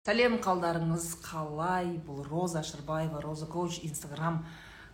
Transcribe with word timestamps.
сәлем 0.00 0.38
қалдарыңыз 0.40 1.10
қалай? 1.20 1.90
Бұл 2.00 2.22
роза 2.24 2.62
шырбаева 2.64 3.18
роза 3.20 3.44
коуч 3.44 3.82
инстаграм 3.84 4.38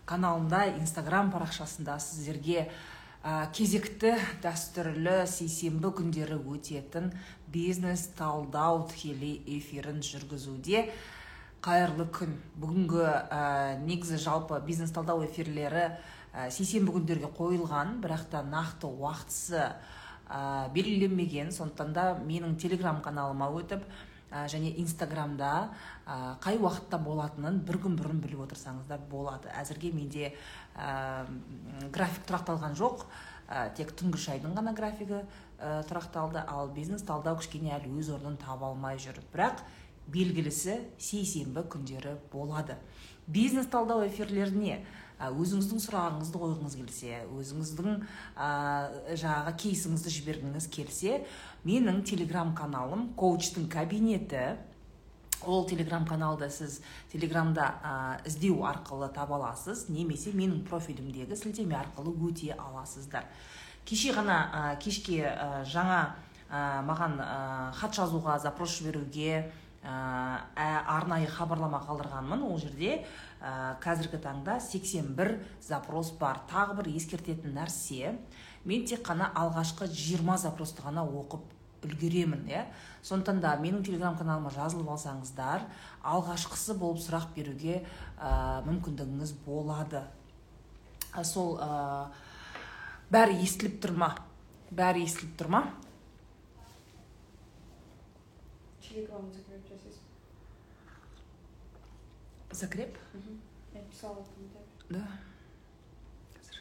каналында 0.03 0.65
инстаграм 0.81 1.29
парақшасында 1.31 1.95
сіздерге 2.03 2.65
ә, 3.23 3.47
кезекті 3.55 4.17
дәстүрлі 4.43 5.21
сейсенбі 5.31 5.93
күндері 6.01 6.41
өтетін 6.51 7.13
бизнес 7.55 8.09
талдау 8.19 8.81
тікелей 8.91 9.37
эфирін 9.47 10.03
жүргізуде 10.03 10.89
қайырлы 11.63 12.09
күн. 12.11 12.35
Бүгінгі 12.59 13.07
ә, 13.07 13.79
негізі 13.87 14.19
жалпы 14.27 14.59
бизнес 14.67 14.91
талдау 14.91 15.23
эфирлері 15.29 15.87
ә, 16.35 16.51
сейсенбі 16.51 16.97
күндерге 16.99 17.31
қойылған 17.39 18.01
бірақ 18.03 18.27
та 18.35 18.43
нақты 18.43 18.91
уақытысы 18.91 19.71
ә, 19.71 20.67
белгіленбеген. 20.75 21.55
Сондықтан 21.55 21.95
да 21.95 22.11
менің 22.27 22.59
телеграм 22.59 22.99
каналыма 23.07 23.55
өтіп 23.55 23.87
ә, 24.31 24.47
және 24.51 24.73
инстаграмда 24.81 25.71
ә, 26.07 26.37
қай 26.43 26.59
уақытта 26.59 26.99
болатынын 27.03 27.61
бір 27.67 27.81
күн 27.85 27.97
бұрын 27.99 28.21
біліп 28.25 28.45
отырсаңыздар 28.47 29.03
болады. 29.11 29.51
Әзірге 29.61 29.93
менде 29.95 30.33
ә, 30.75 31.27
график 31.95 32.27
тұрақталған 32.29 32.77
жоқ. 32.79 33.07
Ә, 33.47 33.69
тек 33.79 33.95
түнгі 33.99 34.19
шайдың 34.19 34.57
ғана 34.59 34.75
графигі 34.77 35.23
ә, 35.23 35.83
тұрақталды. 35.89 36.43
Ал 36.47 36.71
бизнес 36.75 37.07
талдау 37.07 37.39
кішкене 37.39 37.77
әлі 37.79 37.95
өз 38.01 38.11
орнын 38.17 38.39
таба 38.43 38.73
алмай 38.73 38.99
жүр. 38.99 39.21
Бірақ 39.33 39.63
белгілісі 40.11 40.81
сейсенбі 40.99 41.67
күндері 41.71 42.17
болады. 42.33 42.77
Бизнес 43.27 43.67
талдау 43.71 44.05
эфирлеріне 44.07 44.85
өзіңіздің 45.17 45.81
сұрағыңызды 45.81 46.41
қойғыңыз 46.43 46.75
келсе 46.77 47.23
өзіңіздің 47.33 47.93
ә, 48.37 48.49
жаңағы 49.17 49.55
кейсіңізді 49.63 50.13
жібергіңіз 50.13 50.69
келсе 50.69 51.23
менің 51.65 52.03
телеграм 52.05 52.53
каналым 52.55 53.09
коучтың 53.17 53.71
кабинеті. 53.73 54.59
Ол 55.45 55.67
телеграм 55.69 56.07
каналды 56.09 56.51
сіз 56.53 56.83
телеграмда 57.13 57.73
ә, 57.81 57.95
іздеу 58.29 58.63
арқылы 58.69 59.09
таба 59.13 59.41
аласыз 59.41 59.87
немесе 59.89 60.33
менің 60.37 60.63
профилімдегі 60.69 61.37
сілтеме 61.37 61.77
арқылы 61.81 62.13
өте 62.29 62.53
аласыздар. 62.53 63.25
Кеше 63.89 64.13
ғана 64.17 64.39
ә, 64.53 64.63
кешке 64.81 65.23
ә, 65.25 65.65
жаңа 65.65 66.17
ә, 66.51 66.83
маған 66.85 67.21
хат 67.77 67.97
жазуға 67.97 68.39
запрос 68.41 68.79
жіберуге 68.81 69.47
ә, 69.85 70.37
арнайы 70.57 71.29
хабарлама 71.31 71.81
қалдырғанмын 71.85 72.43
ол 72.49 72.59
жерде. 72.59 73.05
Ә, 73.47 73.77
қазіргі 73.83 74.19
таңда 74.23 74.59
81 74.61 75.37
запрос 75.63 76.11
бар. 76.19 76.43
Тағы 76.51 76.81
бір 76.81 76.91
ескертетін 76.97 77.55
нәрсе. 77.55 78.17
Мен 78.67 78.87
тек 78.89 79.05
қана 79.07 79.31
алғашқы 79.39 79.87
20 79.87 80.43
запросты 80.43 80.83
ғана 80.83 81.07
оқып 81.07 81.87
үлгеремін 81.87 82.47
иә. 82.51 82.65
Сондықтан 83.07 83.41
да 83.45 83.55
менің 83.63 83.85
телеграм 83.87 84.19
каналыма 84.19 84.51
жазылып 84.51 84.91
алсаңыздар 84.97 85.69
алғашқысы 86.03 86.75
болып 86.75 86.99
сұрақ 87.05 87.31
беруге 87.37 87.85
ә, 88.19 88.63
мүмкіндігіңіз 88.67 89.37
болады. 89.47 90.03
Ә, 91.15 91.23
сол 91.25 91.57
ә, 91.63 92.09
бәрі 93.15 93.39
естіліп 93.47 93.79
тұр 93.85 93.95
ма? 94.03 94.15
Бәрі 94.75 95.07
естіліп 95.07 95.37
тұр 95.39 95.53
ма 95.55 95.67
Телеграм 98.83 99.27
закреп 99.35 99.67
жасайсың 99.69 100.07
закреп 102.57 102.97
я 103.75 103.83
писала 103.83 104.25
комментарий 104.25 104.67
да 104.89 105.03
қазір 106.37 106.61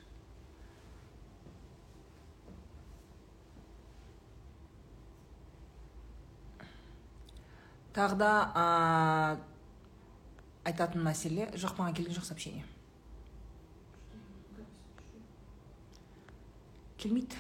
тағы 7.96 8.18
да 8.20 8.32
ә, 8.52 8.66
айтатын 10.68 11.06
мәселе 11.06 11.48
жоқ 11.56 11.78
маған 11.80 11.96
келген 11.96 12.18
жоқ 12.18 12.28
сообщение 12.28 12.66
келмейді 16.98 17.40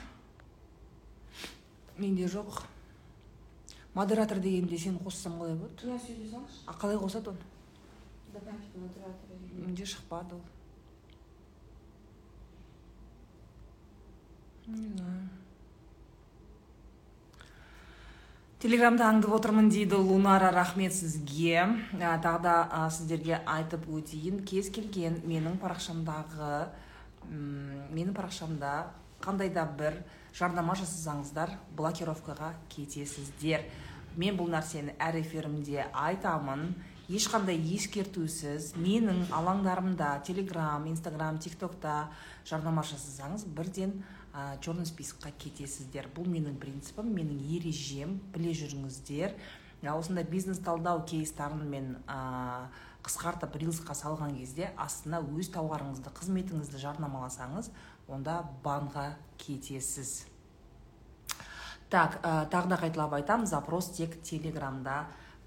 менде 1.98 2.30
жоқ 2.32 2.62
модератор 3.96 4.40
дегенде 4.40 4.78
сені 4.78 5.04
қоссам 5.04 5.36
қалай 5.42 5.60
болады 5.60 5.92
мына 5.92 6.00
сөйлей 6.08 6.32
салыңызшы 6.32 6.64
а 6.68 6.80
қалай 6.80 7.02
қосады 7.04 7.34
оны 7.34 7.55
менде 9.56 9.86
шықпады 9.86 10.36
ол 10.36 10.46
не 14.68 14.88
знаю. 14.90 15.30
Телеграмда 18.60 19.06
аңдып 19.12 19.36
отырмын 19.36 19.68
дейді 19.70 20.00
лунара 20.02 20.50
рахмет 20.50 20.94
сізге. 20.96 21.68
Ә, 22.00 22.16
тағы 22.24 22.40
да 22.42 22.88
сіздерге 22.90 23.42
айтып 23.46 23.86
өтейін. 23.86 24.40
Кез 24.48 24.72
келген 24.74 25.20
менің 25.28 25.60
парақшамдағы 25.62 26.66
менің 27.30 28.16
парақшамда 28.18 28.72
қандай 29.22 29.52
да 29.54 29.68
бір 29.70 30.00
жарнама 30.34 30.74
жасасаңыздар 30.80 31.54
блокировкаға 31.78 32.56
кетесіздер. 32.74 33.68
Мен 34.18 34.38
бұл 34.40 34.50
нәрсені 34.50 34.96
әр 34.98 35.20
эфирімде 35.20 35.86
айтамын. 35.92 36.72
Ешқандай 37.12 37.60
ескертусіз 37.76 38.72
менің 38.82 39.28
алаңдарымда 39.36 40.10
телеграм 40.26 40.88
инстаграм 40.90 41.38
тик 41.38 41.58
токта 41.62 42.08
жарнама 42.48 42.82
жасасаңыз 42.88 43.46
бірден 43.46 44.00
ә, 44.34 44.58
черный 44.62 44.88
списокқа 44.90 45.30
кетесіздер. 45.38 46.10
Бұл 46.16 46.26
менің 46.30 46.58
принципім 46.62 47.12
менің 47.14 47.44
ережем 47.58 48.18
біле 48.34 48.56
жүріңіздер. 48.58 49.36
Осындай 49.86 50.26
бизнес 50.26 50.58
талдау 50.66 51.04
кейстарын 51.06 51.62
мен 51.70 51.92
ә, 52.10 52.72
қысқартып 53.06 53.60
рилсқа 53.62 53.94
салған 53.94 54.34
кезде 54.40 54.72
астына 54.82 55.20
өз 55.22 55.52
тауарыңызды 55.54 56.10
қызметіңізді 56.10 56.82
жарнамаласаңыз 56.82 57.70
онда 58.10 58.40
банға 58.64 59.12
кетесіз. 59.38 60.24
Так 61.94 62.18
ә, 62.24 62.50
тағы 62.50 62.74
да 62.74 62.82
қайталап 62.82 63.14
айтамын 63.20 63.46
запрос 63.46 63.92
тек 63.94 64.18
телеграмда 64.26 65.04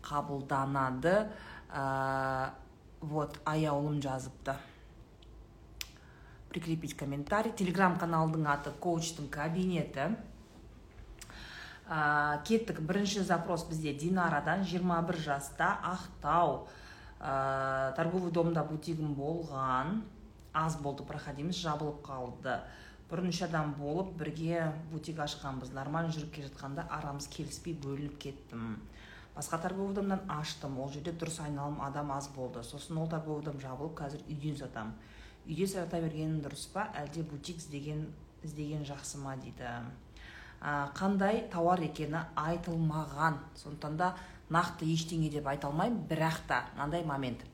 қабылданады. 0.08 1.28
Ә, 1.68 2.50
вот 3.00 3.38
аяулым 3.44 4.00
жазыпты. 4.02 4.56
Прикрепить 6.48 6.96
комментарий. 6.96 7.52
Телеграм 7.52 7.98
каналдың 8.00 8.48
аты 8.48 8.72
коучтың 8.80 9.28
кабинеті 9.28 10.16
ә, 11.88 12.42
кеттік. 12.44 12.80
Бірінші 12.80 13.22
запрос 13.22 13.64
бізде. 13.68 13.94
Динарадан 13.94 14.64
21 14.64 15.16
жаста 15.22 15.78
ақтау 15.82 16.68
ә, 17.20 17.94
торговый 17.96 18.32
домда 18.32 18.64
бутигім 18.64 19.14
болған. 19.14 20.02
Аз 20.52 20.76
болды 20.76 21.04
проходимость 21.04 21.62
жабылып 21.62 22.02
қалды. 22.04 22.60
Бұрын 23.08 23.30
үш 23.32 23.42
адам 23.46 23.74
болып 23.78 24.12
бірге 24.20 24.72
бутик 24.92 25.20
ашқанбыз. 25.24 25.72
Нормально 25.72 26.12
жүріп 26.12 26.34
келе 26.34 26.48
жатқанда 26.48 26.88
арамыз 26.92 27.28
келіспей 27.32 27.74
бөлініп 27.74 28.18
кеттім. 28.20 28.76
Басқа 29.38 29.62
торговый 29.62 29.94
домнан 29.94 30.20
аштым. 30.28 30.80
Ол 30.82 30.90
жерде 30.90 31.14
дұрыс 31.14 31.40
айналым 31.44 31.80
адам 31.80 32.12
аз 32.12 32.28
болды. 32.34 32.62
Сосын 32.62 32.98
ол 32.98 33.08
торговый 33.08 33.44
дом 33.44 33.60
жабылып 33.62 33.94
қазір 34.02 34.26
үйден 34.26 34.58
сатамын 34.58 34.98
үйде 35.48 35.66
сата 35.66 36.00
бергенім 36.02 36.42
дұрыс 36.44 36.66
па? 36.74 36.88
Әлде 36.98 37.22
бутик 37.24 37.62
іздеген 37.62 38.04
іздеген 38.44 38.84
жақсы 38.88 39.20
ма 39.22 39.36
дейді. 39.40 39.70
Ә, 40.60 40.90
қандай 40.98 41.46
тауар 41.52 41.80
екені 41.86 42.26
айтылмаған. 42.36 43.38
Сондықтан 43.56 43.96
да 43.96 44.10
нақты 44.50 44.90
ештеңе 44.92 45.30
деп 45.32 45.48
айта 45.48 45.70
алмаймын. 45.70 46.04
Бірақ 46.10 46.42
та 46.48 46.64
мынандай 46.74 47.04
момент. 47.04 47.44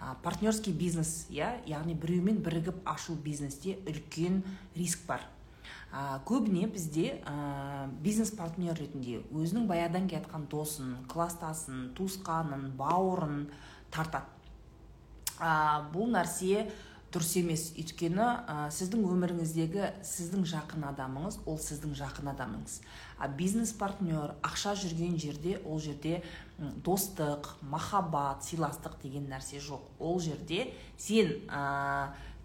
Ә, 0.00 0.16
партнерский 0.24 0.72
бизнес 0.72 1.28
иә? 1.30 1.60
Яғни 1.68 1.94
біреумен 1.94 2.42
бірігіп 2.42 2.82
ашу 2.84 3.14
бизнесте 3.14 3.78
үлкен 3.86 4.42
риск 4.74 5.06
бар. 5.06 5.22
Ә, 5.92 6.18
көбіне 6.26 6.66
бізде 6.72 7.20
ә, 7.22 7.88
бизнес 8.02 8.32
партнер 8.36 8.76
ретінде 8.78 9.20
өзінің 9.30 9.68
баяғыдан 9.70 10.08
келе 10.10 10.24
жатқан 10.24 10.48
досын 10.50 10.96
класстасын 11.12 11.90
туысқанын 11.96 12.72
бауырын 12.78 13.46
тартады. 13.94 14.26
Ә, 15.38 15.84
бұл 15.92 16.10
нәрсе 16.12 16.68
дұрыс 17.14 17.32
емес. 17.38 17.68
Өйткені 17.78 18.24
ә, 18.24 18.56
сіздің 18.74 19.04
өміріңіздегі 19.08 19.90
сіздің 20.04 20.44
жақын 20.50 20.86
адамыңыз 20.90 21.38
ол 21.48 21.58
сіздің 21.62 21.94
жақын 21.96 22.32
адамыңыз. 22.34 22.80
А 23.18 23.28
бизнес 23.28 23.72
партнер 23.76 24.34
ақша 24.44 24.74
жүрген 24.76 25.16
жерде 25.20 25.56
ол 25.64 25.80
жерде 25.80 26.22
достық 26.58 27.54
махаббат 27.62 28.44
сыйластық 28.44 28.98
деген 29.02 29.30
нәрсе 29.30 29.62
жоқ. 29.62 29.86
Ол 29.98 30.20
жерде 30.20 30.72
сен 30.98 31.32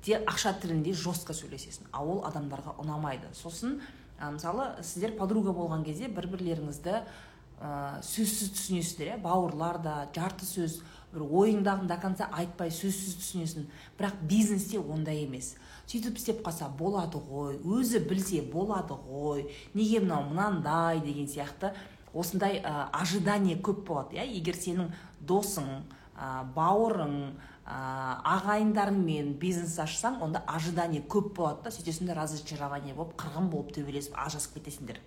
тек 0.06 0.24
ақша 0.30 0.54
тілінде 0.62 0.94
жестко 0.98 1.34
сөйлесесің. 1.38 1.92
А 1.92 2.04
ол 2.04 2.24
адамдарға 2.28 2.76
ұнамайды. 2.82 3.30
Сосын 3.38 3.80
ә, 4.20 4.32
мысалы 4.34 4.72
сіздер 4.82 5.16
подруга 5.18 5.54
болған 5.54 5.86
кезде 5.86 6.10
бір 6.10 6.28
бірлеріңізді 6.34 6.96
ә, 6.98 8.02
сөзсіз 8.06 8.56
түсінесіздер 8.58 9.14
иә? 9.14 9.20
Бауырлар 9.22 9.82
да 9.84 9.96
жарты 10.16 10.48
сөз 10.50 10.82
бір 11.14 11.26
ойыңдағыны 11.28 11.90
до 11.92 11.98
конца 12.02 12.30
айтпай 12.34 12.72
сөзсіз 12.74 13.20
түсінесің. 13.22 13.70
Бірақ 14.00 14.22
бизнесте 14.28 14.80
ондай 14.82 15.26
емес. 15.26 15.54
Сөйтіп 15.92 16.18
істеп 16.18 16.44
қалса 16.46 16.70
болады 16.70 17.20
ғой 17.20 17.60
өзі 17.62 18.02
білсе 18.08 18.42
болады 18.42 18.96
ғой. 18.96 19.50
Неге 19.74 20.00
мынау 20.00 20.30
мынандай 20.30 21.02
деген 21.04 21.28
сияқты. 21.28 21.74
Осындай 22.14 22.60
ә, 22.60 22.90
ожидание 22.92 23.58
көп 23.58 23.86
болады 23.88 24.18
иә? 24.18 24.26
Егер 24.26 24.56
сенің 24.56 24.90
досың 25.20 25.84
ә, 26.16 26.44
бауырың 26.56 27.36
ә, 27.72 28.20
ағайындарыңмен 28.36 29.36
бизнес 29.40 29.78
ашсаң 29.80 30.20
онда 30.26 30.44
ожидание 30.48 31.02
көп 31.08 31.32
болады 31.38 31.64
да 31.68 31.72
сөйтесіңдер 31.72 32.20
разочарование 32.20 32.96
болып 32.98 33.16
қырғын 33.22 33.48
болып 33.54 33.72
төбелесіп 33.78 34.18
ажырасып 34.20 34.60
кетесіңдер. 34.60 35.00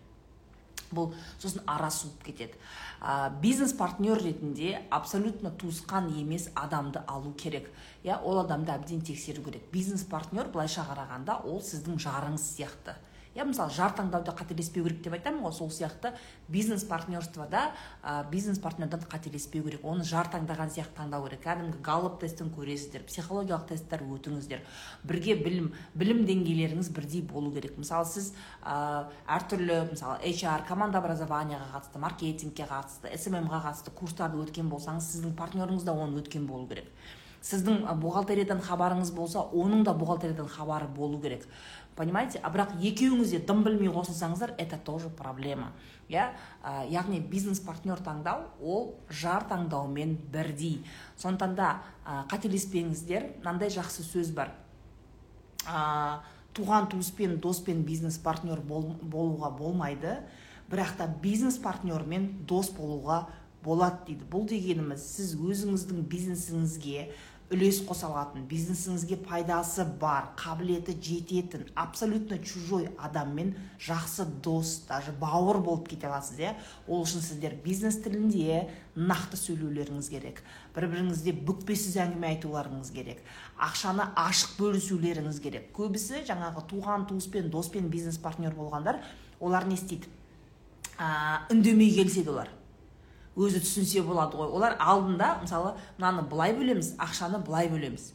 Бұл 0.94 1.12
сосын 1.42 1.64
ара 1.66 1.90
суып 1.90 2.22
кетеді. 2.24 2.56
Ә, 3.00 3.30
бизнес 3.42 3.74
партнер 3.76 4.20
ретінде 4.22 4.78
абсолютно 4.90 5.50
туысқан 5.50 6.08
емес 6.16 6.48
адамды 6.54 7.02
алу 7.06 7.34
керек. 7.34 7.68
Иә 8.04 8.20
ол 8.22 8.40
адамды 8.44 8.72
әбден 8.72 9.02
тексеру 9.04 9.42
керек. 9.42 9.66
Бизнес 9.72 10.04
партнер 10.04 10.48
былайша 10.48 10.86
қарағанда 10.88 11.42
ол 11.44 11.60
сіздің 11.60 11.98
жарыңыз 12.00 12.46
сияқты. 12.54 12.96
Иә 13.34 13.44
мысалы 13.48 13.72
жар 13.74 13.92
таңдауда 13.98 14.32
қателеспеу 14.38 14.84
керек 14.86 15.00
деп 15.02 15.16
айтамын 15.16 15.42
ғой. 15.42 15.52
Сол 15.52 15.70
сияқты 15.70 16.12
бизнес 16.48 16.84
партнерствода 16.86 17.72
ә, 18.02 18.28
бизнес 18.30 18.58
партнердан 18.58 19.02
қателеспеу 19.10 19.64
керек. 19.64 19.84
Оны 19.84 20.04
жар 20.04 20.30
таңдаған 20.30 20.70
сияқты 20.70 21.00
таңдау 21.00 21.26
керек. 21.26 21.42
Кәдімгі 21.42 21.80
галлоп 21.82 22.20
тестін 22.22 22.52
көресіздер 22.54 23.02
психологиялық 23.08 23.66
тесттер 23.72 24.04
өтіңіздер. 24.06 24.62
Бірге 25.02 25.34
білім 25.40 25.72
білім 25.94 26.22
деңгейлеріңіз 26.28 26.92
бірдей 26.94 27.22
болу 27.22 27.50
керек. 27.54 27.74
Мысалы 27.78 28.06
сіз 28.06 28.30
ә, 28.62 29.10
әртүрлі 29.26 29.80
мысалы 29.90 30.22
HR 30.30 30.68
команда 30.68 31.02
образованияға 31.02 31.72
қатысты 31.74 32.02
маркетингке 32.06 32.70
қатысты 32.70 33.18
сммға 33.18 33.64
қатысты 33.66 33.90
курстарды 33.98 34.38
өткен 34.44 34.70
болсаңыз 34.70 35.10
сіздің 35.10 35.34
партнеріңіз 35.38 35.84
да 35.84 35.98
оны 35.98 36.22
өткен 36.22 36.46
болу 36.46 36.68
керек. 36.70 36.86
Сіздің 37.44 37.82
бухгалтериядан 38.00 38.62
хабарыңыз 38.64 39.10
болса 39.12 39.42
оның 39.52 39.82
да 39.84 39.92
бухгалтериядан 39.92 40.46
хабары 40.48 40.86
болу 40.88 41.18
керек. 41.20 41.42
Понимаете? 41.96 42.40
А 42.42 42.50
бірақ 42.50 42.74
екеуіңіз 42.80 43.30
де 43.30 43.38
дым 43.38 43.62
білмей 43.64 43.90
қосылсаңыздар 43.94 44.54
это 44.58 44.78
тоже 44.78 45.08
проблема. 45.08 45.72
Иә 46.08 46.32
яғни 46.90 47.20
бизнес 47.20 47.60
партнер 47.64 48.02
таңдау 48.04 48.48
ол 48.60 48.94
жар 49.08 49.46
таңдаумен 49.48 50.18
бірдей. 50.32 50.82
Сондықтан 51.16 51.54
да 51.54 51.68
қателеспеңіздер 52.30 53.38
мынандай 53.40 53.70
жақсы 53.72 54.04
сөз 54.04 54.34
бар. 54.34 54.52
Туған 56.54 56.90
туыспен 56.90 57.38
доспен 57.40 57.82
бизнес 57.82 58.18
партнер 58.18 58.60
бол, 58.60 58.94
болуға 59.02 59.50
болмайды 59.56 60.18
бірақ 60.70 60.96
та 60.98 61.06
бизнес 61.22 61.56
партнермен 61.58 62.44
дос 62.46 62.70
болуға 62.70 63.24
болады 63.64 64.04
дейді. 64.06 64.28
Бұл 64.30 64.44
дегеніміз 64.46 65.00
сіз 65.00 65.34
өзіңіздің 65.40 66.04
бизнесіңізге 66.12 67.08
үлес 67.52 67.82
қоса 67.84 68.08
алатын 68.08 68.46
бизнесіңізге 68.48 69.18
пайдасы 69.26 69.84
бар 70.00 70.30
қабілеті 70.40 70.94
жететін 70.96 71.66
абсолютно 71.76 72.38
чужой 72.38 72.88
адаммен 72.96 73.52
жақсы 73.78 74.24
дос 74.42 74.78
даже 74.88 75.12
бауыр 75.20 75.60
болып 75.60 75.88
кете 75.88 76.08
аласыз 76.08 76.40
иә? 76.40 76.54
Ол 76.88 77.04
үшін 77.04 77.20
сіздер 77.20 77.58
бизнес 77.64 78.00
тілінде 78.00 78.64
нақты 78.96 79.36
сөйлеулеріңіз 79.36 80.08
керек 80.08 80.40
бір 80.74 80.88
біріңізде 80.88 81.36
бүкпесіз 81.44 82.00
әңгіме 82.06 82.32
айтуларыңыз 82.32 82.90
керек 82.96 83.20
ақшаны 83.60 84.08
ашық 84.16 84.56
бөлісулеріңіз 84.58 85.40
керек. 85.44 85.70
Көбісі 85.76 86.24
жаңағы 86.26 86.64
туған 86.72 87.06
туыспен 87.10 87.50
доспен 87.52 87.92
бизнес 87.92 88.18
партнер 88.18 88.56
болғандар 88.56 89.02
олар 89.40 89.68
не 89.68 89.76
істейді? 89.76 90.08
Ә, 90.98 91.44
үндемей 91.52 91.92
келіседі 91.92 92.32
олар. 92.32 92.50
Өзі 93.36 93.62
түсінсе 93.64 94.02
болады 94.06 94.38
ғой. 94.38 94.50
Олар 94.54 94.76
алдында 94.78 95.38
мысалы 95.42 95.74
мынаны 95.98 96.24
былай 96.30 96.54
бөлеміз 96.56 96.94
ақшаны 97.02 97.40
былай 97.44 97.68
бөлеміз. 97.72 98.12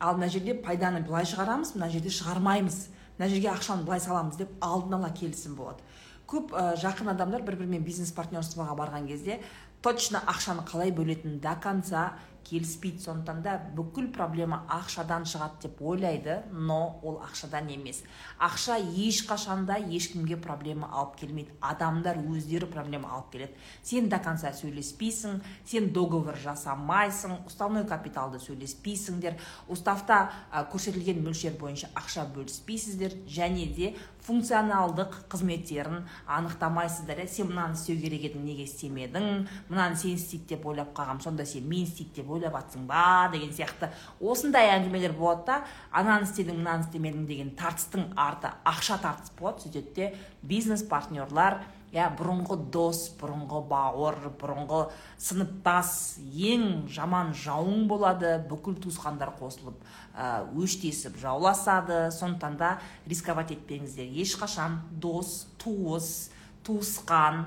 Ал 0.00 0.16
мына 0.18 0.28
жерде 0.30 0.54
пайданы 0.54 1.02
былай 1.06 1.26
шығарамыз 1.26 1.74
мына 1.76 1.90
жерде 1.90 2.10
шығармаймыз. 2.10 2.78
Мына 3.18 3.28
жерге 3.30 3.50
ақшаны 3.52 3.86
былай 3.86 4.00
саламыз 4.00 4.38
деп 4.40 4.54
алдын 4.60 4.98
ала 5.00 5.10
келісім 5.14 5.56
болады. 5.58 5.82
Көп 6.26 6.54
ә, 6.54 6.76
жақын 6.80 7.10
адамдар 7.12 7.42
бір 7.42 7.58
бірімен 7.60 7.84
бизнес 7.84 8.12
партнерствоға 8.16 8.76
барған 8.78 9.06
кезде 9.10 9.40
точно 9.82 10.22
ақшаны 10.30 10.64
қалай 10.64 10.94
бөлетінін 10.94 11.40
до 11.42 11.56
конца 11.60 12.12
келіспейді. 12.44 13.02
Сондықтан 13.02 13.42
да 13.42 13.56
бүкіл 13.76 14.10
проблема 14.14 14.62
ақшадан 14.70 15.26
шығады 15.28 15.62
деп 15.64 15.82
ойлайды 15.82 16.40
но 16.52 16.98
ол 17.02 17.20
ақшадан 17.24 17.70
емес. 17.72 18.02
Ақша 18.38 18.78
ешқашанда 18.78 19.78
ешкімге 19.90 20.36
проблема 20.36 20.88
алып 20.92 21.16
келмейді. 21.20 21.56
Адамдар 21.60 22.18
өздері 22.18 22.66
проблема 22.70 23.10
алып 23.16 23.32
келеді. 23.32 23.52
Сен 23.82 24.08
до 24.08 24.18
конца 24.22 24.52
сөйлеспейсің 24.52 25.40
сен 25.64 25.90
договор 25.92 26.36
жасамайсың 26.36 27.46
уставной 27.46 27.86
капиталды 27.86 28.40
сөйлеспейсіңдер. 28.42 29.38
Уставта 29.68 30.30
көрсетілген 30.72 31.22
мөлшер 31.24 31.56
бойынша 31.60 31.90
ақша 31.94 32.26
бөліспейсіздер 32.34 33.16
және 33.26 33.68
де 33.74 33.94
функционалдық 34.26 35.16
қызметтерін 35.32 36.04
анықтамайсыздар 36.30 37.22
иә? 37.24 37.28
Сен 37.28 37.48
мынаны 37.50 37.74
істеу 37.74 37.98
керек 37.98 38.28
едің 38.28 38.44
неге 38.46 38.66
істемедің? 38.68 39.28
Мынаны 39.68 39.98
сен 39.98 40.14
істейді 40.14 40.54
деп 40.54 40.66
ойлап 40.70 40.92
қалғанмын 40.94 41.24
сонда 41.24 41.46
сен 41.48 41.66
мен 41.68 41.84
істейді 41.88 42.20
деп 42.20 42.30
ойлап 42.30 42.54
жатсың 42.60 42.86
ба 42.86 43.28
деген 43.32 43.50
сияқты. 43.50 43.90
Осындай 44.20 44.70
әңгімелер 44.76 45.16
болады 45.18 45.46
да 45.50 45.60
ананы 45.90 46.28
істедің 46.28 46.62
мынаны 46.62 46.86
істемедің 46.86 47.26
деген 47.26 47.54
тартыстың 47.58 48.12
арты 48.16 48.54
ақша 48.64 49.00
тартыс 49.02 49.34
болады. 49.38 49.66
Сөйтеді 49.66 49.94
де 49.96 50.14
бизнес 50.42 50.86
партнерлар 50.86 51.62
иә 51.92 52.08
бұрынғы 52.16 52.56
дос 52.72 53.04
бұрынғы 53.20 53.60
бауыр 53.68 54.16
бұрынғы 54.40 54.86
сыныптас 55.20 56.18
ең 56.32 56.86
жаман 56.92 57.34
жауың 57.36 57.84
болады 57.90 58.38
бүкіл 58.48 58.78
туысқандар 58.80 59.34
қосылып 59.36 59.76
ә, 60.16 60.46
өштесіп 60.56 61.18
жауласады 61.20 62.06
сондықтан 62.16 62.56
да 62.56 62.70
рисковать 63.06 63.52
етпеңіздер 63.52 64.08
ешқашан 64.24 64.80
дос 65.04 65.44
туыс 65.60 66.30
туысқан 66.64 67.44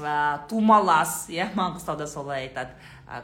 ә, 0.00 0.40
тумалас 0.48 1.26
иә 1.28 1.50
маңғыстауда 1.52 2.08
солай 2.08 2.46
айтады 2.48 2.72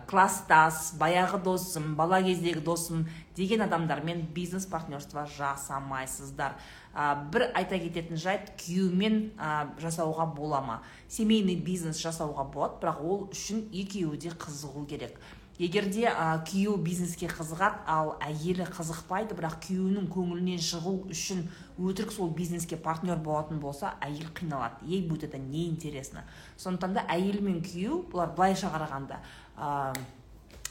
класстас 0.06 0.92
баяғы 0.98 1.40
досым 1.42 1.94
бала 1.96 2.20
кездегі 2.22 2.60
досым 2.60 3.06
деген 3.36 3.62
адамдармен 3.62 4.26
бизнес 4.34 4.66
партнерство 4.66 5.24
жасамайсыздар. 5.38 6.58
Ә, 6.94 7.30
бір 7.30 7.48
айта 7.54 7.78
кететін 7.78 8.18
жайт 8.18 8.52
күйеумен 8.58 9.32
ә, 9.38 9.68
жасауға 9.80 10.26
бола 10.34 10.60
ма? 10.60 10.78
Семейный 11.08 11.56
бизнес 11.56 12.02
жасауға 12.02 12.48
болады 12.52 12.80
бірақ 12.82 13.02
ол 13.04 13.28
үшін 13.30 13.68
екеуі 13.72 14.18
де 14.18 14.34
қызығу 14.34 14.86
керек. 14.90 15.20
Егерде 15.58 16.04
ә, 16.06 16.36
күйеуі 16.46 16.82
бизнеске 16.82 17.26
қызығады 17.30 17.82
ал 17.86 18.12
әйелі 18.22 18.66
қызықпайды 18.70 19.34
бірақ 19.38 19.56
күйеуінің 19.64 20.10
көңілінен 20.14 20.60
шығу 20.62 20.92
үшін 21.10 21.46
өтірік 21.78 22.12
сол 22.14 22.30
бизнеске 22.34 22.76
партнер 22.78 23.18
болатын 23.22 23.58
болса 23.62 23.94
әйел 24.02 24.30
қиналады. 24.34 24.86
Ей 24.86 25.02
будет 25.02 25.24
это 25.24 25.38
неинтересно. 25.38 26.22
Сондықтан 26.56 26.94
да 26.94 27.04
әйел 27.10 27.42
мен 27.42 27.58
күйеу 27.62 28.04
бұлар 28.10 28.34
былайша 28.34 28.70
қарағанда 28.70 29.18
ә, 29.58 29.94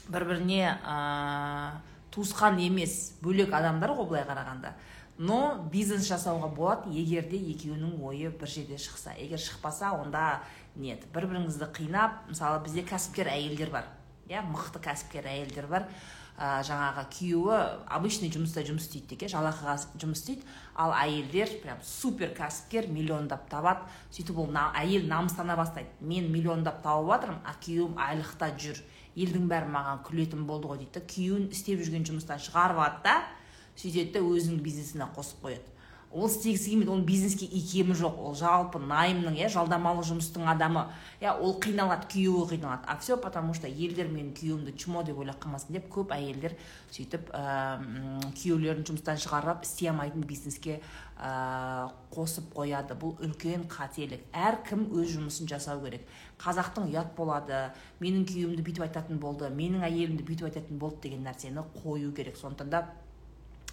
бір 0.08 0.26
біріне 0.32 0.64
ә, 0.80 1.78
туысқан 2.16 2.60
емес 2.64 3.18
бөлек 3.22 3.54
адамдар 3.54 3.94
ғой 3.98 4.10
былай 4.14 4.26
қарағанда. 4.28 4.74
Но 5.18 5.68
бизнес 5.74 6.08
жасауға 6.08 6.50
болады 6.54 6.94
егер 6.94 7.28
де 7.30 7.38
екеуінің 7.54 8.02
ойы 8.06 8.30
бір 8.30 8.48
жерде 8.48 8.78
шықса. 8.78 9.16
Егер 9.18 9.42
шықпаса 9.42 9.92
онда 9.98 10.42
нет. 10.76 11.06
Бір 11.14 11.28
біріңізді 11.28 11.72
қинап 11.74 12.28
мысалы 12.30 12.64
бізде 12.66 12.86
кәсіпкер 12.86 13.32
әйелдер 13.34 13.74
бар 13.74 13.90
иә 14.30 14.44
мықты 14.46 14.82
кәсіпкер 14.84 15.28
әйелдер 15.32 15.68
бар. 15.72 15.88
Ә, 16.38 16.62
жаңағы 16.62 17.08
күйеуі 17.16 17.60
обычный 17.90 18.30
жұмыста 18.30 18.62
жұмыс 18.68 18.86
істейді 18.86 19.16
деке 19.16 19.30
жалақыға 19.32 19.74
жұмыс 19.98 20.22
істейді. 20.22 20.44
Ал 20.78 20.94
әйелдер 20.94 21.52
прям 21.64 21.80
супер 21.84 22.34
кәсіпкер 22.38 22.88
миллиондап 22.94 23.48
табады. 23.50 23.86
Сөйтіп 24.14 24.38
ол 24.44 24.52
на, 24.54 24.70
әйел 24.78 25.08
намыстана 25.10 25.56
бастайды. 25.58 25.90
Мен 26.00 26.30
миллиондап 26.32 26.84
тауып 26.84 27.10
жатырмын 27.14 27.42
а 27.46 27.56
күйеуім 27.64 27.98
айлықта 28.08 28.52
жүр 28.62 28.84
елдің 29.18 29.48
бәрі 29.50 29.72
маған 29.74 30.04
күлетін 30.06 30.46
болды 30.50 30.70
ғой 30.70 30.84
дейді 30.84 31.00
да 31.00 31.06
күйеуін 31.14 31.50
істеп 31.56 31.82
жүрген 31.82 32.06
жұмыстан 32.06 32.42
шығарып 32.44 32.84
алады 32.84 33.02
да 33.08 33.16
сөйтеді 33.78 34.14
да 34.18 34.22
өзінің 34.26 34.62
бизнесіне 34.66 35.10
қосып 35.16 35.42
қояды. 35.48 35.77
Ол 36.18 36.28
істегісі 36.28 36.72
келмейді 36.72 36.92
оның 36.92 37.06
бизнеске 37.06 37.46
икемі 37.46 37.94
жоқ. 37.98 38.18
Ол 38.26 38.36
жалпы 38.36 38.82
найымның 38.82 39.38
иә 39.38 39.50
жалдамалы 39.54 40.04
жұмыстың 40.08 40.48
адамы. 40.50 40.88
Иә 41.22 41.36
ол 41.38 41.56
қиналады 41.62 42.10
күйеуі 42.10 42.48
қиналады. 42.56 42.84
А 42.88 42.98
все 42.98 43.18
потому 43.18 43.54
что 43.54 43.68
елдер 43.68 44.10
менің 44.10 44.34
күйеуімді 44.34 44.74
чмо 44.78 45.04
деп 45.04 45.20
ойлап 45.20 45.40
қалмасын 45.44 45.78
деп 45.78 45.88
көп 45.94 46.12
әйелдер 46.16 46.58
сөйтіп 46.92 47.30
ә, 47.32 47.78
күйеулерін 48.34 48.86
жұмыстан 48.88 49.22
шығарып 49.22 49.64
істей 49.64 49.92
алмайтын 49.92 50.26
бизнеске 50.26 50.80
ә, 51.22 51.92
қосып 52.12 52.50
қояды. 52.58 52.98
Бұл 52.98 53.18
үлкен 53.22 53.68
қателік. 53.70 54.26
Әркім 54.34 54.88
өз 54.98 55.14
жұмысын 55.18 55.50
жасау 55.50 55.84
керек. 55.86 56.08
Қазақтың 56.42 56.90
ұят 56.92 57.14
болады. 57.18 57.68
Менің 58.02 58.26
күйеуімді 58.30 58.66
бүйтіп 58.66 58.88
айтатын 58.90 59.20
болды 59.22 59.50
менің 59.54 59.86
әйелімді 59.86 60.26
бүйтіп 60.26 60.50
айтатын 60.50 60.80
болды 60.82 61.08
деген 61.10 61.28
нәрсені 61.28 61.66
қою 61.84 62.14
керек. 62.16 62.38
Сондықтан 62.38 62.70
да 62.70 62.88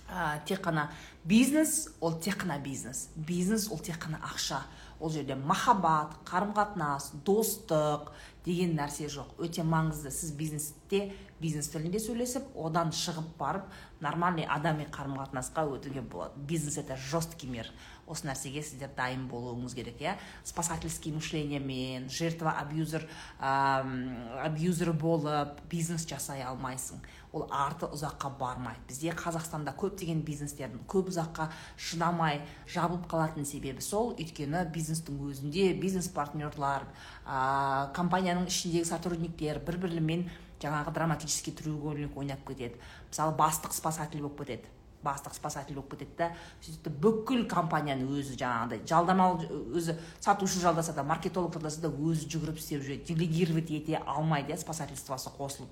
ә, 0.08 0.44
тек 0.46 0.60
қана 0.64 0.88
бизнес 1.24 1.88
ол 2.00 2.18
тек 2.20 2.42
қана 2.42 2.58
бизнес. 2.62 3.08
Бизнес 3.16 3.70
ол 3.70 3.78
тек 3.78 3.98
қана 3.98 4.20
ақша. 4.22 4.62
Ол 5.00 5.10
жерде 5.10 5.34
махаббат 5.34 6.14
қарым 6.24 6.54
қатынас 6.54 7.12
достық 7.24 8.12
деген 8.44 8.76
нәрсе 8.76 9.08
жоқ. 9.08 9.34
Өте 9.38 9.64
маңызды. 9.64 10.10
Сіз 10.10 10.32
бизнесте 10.32 11.12
бизнес 11.44 11.68
тілінде 11.72 12.00
сөйлесіп 12.00 12.54
одан 12.56 12.92
шығып 12.96 13.34
барып 13.38 13.68
нормальный 14.04 14.46
адами 14.48 14.86
қарым 14.92 15.18
қатынасқа 15.20 15.66
өтуге 15.76 16.02
болады. 16.02 16.38
Бизнес 16.48 16.78
это 16.78 16.96
жесткий 16.96 17.48
мир. 17.48 17.68
Осы 18.06 18.26
нәрсеге 18.28 18.60
сіздер 18.62 18.90
дайын 18.96 19.26
болуыңыз 19.30 19.74
керек 19.76 20.00
иә? 20.02 20.16
Спасательский 20.44 21.12
мышлениемен 21.12 22.10
жертва 22.12 22.52
абьюзер 22.60 23.06
абьюзер 23.40 24.92
болып 24.92 25.60
бизнес 25.70 26.04
жасай 26.08 26.44
алмайсың. 26.44 27.00
Ол 27.32 27.48
арты 27.50 27.88
ұзаққа 27.88 28.30
бармайды 28.38 28.84
бізде 28.88 29.14
қазақстанда 29.16 29.72
көптеген 29.74 30.20
бизнестердің 30.22 30.84
көп 30.86 31.08
ұзаққа 31.10 31.48
шыдамай 31.76 32.42
жабылып 32.68 33.08
қалатын 33.10 33.48
себебі 33.48 33.82
сол. 33.82 34.12
Өйткені 34.14 34.66
бизнестің 34.74 35.18
өзінде 35.30 35.72
бизнес 35.80 36.10
партнерлар 36.12 36.84
ә, 37.24 37.90
компанияның 37.96 38.46
ішіндегі 38.52 38.84
сотрудниктер 38.92 39.64
бір 39.64 39.80
бірімен 39.82 40.28
жаңағы 40.64 40.94
драматический 40.94 41.52
треугольник 41.52 42.16
ойнап 42.16 42.42
кетеді. 42.48 42.80
Мысалы 43.10 43.36
бастық 43.36 43.76
спасатель 43.76 44.22
болып 44.22 44.40
кетеді. 44.40 44.70
Бастық 45.04 45.36
спасатель 45.36 45.76
болып 45.76 45.92
кетеді 45.92 46.16
да. 46.18 46.30
Сөйтіп 46.64 46.98
бүкіл 47.04 47.46
компанияны 47.48 48.08
өзі 48.08 48.38
жаңағыдай 48.40 48.82
жалдамалы 48.88 49.48
өзі 49.76 49.98
сатушы 50.18 50.60
жалдаса 50.64 50.96
да 50.96 51.04
маркетолог 51.04 51.52
жалдаса 51.52 51.84
да 51.84 51.92
өзі 51.92 52.28
жүгіріп 52.32 52.60
істеп 52.60 52.84
жүреді 52.84 53.12
делегировать 53.12 53.70
ете 53.70 54.00
алмайды 54.06 54.54
иә 54.54 54.60
спасательствосы 54.60 55.30
қосылып. 55.36 55.68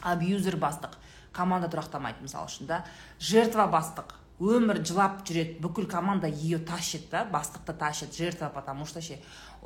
Абьюзер 0.00 0.56
бастық 0.56 0.94
команда 1.32 1.68
тұрақтамайды 1.72 2.22
мысалы 2.22 2.46
үшін 2.46 2.70
да. 2.70 2.84
Жертва 3.18 3.66
бастық 3.66 4.20
өмір 4.42 4.80
жылап 4.82 5.22
жүреді 5.26 5.60
бүкіл 5.62 5.86
команда 5.86 6.26
ее 6.26 6.58
тащит 6.58 7.08
да 7.10 7.24
бастықты 7.24 7.72
тащит 7.72 8.14
жертва 8.14 8.50
потому 8.54 8.84
что 8.84 9.00
ше 9.00 9.20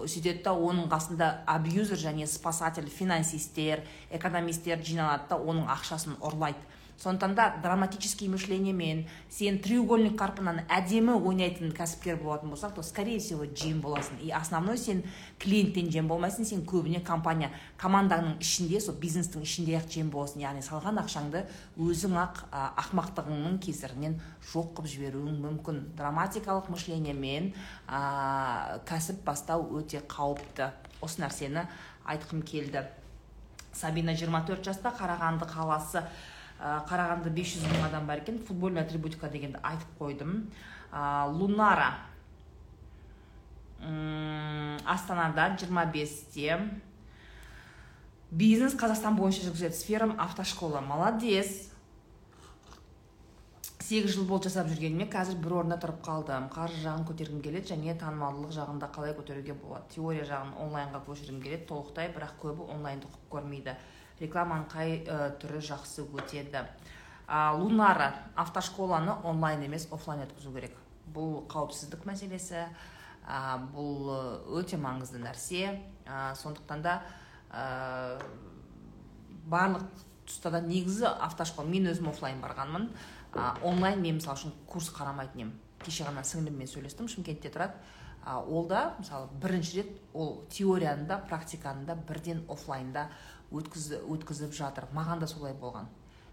сөйтеді 0.07 0.45
да 0.45 0.52
оның 0.55 0.87
қасында 0.93 1.28
абьюзер 1.47 1.99
және 1.99 2.26
спасатель 2.31 2.88
финансистер 2.88 3.83
экономисттер 4.14 4.83
жиналады 4.85 5.31
да 5.31 5.38
оның 5.38 5.67
ақшасын 5.75 6.19
ұрлайды. 6.23 6.61
Сондықтан 6.99 7.35
да 7.35 7.55
драматический 7.62 8.28
мышлениемен 8.28 9.07
сен 9.31 9.61
треугольник 9.62 10.17
қарпынан 10.19 10.64
әдемі 10.67 11.14
ойнайтын 11.14 11.71
кәсіпкер 11.71 12.17
болатын 12.19 12.50
болсаң 12.50 12.75
то 12.75 12.83
скорее 12.83 13.19
всего 13.21 13.45
жем 13.45 13.81
боласың. 13.81 14.19
И 14.21 14.31
основной 14.31 14.78
сен 14.78 15.05
клиенттен 15.38 15.93
жем 15.93 16.09
болмайсың 16.09 16.45
сен 16.45 16.64
көбіне 16.67 17.00
компания 17.00 17.52
команданың 17.76 18.40
ішінде 18.40 18.81
сол 18.81 18.97
бизнестің 18.99 19.43
ішінде 19.47 19.76
ақ 19.78 19.93
жем 19.95 20.11
боласың. 20.11 20.43
Яғни 20.43 20.62
салған 20.67 20.99
ақшаңды 21.05 21.45
өзің 21.78 22.19
ақ 22.19 22.43
ақымақтығыңның 22.83 23.61
кесірінен 23.62 24.19
жоқ 24.52 24.75
қылып 24.75 24.90
жіберуің 24.90 25.38
мүмкін. 25.45 25.83
Драматикалық 25.95 26.67
мышлениемен 26.73 27.52
ә, 27.87 28.81
кәсіп 28.90 29.23
бастау 29.23 29.69
өте 29.78 30.02
қауіпті. 30.02 30.73
Осы 31.00 31.23
нәрсені 31.23 31.69
айтқым 32.11 32.43
келді. 32.43 32.88
Сабина 33.73 34.11
24 34.17 34.64
жаста 34.67 34.90
қарағанды 34.90 35.47
қаласы 35.47 36.02
қарағанды 36.59 37.31
500 37.31 37.69
мың 37.71 37.87
адам 37.87 38.07
бар 38.07 38.19
екен. 38.25 38.43
Футбольный 38.49 38.83
атрибутика 38.83 39.29
дегенді 39.31 39.59
айтып 39.62 39.88
қойдым. 40.00 40.50
Лунара. 41.38 41.95
Астанада 44.85 45.55
25-те 45.55 46.59
бизнес 48.31 48.75
қазақстан 48.75 49.15
бойынша 49.17 49.47
жүргізеді 49.47 49.75
сферам 49.79 50.17
автошкола. 50.19 50.81
Молодец. 50.81 51.71
Сегіз 53.88 54.17
жыл 54.17 54.27
болды 54.29 54.50
жасап 54.50 54.67
жүргеніме. 54.69 55.07
Қазір 55.09 55.38
бір 55.41 55.53
орында 55.62 55.79
тұрып 55.81 56.03
қалдым. 56.05 56.50
Қаржы 56.53 56.83
жағын 56.83 57.07
көтергім 57.09 57.41
келеді 57.41 57.71
және 57.71 57.95
танымалдылық 57.97 58.53
жағында 58.53 58.91
қалай 58.93 59.15
көтеруге 59.17 59.55
болады. 59.57 59.88
Теория 59.95 60.27
жағын 60.29 60.53
онлайнға 60.67 61.00
көшіргім 61.07 61.41
келеді. 61.41 61.65
Толықтай 61.71 62.11
бірақ 62.12 62.35
көбі 62.43 62.67
онлайнды 62.75 63.09
құп 63.09 63.31
көрмейді. 63.33 63.79
Рекламаның 64.20 64.68
қай 64.72 64.98
ә, 65.04 65.30
түрі 65.40 65.60
жақсы 65.68 66.06
өтеді. 66.06 66.64
Ә, 67.28 67.52
лунара 67.58 68.14
автошколаны 68.37 69.18
онлайн 69.25 69.62
емес 69.66 69.88
офлайн 69.92 70.25
өткізу 70.26 70.52
керек. 70.54 70.76
Бұл 71.14 71.42
қауіпсіздік 71.50 72.06
мәселесі 72.08 72.64
ә, 73.28 73.58
бұл 73.75 74.12
өте 74.58 74.80
маңызды 74.80 75.20
нәрсе. 75.22 75.78
Ә, 76.06 76.34
сондықтан 76.40 76.82
да 76.82 77.00
ә, 77.52 78.18
барлық 79.48 79.84
тұста 80.28 80.52
да 80.52 80.60
негізі 80.64 81.08
автошкола 81.08 81.68
мен 81.68 81.88
өзім 81.92 82.10
офлайн 82.12 82.40
барғанмын. 82.44 82.90
Ә, 83.34 83.54
онлайн 83.62 84.02
мен 84.02 84.18
мысалы 84.20 84.40
үшін 84.40 84.54
курс 84.68 84.90
қарамайтын 84.96 85.42
едім. 85.42 85.54
Кеше 85.84 86.08
ғана 86.08 86.25
сіңліммен 86.26 86.68
сөйлестім 86.68 87.08
шымкентте 87.08 87.52
тұрады. 87.52 87.76
Ә, 88.25 88.37
ол 88.40 88.66
да 88.68 88.94
мысалы 88.98 89.28
бірінші 89.40 89.80
рет 89.80 89.92
ол 90.12 90.44
теорияны 90.52 91.06
да 91.06 91.18
практиканы 91.28 91.87
да 91.87 91.94
бірден 91.94 92.44
офлайнда 92.48 93.08
өткізіп 93.52 94.55
жатыр. 94.57 94.88
Маған 94.95 95.23
да 95.23 95.26
солай 95.31 95.55
болған. 95.57 95.88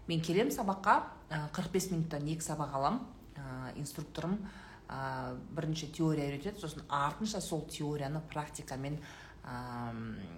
Мен 0.06 0.20
келем 0.22 0.50
сабаққа 0.54 1.00
қырық 1.56 1.72
бес 1.72 1.90
минуттан 1.90 2.26
екі 2.28 2.44
сабақ 2.44 2.74
алам. 2.78 3.00
Ә, 3.36 3.72
инструкторым 3.76 4.38
ә, 4.88 5.36
бірінші 5.56 5.90
теория 5.92 6.28
үйретеді 6.30 6.60
сосын 6.62 6.84
артынша 6.88 7.40
сол 7.40 7.66
теорияны 7.68 8.22
практикамен 8.32 8.96
ә, 9.44 9.92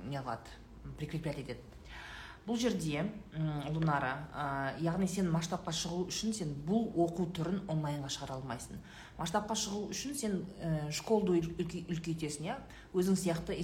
не 0.08 0.18
қылады 0.18 0.94
прикреплять 0.98 1.38
етеді. 1.38 1.60
Бұл 2.48 2.56
жерде 2.56 3.04
лунара 3.68 4.12
ә, 4.32 4.44
яғни 4.80 5.06
сен 5.10 5.28
масштабқа 5.30 5.72
шығу 5.76 6.06
үшін 6.08 6.32
сен 6.32 6.54
бұл 6.66 6.88
оқу 7.04 7.28
түрін 7.36 7.60
онлайнға 7.68 8.08
шығара 8.14 8.38
алмайсың. 8.38 8.80
Масштабқа 9.18 9.56
шығу 9.58 9.82
үшін 9.92 10.14
сен 10.16 10.38
ә, 10.56 10.88
школды 10.94 11.42
үлкейтесің 11.42 12.48
иә? 12.48 12.56
Өзің 12.96 13.18
сияқты 13.20 13.58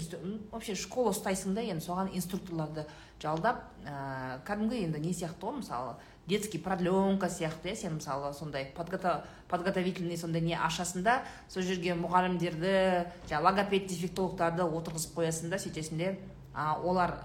вообще 0.52 0.74
школа 0.76 1.14
ұстайсың 1.14 1.54
да 1.56 1.64
енді 1.64 1.86
соған 1.86 2.12
инструкторларды 2.12 2.84
жалдап 3.22 3.64
ә, 3.86 4.42
кәдімгі 4.44 4.84
енді 4.84 5.00
не 5.00 5.14
сияқты 5.16 5.48
ғой 5.48 5.62
мысалы 5.62 5.96
детский 6.28 6.58
продленка 6.58 7.30
сияқты 7.32 7.72
иә? 7.72 7.76
Сен 7.76 7.96
мысалы 7.96 8.34
сондай 8.34 8.68
подготовительный 8.74 10.18
сондай 10.20 10.42
не 10.42 10.58
ашасың 10.58 11.02
да 11.06 11.22
сол 11.48 11.64
жерге 11.64 11.96
мұғалімдерді 11.96 12.76
жаңағы 13.30 13.44
логопед 13.48 13.88
дефектологтарды 13.88 14.68
отырғызып 14.68 15.16
қоясың 15.16 15.54
да 15.54 15.62
сөйтесің 15.62 16.02
де. 16.02 16.16
А, 16.54 16.78
олар 16.78 17.16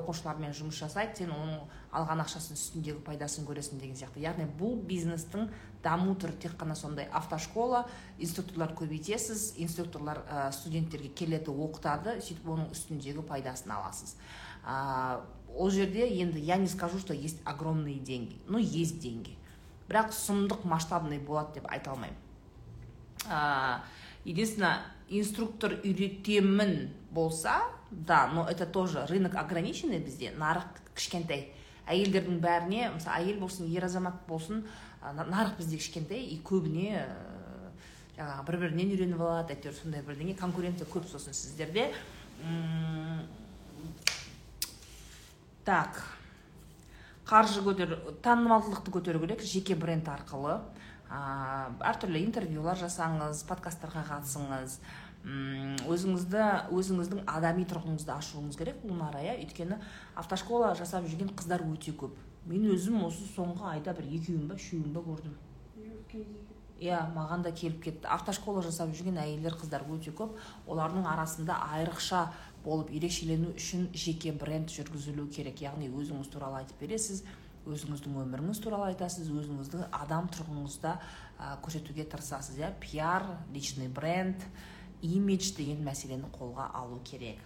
оқушылармен 0.00 0.54
жұмыс 0.56 0.78
жасайды 0.80 1.22
сен 1.22 1.34
оның 1.34 1.60
алған 1.92 2.22
ақшасын 2.24 2.56
үстіндегі 2.56 3.02
пайдасын 3.04 3.44
көресің 3.44 3.80
деген 3.82 3.98
сияқты. 3.98 4.22
Яғни 4.24 4.46
бұл 4.58 4.78
бизнестің 4.88 5.50
даму 5.84 6.14
түрі 6.20 6.38
тек 6.40 6.54
қана 6.60 6.76
сондай 6.78 7.08
автошкола 7.12 7.84
инструкторлар 8.18 8.72
көбейтесіз 8.78 9.54
инструкторлар 9.60 10.22
ә, 10.24 10.46
студенттерге 10.54 11.10
келеді 11.12 11.52
оқытады 11.52 12.16
сөйтіп 12.24 12.48
оның 12.54 12.70
үстіндегі 12.72 13.24
пайдасын 13.28 13.74
аласыз. 13.76 14.14
Ә, 14.64 15.20
ол 15.54 15.70
жерде 15.70 16.06
енді 16.08 16.40
я 16.40 16.56
не 16.56 16.68
скажу 16.68 16.98
что 16.98 17.12
есть 17.12 17.40
огромные 17.44 17.98
деньги. 17.98 18.40
Ну 18.46 18.58
есть 18.58 19.00
деньги. 19.00 19.36
Бірақ 19.88 20.14
сұмдық 20.14 20.64
масштабный 20.64 21.18
болады 21.18 21.60
деп 21.60 21.68
айта 21.68 21.90
алмаймын. 21.90 22.16
Ә, 23.26 23.80
единственное 24.24 24.80
инструктор 25.10 25.74
үйретемін 25.82 26.90
болса 27.10 27.60
да 27.90 28.28
но 28.32 28.46
это 28.48 28.66
тоже 28.66 29.06
рынок 29.06 29.34
ограниченный 29.34 29.98
бізде 29.98 30.30
нарық 30.38 30.78
кішкентай. 30.94 31.50
Әйелдердің 31.90 32.38
бәріне 32.38 32.90
мысалы 32.94 33.24
әйел 33.24 33.40
болсын 33.40 33.66
ер 33.66 33.84
азамат 33.84 34.22
болсын 34.28 34.62
нарық 35.02 35.56
бізде 35.58 35.80
кішкентай 35.80 36.22
и 36.22 36.38
көбіне 36.44 37.02
жаңағы 38.14 38.46
бір 38.46 38.58
бірінен 38.62 38.94
үйреніп 38.94 39.24
алады 39.24 39.56
әйтеуір 39.56 39.74
сондай 39.74 40.04
бірдеңе. 40.06 40.36
Конкуренция 40.38 40.86
көп 40.86 41.08
сосын 41.10 41.34
сіздерде. 41.34 41.90
Так 45.64 45.98
қаржы 47.26 47.64
көтер 47.66 47.96
танымалдылықты 48.22 48.92
көтеру 48.94 49.24
керек 49.24 49.42
жеке 49.42 49.74
бренд 49.74 50.08
арқылы. 50.08 50.60
Әртүрлі 51.10 52.20
интервьюлар 52.22 52.78
жасаңыз 52.78 53.42
подкасттарға 53.48 54.04
қатысыңыз. 54.10 54.76
Өзіңізді 55.90 56.44
өзіңіздің 56.72 57.24
адами 57.28 57.66
тұрғыңызды 57.68 58.14
ашуыңыз 58.14 58.56
керек 58.56 58.84
лунара 58.86 59.20
иә 59.24 59.34
өйткені 59.42 59.76
автошкола 60.16 60.70
жасап 60.78 61.04
жүрген 61.10 61.34
қыздар 61.36 61.66
өте 61.66 61.92
көп. 61.92 62.14
Мен 62.46 62.70
өзім 62.72 63.02
осы 63.04 63.26
соңғы 63.34 63.66
айда 63.74 63.92
бір 63.98 64.06
екеуін 64.16 64.46
ба 64.48 64.56
үшеуін 64.56 64.94
ба 64.94 65.02
көрдім. 65.04 65.34
Иә 66.80 67.02
маған 67.12 67.42
да 67.44 67.52
келіп 67.52 67.82
кетті. 67.84 68.08
Автошкола 68.08 68.62
жасап 68.64 68.94
жүрген 68.96 69.18
әйелдер 69.20 69.58
қыздар 69.60 69.84
өте 69.92 70.14
көп. 70.16 70.38
Олардың 70.64 71.04
арасында 71.10 71.58
айрықша 71.74 72.22
болып 72.64 72.94
ерекшелену 72.96 73.52
үшін 73.52 73.90
жеке 73.92 74.32
бренд 74.32 74.72
жүргізілу 74.72 75.28
керек. 75.28 75.60
Яғни 75.60 75.90
өзіңіз 75.92 76.32
туралы 76.32 76.62
айтып 76.62 76.80
бересіз. 76.80 77.26
Өзіңіздің 77.74 78.16
өміріңіз 78.22 78.60
туралы 78.64 78.90
айтасыз 78.90 79.30
өзіңіздің 79.30 79.86
адам 79.96 80.28
тұрғыңызда 80.34 80.92
ә, 80.96 81.52
көрсетуге 81.64 82.04
тырысасыз 82.10 82.58
иә? 82.60 82.72
Пиар 82.82 83.26
личный 83.54 83.88
бренд 83.88 84.42
имидж 85.02 85.54
деген 85.56 85.82
мәселені 85.86 86.30
қолға 86.34 86.70
алу 86.76 87.00
керек. 87.04 87.40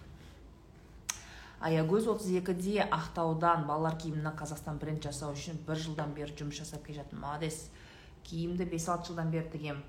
Аягөз 1.65 2.09
32-де 2.11 2.83
ақтаудан 2.83 3.65
балалар 3.65 3.95
киімінен 3.97 4.35
қазақстан 4.37 4.77
бренд 4.81 5.03
жасау 5.05 5.33
үшін 5.33 5.61
бір 5.67 5.79
жылдан 5.81 6.13
бері 6.17 6.35
жұмыс 6.35 6.61
жасап 6.61 6.83
келе 6.85 6.99
жатырмын 7.01 7.25
молодец. 7.25 7.69
Киімді 8.27 8.67
5-6 8.69 9.11
жылдан 9.11 9.31
бері 9.31 9.49
тігемін 9.53 9.83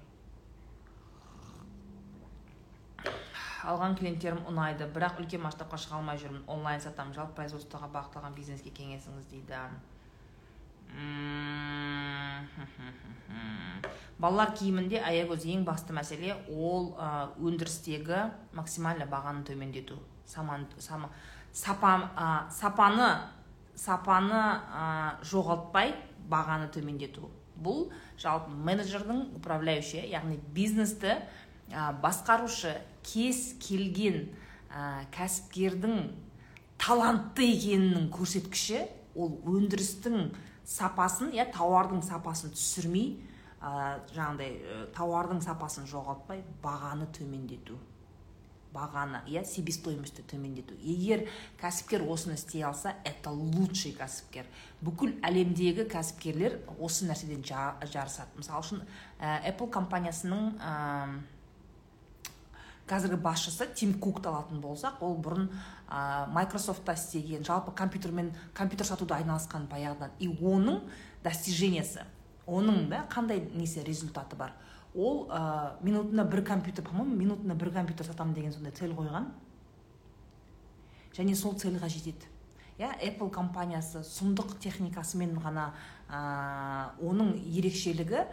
алған 3.66 3.96
клиенттерім 3.98 4.44
ұнайды 4.46 4.86
бірақ 4.94 5.18
үлкен 5.22 5.42
масштабқа 5.42 5.78
шыға 5.82 5.98
алмай 5.98 6.20
жүрмін. 6.22 6.44
Онлайн 6.46 6.82
сатамын. 6.82 7.14
Жалпы 7.16 7.34
производствоға 7.40 7.88
бағытталған 7.94 8.36
бизнеске 8.36 8.70
кеңесіңіз 8.70 9.26
дейді. 9.32 9.58
Балалар 14.18 14.52
киімінде 14.56 15.00
аягөз 15.04 15.44
ең 15.52 15.64
басты 15.68 15.94
мәселе 15.96 16.34
ол 16.48 16.94
өндірістегі 17.38 18.30
максимально 18.56 19.06
бағаны 19.10 19.44
төмендету. 19.44 19.98
Саман, 20.26 20.66
сама, 20.78 21.10
сапа, 21.52 22.10
сапаны 22.50 23.10
сапаны 23.76 24.40
жоғалтпай 25.28 25.92
бағаны 26.30 26.70
төмендету. 26.72 27.28
Бұл 27.56 27.90
жалпы 28.20 28.52
менеджердің 28.66 29.36
управляющий 29.36 30.08
яғни 30.10 30.40
бизнесті 30.56 31.18
басқарушы 32.02 32.74
кез 33.04 33.54
келген 33.62 34.30
кәсіпкердің 35.14 36.10
талантты 36.80 37.46
екенінің 37.52 38.10
көрсеткіші 38.12 38.82
ол 39.16 39.38
өндірістің 39.56 40.30
сапасын 40.66 41.30
иә 41.34 41.46
тауардың 41.54 42.02
сапасын 42.02 42.54
түсірмей 42.54 43.12
ә, 43.60 44.00
жаңағыдай 44.14 44.56
ә, 44.56 44.78
тауардың 44.96 45.42
сапасын 45.44 45.86
жоғалтпай 45.90 46.42
бағаны 46.64 47.06
төмендету. 47.14 47.78
Бағаны 48.74 49.22
иә 49.30 49.44
себестоимостьті 49.46 50.24
төмендету. 50.28 50.74
Егер 50.82 51.28
кәсіпкер 51.60 52.02
осыны 52.10 52.34
істей 52.34 52.64
алса 52.66 52.96
это 53.04 53.30
лучший 53.30 53.94
кәсіпкер. 53.96 54.50
Бүкіл 54.84 55.14
әлемдегі 55.24 55.86
кәсіпкерлер 55.88 56.58
осы 56.76 57.06
нәрседен 57.08 57.46
жарысады. 57.46 58.34
Мысалы 58.36 58.66
үшін 58.66 58.82
ә, 58.82 59.38
apple 59.48 59.70
компаниясының 59.70 60.52
қазіргі 62.86 63.18
басшысы 63.22 63.66
тим 63.74 63.94
кукты 63.98 64.30
алатын 64.30 64.60
болсақ 64.62 65.00
ол 65.02 65.16
бұрын 65.18 65.48
ә, 65.88 66.28
майкрософтта 66.30 66.94
істеген 66.94 67.44
жалпы 67.44 67.72
компьютермен 67.74 68.32
компьютер 68.54 68.86
сатуда 68.86 69.18
айналысқан 69.18 69.66
баяғыдан. 69.70 70.14
И 70.18 70.28
оның 70.28 70.84
достижениесі 71.24 72.06
оның 72.46 72.86
да 72.90 73.02
қандай 73.10 73.42
несі 73.54 73.82
результаты 73.84 74.36
бар? 74.36 74.54
Ол 74.94 75.26
ә, 75.28 75.74
минутына 75.82 76.24
бір 76.24 76.44
компьютер 76.44 76.84
по 76.84 76.94
моему 76.94 77.16
минутына 77.16 77.54
бір 77.54 77.72
компьютер 77.72 78.06
сатамын 78.06 78.34
деген 78.34 78.52
сондай 78.52 78.72
цель 78.72 78.94
қойған. 78.94 79.26
Және 81.16 81.34
сол 81.34 81.54
цельға 81.58 81.88
жетеді. 81.88 82.30
Иә 82.78 82.92
apple 83.00 83.30
компаниясы 83.32 84.02
сұмдық 84.04 84.58
техникасымен 84.60 85.38
ғана 85.40 85.70
ә, 86.08 86.92
оның 87.00 87.34
ерекшелігі 87.40 88.26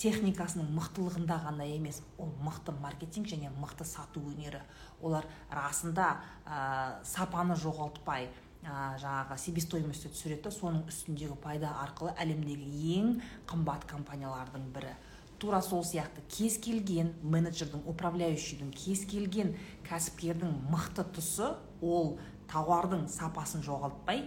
техникасының 0.00 0.70
мықтылығында 0.74 1.36
ғана 1.46 1.66
емес 1.70 2.00
ол 2.18 2.32
мықты 2.44 2.74
маркетинг 2.82 3.28
және 3.30 3.50
мықты 3.60 3.86
сату 3.86 4.22
өнері. 4.32 4.60
Олар 5.02 5.26
расында 5.50 6.08
ә, 6.44 7.04
сапаны 7.06 7.56
жоғалтпай 7.60 8.28
ә, 8.64 8.96
жаңағы 9.00 9.38
себестоимостьті 9.38 10.10
түсіреді 10.14 10.52
соның 10.54 10.86
үстіндегі 10.90 11.38
пайда 11.42 11.74
арқылы 11.84 12.14
әлемдегі 12.18 12.94
ең 12.98 13.10
қымбат 13.50 13.86
компаниялардың 13.90 14.70
бірі. 14.74 14.94
Тура 15.38 15.60
сол 15.62 15.84
сияқты 15.84 16.22
кез 16.30 16.56
келген 16.62 17.12
менеджердің 17.22 17.84
управляющийдің 17.90 18.70
кез 18.74 19.04
келген 19.10 19.54
кәсіпкердің 19.88 20.54
мықты 20.72 21.04
тұсы 21.16 21.50
ол 21.82 22.16
тауардың 22.50 23.06
сапасын 23.12 23.62
жоғалтпай 23.66 24.24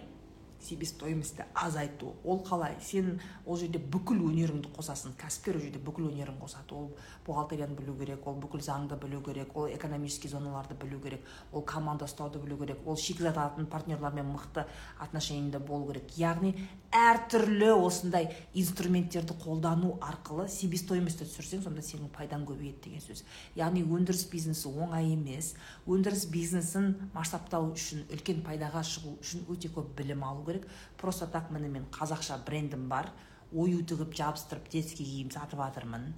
себестоимостьті 0.68 1.46
азайту. 1.54 2.14
Ол 2.24 2.44
қалай? 2.44 2.76
Сен 2.82 3.20
ол 3.46 3.58
жерде 3.58 3.80
бүкіл 3.80 4.20
өнеріңді 4.28 4.74
қосасың. 4.76 5.16
Кәсіпкер 5.20 5.58
ол 5.58 5.64
жерде 5.64 5.80
бүкіл 5.80 6.10
өнерін 6.12 6.38
қосады. 6.42 6.76
Ол 6.76 6.92
бухгалтерияны 7.26 7.76
білу 7.78 7.96
керек 8.00 8.28
ол 8.28 8.36
бүкіл 8.42 8.62
заңды 8.62 8.98
білу 9.00 9.22
керек 9.22 9.56
ол 9.56 9.68
экономический 9.72 10.30
зоналарды 10.30 10.76
білу 10.76 11.00
керек 11.04 11.24
ол 11.52 11.62
команда 11.62 12.06
ұстауды 12.06 12.42
білу 12.44 12.58
керек 12.58 12.86
ол 12.86 12.98
шикізат 12.98 13.38
алатын 13.38 13.68
партнерлармен 13.68 14.28
мықты 14.34 14.66
отношениеде 15.00 15.60
болу 15.60 15.92
керек. 15.92 16.12
Яғни 16.18 16.54
әртүрлі 16.92 17.72
осындай 17.78 18.32
инструменттерді 18.58 19.36
қолдану 19.44 19.98
арқылы 20.02 20.48
себестоимостьті 20.50 21.28
түсірсең 21.28 21.64
сонда 21.66 21.84
сенің 21.86 22.10
пайдаң 22.16 22.46
көбейеді 22.48 22.88
деген 22.88 23.04
сөз. 23.04 23.24
Яғни 23.60 23.84
өндіріс 23.84 24.26
бизнесі 24.32 24.72
оңай 24.72 25.12
емес. 25.12 25.54
Өндіріс 25.86 26.26
бизнесін 26.32 26.96
масштабтау 27.14 27.70
үшін 27.74 28.08
үлкен 28.14 28.42
пайдаға 28.46 28.82
шығу 28.88 29.18
үшін 29.22 29.46
өте 29.52 29.70
көп 29.76 29.92
білім 30.00 30.24
алу 30.26 30.46
керек. 30.48 30.57
Просто 30.98 31.28
так 31.28 31.52
міне 31.52 31.70
мен 31.70 31.86
қазақша 31.92 32.40
брендім 32.46 32.90
бар. 32.90 33.12
Ою 33.56 33.80
тігіп 33.80 34.12
жабыстырып 34.12 34.66
детский 34.68 35.06
киім 35.08 35.30
сатып 35.32 35.62
жатырмын 35.62 36.10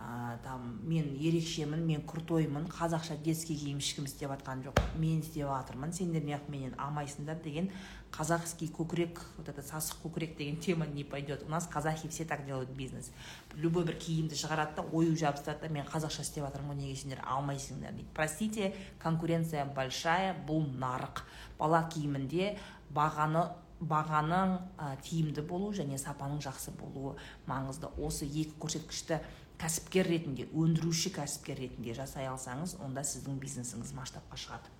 ә, 0.00 0.38
там 0.40 0.78
мен 0.88 1.10
ерекшемін 1.12 1.82
мен 1.84 2.06
крутоймын 2.08 2.70
қазақша 2.72 3.18
детский 3.20 3.58
киім 3.60 3.82
ешкім 3.82 4.06
істеп 4.08 4.32
жатқан 4.32 4.62
жоқ. 4.64 4.80
Мен 4.96 5.20
істеп 5.20 5.44
жатырмын 5.44 5.92
сендер 5.92 6.24
неғып 6.24 6.48
менен 6.48 6.72
алмайсыңдар 6.80 7.42
деген 7.44 7.68
казахский 8.10 8.72
көкірек 8.72 9.20
вот 9.36 9.52
это 9.52 9.60
сасық 9.60 10.00
көкірек 10.06 10.38
деген 10.38 10.56
тема 10.56 10.86
не 10.86 11.04
пойдет. 11.04 11.44
У 11.46 11.50
нас 11.50 11.66
казахи 11.66 12.08
все 12.08 12.24
так 12.24 12.46
делают 12.46 12.70
бизнес. 12.70 13.12
Любой 13.54 13.84
бір 13.84 13.98
киімді 14.00 14.34
шығарады 14.34 14.80
да 14.80 14.88
ою 14.90 15.12
жабыстырады 15.12 15.68
да 15.68 15.68
мен 15.68 15.84
қазақша 15.84 16.24
істеп 16.24 16.48
жатырмын 16.48 16.78
ғой 16.78 16.86
неге 16.86 16.96
сендер 16.96 17.20
алмайсыңдар? 17.28 17.92
дейді. 17.92 18.08
Простите 18.14 18.74
конкуренция 18.98 19.66
большая 19.66 20.32
бұл 20.48 20.64
нарық. 20.64 21.26
Бала 21.58 21.84
киімінде 21.92 22.56
бағаны 22.88 23.50
бағаның 23.80 24.56
ә, 24.76 24.94
тиімді 25.04 25.42
болу 25.48 25.70
және 25.76 25.98
сапаның 25.98 26.40
жақсы 26.44 26.74
болуы 26.76 27.14
маңызды. 27.48 27.88
Осы 27.96 28.28
екі 28.28 28.52
көрсеткішті 28.60 29.20
кәсіпкер 29.60 30.08
ретінде 30.08 30.46
өндіруші 30.56 31.12
кәсіпкер 31.16 31.58
ретінде 31.64 31.94
жасай 31.96 32.28
алсаңыз 32.28 32.76
онда 32.84 33.04
сіздің 33.04 33.40
бизнесіңіз 33.40 33.92
масштабқа 33.96 34.40
шығады. 34.40 34.72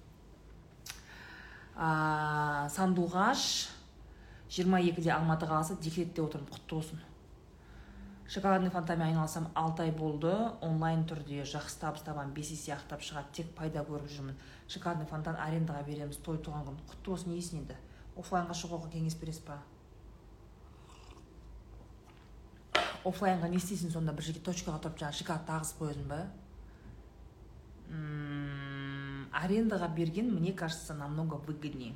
Ә, 1.81 2.69
сандуғаш 2.77 3.71
22-де 4.51 5.15
алматы 5.15 5.49
қаласы 5.49 5.79
декретте 5.81 6.21
отырмын 6.25 6.53
құтты 6.53 6.77
болсын. 6.77 7.05
Шоколадный 8.31 8.71
фонтанмен 8.71 9.09
айналысам 9.09 9.49
алты 9.59 9.89
ай 9.89 9.91
болды 9.91 10.31
онлайн 10.63 11.07
түрде 11.09 11.43
жақсы 11.43 11.81
табыс 11.81 12.05
табамын 12.07 12.35
бес 12.35 12.53
есе 12.53 12.77
ақтап 12.77 13.03
шығады 13.03 13.33
тек 13.35 13.55
пайда 13.57 13.83
көріп 13.89 14.13
жүрмін. 14.13 14.37
Шоколадный 14.69 15.09
фонтан 15.11 15.39
арендаға 15.41 15.83
береміз 15.89 16.21
той 16.23 16.39
туған 16.39 16.69
күн. 16.69 16.77
Құтты 16.93 17.11
болсын 17.11 17.33
не 17.33 17.41
дейсің 17.41 17.63
енді 17.65 17.79
оффлайнға 18.19 18.57
шығуға 18.57 18.91
кеңес 18.93 19.17
бересіз 19.21 19.45
ба 19.47 19.61
оффлайнға 23.05 23.49
не 23.49 23.59
істейсің 23.61 23.95
сонда 23.95 24.13
бір 24.17 24.29
жерге 24.29 24.45
точкаға 24.51 24.83
тұрып 24.85 25.01
жаңағы 25.01 25.21
шоколад 25.23 25.47
тағызып 25.49 25.81
қоясың 25.81 26.07
ба 26.11 26.21
арендаға 29.41 29.89
берген 29.95 30.35
мне 30.35 30.53
кажется 30.53 30.95
намного 30.95 31.41
выгоднее 31.47 31.95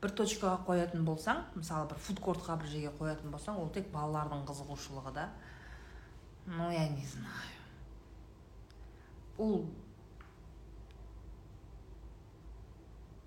бір 0.00 0.14
точкаға 0.16 0.62
қоятын 0.64 1.04
болсаң 1.04 1.42
мысалы 1.54 1.90
бір 1.90 2.00
фудкортқа 2.06 2.56
бір 2.62 2.72
жерге 2.72 2.92
қоятын 2.98 3.34
болсаң 3.34 3.60
ол 3.60 3.68
тек 3.74 3.90
балалардың 3.92 4.46
қызығушылығы 4.48 5.12
да 5.12 5.28
ну 6.46 6.70
я 6.72 6.88
не 6.88 7.04
знаю 7.04 7.58
ол 9.36 9.66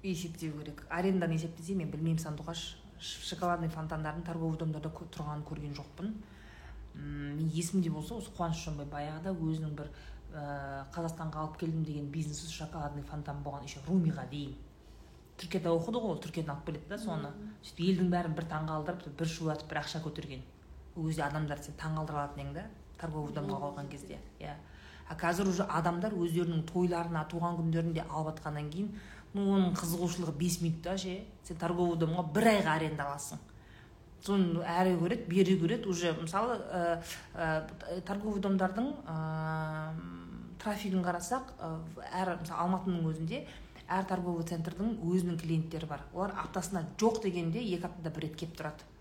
есептеу 0.03 0.59
керек. 0.59 0.85
Аренданы 0.89 1.37
есептесе 1.37 1.75
мен 1.75 1.91
білмеймін 1.91 2.21
сандуғаш 2.21 2.63
шоколадный 2.99 3.69
фонтандардың 3.71 4.25
торговый 4.27 4.57
домдарда 4.59 4.91
тұрғанын 4.91 5.45
көрген 5.47 5.75
жоқпын. 5.77 6.13
Мен 6.95 7.47
есімде 7.53 7.89
болса 7.89 8.15
осы 8.15 8.31
қуаныш 8.35 8.65
жонбай 8.67 8.85
баяғыда 8.91 9.33
өзінің 9.33 9.73
бір 9.79 9.89
ә, 10.33 10.85
қазақстанға 10.93 11.41
алып 11.41 11.57
келдім 11.61 11.83
деген 11.87 12.11
бизнесі 12.11 12.51
шоколадный 12.51 13.03
фонтан 13.03 13.41
болған 13.43 13.65
еще 13.65 13.81
румиға 13.87 14.27
дейін. 14.29 14.53
Түркияда 15.39 15.73
оқыды 15.73 16.03
ғой 16.03 16.13
ол 16.13 16.21
түркиядан 16.21 16.55
алып 16.55 16.67
келеді 16.67 16.89
да 16.91 16.99
соны. 17.01 17.31
Сөйтіп 17.63 17.87
елдің 17.87 18.11
бәрін 18.13 18.35
бір 18.37 18.47
таңғалдырып 18.51 19.07
бір 19.17 19.31
шулатып 19.33 19.71
бір 19.71 19.81
ақша 19.81 20.03
көтерген. 20.05 20.43
Ол 20.95 21.07
кезде 21.07 21.23
адамдар 21.25 21.63
сен 21.63 21.79
таңғалдыра 21.81 22.21
алатын 22.21 22.43
едің 22.43 22.53
да 22.59 22.67
торговый 23.01 23.33
домға 23.33 23.59
қойған 23.63 23.89
кезде 23.89 24.19
иә. 24.39 24.53
А 25.09 25.17
қазір 25.19 25.49
уже 25.49 25.65
адамдар 25.67 26.13
өздерінің 26.15 26.63
тойларына 26.69 27.25
туған 27.31 27.57
күндерінде 27.57 28.05
алып 28.07 28.37
жатқаннан 28.37 28.69
кейін 28.71 28.93
ну 29.33 29.47
оның 29.55 29.73
қызығушылығы 29.79 30.35
бес 30.37 30.59
минутта 30.61 30.97
ше. 30.97 31.21
Сен 31.47 31.57
торговый 31.61 31.97
домға 32.01 32.25
бір 32.35 32.51
айға 32.53 32.77
аренда 32.77 33.09
аласың 33.09 33.41
соны 34.23 34.63
әрі 34.63 34.95
көреді 35.01 35.27
бері 35.29 35.57
көреді. 35.61 35.89
Уже 35.91 36.13
мысалы 36.19 36.57
ә, 36.71 37.01
ә, 37.35 38.01
торговый 38.07 38.41
домдардың 38.43 38.89
ә, 39.03 39.17
трафигін 40.63 41.03
қарасақ 41.03 41.53
әр 42.13 42.37
мысалы 42.39 42.61
алматының 42.63 43.09
өзінде 43.11 43.43
әр 43.91 44.07
торговый 44.07 44.47
центрдің 44.47 44.97
өзінің 45.03 45.39
клиенттері 45.41 45.89
бар. 45.89 46.05
Олар 46.13 46.35
аптасына 46.45 46.85
жоқ 46.99 47.23
дегенде 47.25 47.59
екі 47.63 47.89
аптада 47.89 48.13
бір 48.15 48.29
рет 48.29 48.39
келіп 48.39 48.55
тұрады. 48.61 48.92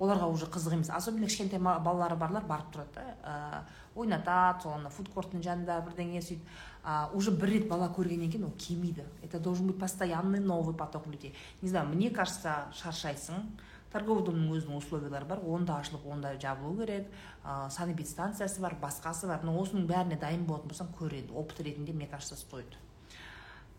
Оларға 0.00 0.30
уже 0.32 0.48
қызық 0.48 0.74
емес. 0.78 0.90
Особенно 0.90 1.28
кішкентай 1.28 1.60
балалары 1.60 2.16
барлар 2.16 2.44
барып 2.48 2.72
тұрады 2.72 2.94
да. 2.96 3.04
Ә, 3.22 3.62
ойнатады 3.94 4.64
сол 4.64 4.78
ана 4.78 4.90
фудкорттың 4.90 5.42
жанында 5.44 5.80
бірдеңе 5.84 6.22
сөйтіп 6.24 6.46
а, 6.82 7.10
уже 7.14 7.30
бір 7.30 7.52
рет 7.52 7.66
бала 7.68 7.90
көргеннен 7.92 8.30
кейін 8.32 8.46
ол 8.48 8.54
келмейді. 8.56 9.04
Это 9.22 9.38
должен 9.38 9.66
быть 9.66 9.78
постоянный 9.78 10.40
новый 10.40 10.74
поток 10.74 11.06
людей. 11.06 11.34
Не 11.60 11.68
знаю 11.68 11.88
мне 11.88 12.10
кажется 12.10 12.72
шаршайсың 12.72 13.44
торговый 13.92 14.24
домның 14.24 14.54
өзінің 14.56 14.78
условиялары 14.78 15.26
бар 15.26 15.42
онда 15.44 15.80
ашылып 15.82 16.06
онда 16.06 16.32
жабылу 16.40 16.78
керек 16.80 17.10
ә, 17.44 17.68
санэпидстанциясы 17.70 18.60
бар 18.60 18.78
басқасы 18.80 19.26
бар 19.26 19.44
но 19.44 19.58
осының 19.60 19.88
бәріне 19.90 20.16
дайын 20.20 20.46
болатын 20.46 20.72
болсаң 20.72 20.94
көр 20.96 21.18
енді. 21.20 21.34
Опыт 21.34 21.60
ретінде 21.60 21.92
мне 21.92 22.06
кажется 22.06 22.36
стоит. 22.36 22.78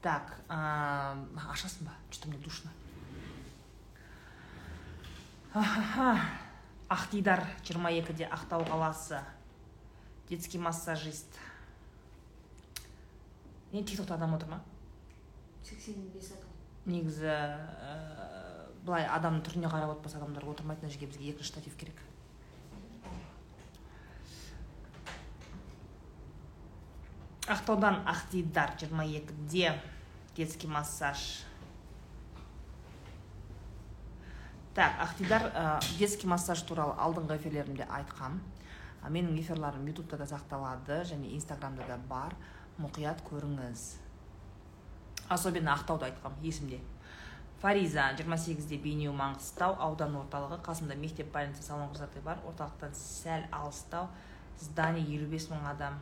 Так 0.01 0.37
а, 0.49 1.15
ашасың 1.49 1.85
ба? 1.85 1.97
Что 2.11 2.23
то 2.23 2.29
мне 2.29 2.37
душно. 2.37 2.69
Жиырма 7.67 7.91
екіде 7.91 8.23
ақтау 8.31 8.63
қаласы. 8.63 9.19
Детский 10.29 10.57
массажист. 10.57 11.27
Не 13.73 13.83
тиктокта 13.83 14.15
адам 14.15 14.35
отыр 14.35 14.47
ма? 14.47 14.61
Сексен 15.63 16.07
бес 16.13 16.31
адам. 16.31 16.47
Негізі 16.85 17.27
ә, 17.27 18.71
былай 18.85 19.03
адамның 19.11 19.43
түріне 19.43 19.67
қарап 19.67 19.97
отпаса 19.97 20.21
адамдар 20.21 20.47
отырмайды 20.47 20.85
мына 20.85 20.93
жерге 20.93 21.11
бізге 21.11 21.33
екінші 21.35 21.51
штатив 21.51 21.75
керек. 21.75 21.99
Ақтаудан 27.51 28.05
жиырма 28.79 29.03
екіде 29.03 29.75
детский 30.37 30.71
массаж. 30.71 31.43
Так 34.75 34.99
ақтидар 35.03 35.51
ә, 35.51 35.79
детский 35.97 36.27
массаж 36.27 36.61
туралы 36.63 36.95
алдыңғы 36.97 37.37
эфирлерімде 37.41 37.87
айтқам 37.89 38.39
А, 39.01 39.09
менің 39.09 39.39
эфирларым 39.41 39.87
ютубта 39.89 40.17
да 40.17 40.27
сақталады 40.29 41.01
және 41.09 41.33
инстаграмда 41.33 41.87
да 41.89 41.97
бар. 42.09 42.35
Мұқият 42.81 43.23
көріңіз. 43.25 43.85
Особенно 45.29 45.73
ақтауды 45.73 46.05
айтқам 46.05 46.35
есімде. 46.43 46.79
Фариза 47.61 48.07
28-де 48.17 48.77
бейнеу 48.81 49.13
маңғыстау 49.17 49.75
аудан 49.81 50.15
орталығы 50.21 50.59
қасында 50.65 50.97
мектеп 50.97 51.31
больница 51.33 51.63
салон 51.65 51.89
красоты 51.89 52.21
бар. 52.25 52.41
Орталықтан 52.45 52.93
сәл 52.97 53.47
алыстау 53.51 54.09
здание 54.61 55.05
елу 55.05 55.29
бес 55.29 55.47
мың 55.49 55.65
адам. 55.69 55.97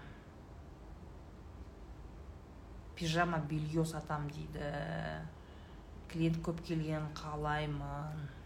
Пижама 2.95 3.39
белье 3.39 3.85
сатам 3.85 4.27
дейді. 4.27 4.73
Клиент 6.11 6.43
көп 6.43 6.65
келген 6.67 7.07
қалаймын. 7.15 8.38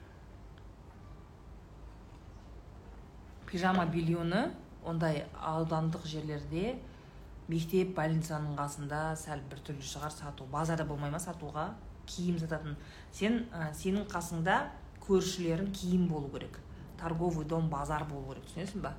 Пижама 3.53 3.85
бельені 3.85 4.47
ондай 4.81 5.27
аудандық 5.37 6.07
жерлерде 6.09 6.73
мектеп 7.47 7.91
больницаның 7.93 8.55
қасында 8.57 9.01
сәл 9.19 9.43
біртүрлі 9.51 9.85
шығар 9.85 10.13
сату. 10.15 10.47
Базарда 10.49 10.87
болмай 10.89 11.11
ма 11.13 11.19
сатуға? 11.21 11.67
Киім 12.09 12.39
сататын. 12.41 12.73
Сен 13.13 13.43
ә, 13.53 13.69
сенің 13.77 14.07
қасыңда 14.09 14.57
көршілерің 15.05 15.69
киім 15.75 16.07
болу 16.09 16.31
керек. 16.33 16.57
Торговый 16.99 17.45
дом 17.45 17.69
базар 17.69 18.07
болу 18.09 18.33
керек. 18.33 18.47
Түсінесің 18.49 18.81
ба? 18.87 18.95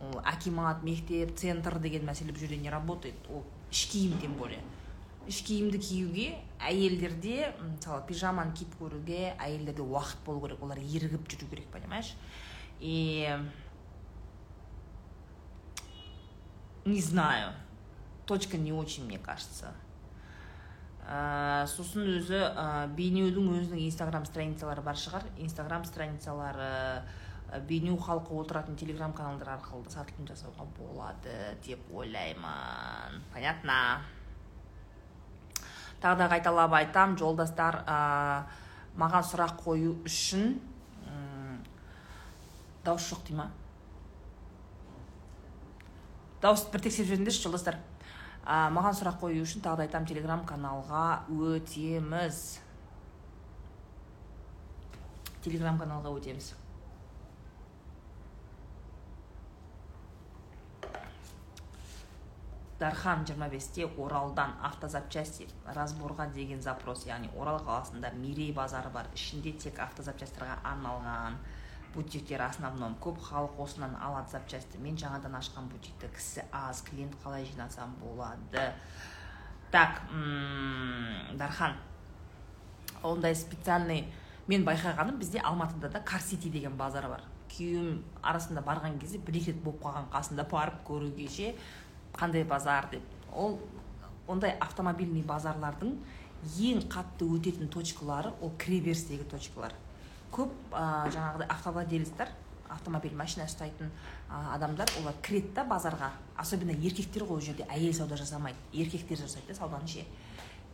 Ол 0.00 0.16
акимат 0.24 0.82
мектеп 0.86 1.36
центр 1.36 1.76
деген 1.78 2.06
мәселе 2.08 2.32
бұл 2.32 2.46
жерде 2.46 2.62
не 2.62 2.72
работает? 2.72 3.28
Ол 3.28 3.44
іш 3.70 3.84
киім 3.92 4.16
тем 4.22 4.38
более. 4.38 4.62
Іш 5.28 5.42
киімді 5.44 5.78
киюге 5.78 6.30
әйелдерде 6.60 7.52
мысалы 7.60 8.06
пижаманы 8.08 8.56
киіп 8.56 8.78
көруге 8.80 9.34
әйелдерде 9.36 9.84
уақыт 9.84 10.24
болу 10.24 10.46
керек. 10.46 10.62
Олар 10.62 10.80
ерігіп 10.80 11.28
жүру 11.28 11.50
керек 11.50 11.68
понимаешь? 11.72 12.14
И 12.80 13.28
не 16.84 17.00
знаю. 17.00 17.52
Точка 18.26 18.56
не 18.56 18.72
очень 18.72 19.04
мне 19.04 19.18
кажется. 19.18 19.72
Сосын 21.68 22.06
өзі 22.08 22.38
ә, 22.40 22.86
бейнеудің 22.96 23.50
өзінің 23.58 23.82
инстаграм 23.84 24.24
страницалары 24.24 24.80
бар 24.80 24.96
шығар. 24.96 25.26
Инстаграм 25.36 25.84
страницалары 25.84 27.02
бейнеу 27.68 27.98
халқы 28.00 28.32
отыратын 28.40 28.76
телеграм 28.80 29.12
каналдар 29.12 29.58
арқылы 29.58 29.84
да 29.84 29.90
сатылым 29.98 30.26
жасауға 30.30 30.64
болады 30.78 31.34
деп 31.66 31.80
ойлаймын. 31.92 33.20
Понятно? 33.34 34.00
Тағы 36.00 36.18
да 36.22 36.30
қайталап 36.32 36.72
айтам 36.80 37.18
жолдастар 37.20 37.82
ә, 37.84 37.98
маған 38.96 39.28
сұрақ 39.28 39.60
қою 39.60 39.98
үшін 40.08 40.56
м, 41.08 41.60
дауыс 42.84 43.12
жоқ 43.12 43.28
дей 43.28 43.36
ма? 43.36 43.50
Дауысты 46.44 46.72
бір 46.74 46.82
тексеріп 46.84 47.08
жіберіңдерші 47.08 47.46
жолдастар. 47.46 47.78
Ә, 48.44 48.68
маған 48.74 48.96
сұрақ 48.98 49.22
қою 49.22 49.44
үшін 49.46 49.62
тағы 49.64 49.80
да 49.80 49.86
айтамын 49.86 50.10
телеграм 50.10 50.42
каналға 50.44 51.24
өтеміз. 51.32 52.42
Телеграм 55.46 55.80
каналға 55.80 56.12
өтеміз. 56.18 56.50
Дархан 62.76 63.24
25-те 63.24 63.86
оралдан 63.96 64.58
автозапчасти 64.66 65.46
разборға 65.76 66.26
деген 66.34 66.60
запрос 66.60 67.06
яғни 67.08 67.30
орал 67.38 67.62
қаласында 67.64 68.10
мерей 68.18 68.52
базары 68.52 68.90
бар. 68.92 69.08
Ішінде 69.16 69.54
тек 69.62 69.78
автозапчастарға 69.80 70.58
арналған. 70.74 71.38
Бутиктер 71.94 72.42
основном. 72.42 72.96
Көп 73.00 73.20
халық 73.22 73.60
осынан 73.62 73.96
алады 74.02 74.30
запчасти 74.34 74.78
мен 74.78 74.96
жаңадан 75.00 75.38
ашқан 75.38 75.68
бутикті 75.70 76.10
кісі 76.14 76.44
аз 76.52 76.82
клиент 76.82 77.14
қалай 77.24 77.46
жинасам 77.46 77.94
болады. 78.02 78.72
Так 79.70 80.02
дархан 81.38 81.76
ондай 83.02 83.34
специальный 83.34 84.12
мен 84.46 84.64
байқағаным 84.64 85.18
бізде 85.18 85.40
алматыда 85.40 85.88
да 85.88 86.00
карсити 86.00 86.50
деген 86.50 86.76
базар 86.76 87.08
бар. 87.08 87.22
Күйеуім 87.54 88.02
арасында 88.22 88.62
барған 88.62 88.98
кезде 88.98 89.18
бір 89.18 89.38
екі 89.40 89.52
рет 89.52 89.62
болып 89.62 89.82
қалған 89.84 90.10
қасында 90.12 90.44
барып 90.50 90.82
көруге 90.86 91.28
ше 91.30 91.54
қандай 92.12 92.44
базар 92.44 92.88
деп. 92.90 93.02
Ол 93.32 93.58
ондай 94.28 94.56
автомобильный 94.60 95.22
базарлардың 95.22 95.96
ең 96.44 96.84
қатты 96.92 97.28
өтетін 97.36 97.68
точкалары 97.72 98.32
ол 98.40 98.52
кіреберістегі 98.58 99.24
точкалар. 99.30 99.72
Көп 100.34 100.74
ә, 100.74 101.10
жаңағыдай 101.14 101.48
автовладелецтер 101.54 102.32
автомобиль 102.74 103.14
машина 103.14 103.46
ұстайтын 103.46 103.90
ә, 104.28 104.40
адамдар 104.56 104.90
олар 105.00 105.14
кіреді 105.22 105.52
да 105.54 105.64
базарға. 105.68 106.10
Особенно 106.36 106.74
еркектер 106.74 107.24
ғой 107.28 107.38
ол 107.38 107.44
жерде 107.44 107.66
әйел 107.70 107.94
сауда 107.94 108.18
жасамайды 108.18 108.58
еркектер 108.72 109.20
жасайды 109.20 109.52
да 109.52 109.58
сауданы 109.60 109.88
ше 109.88 110.04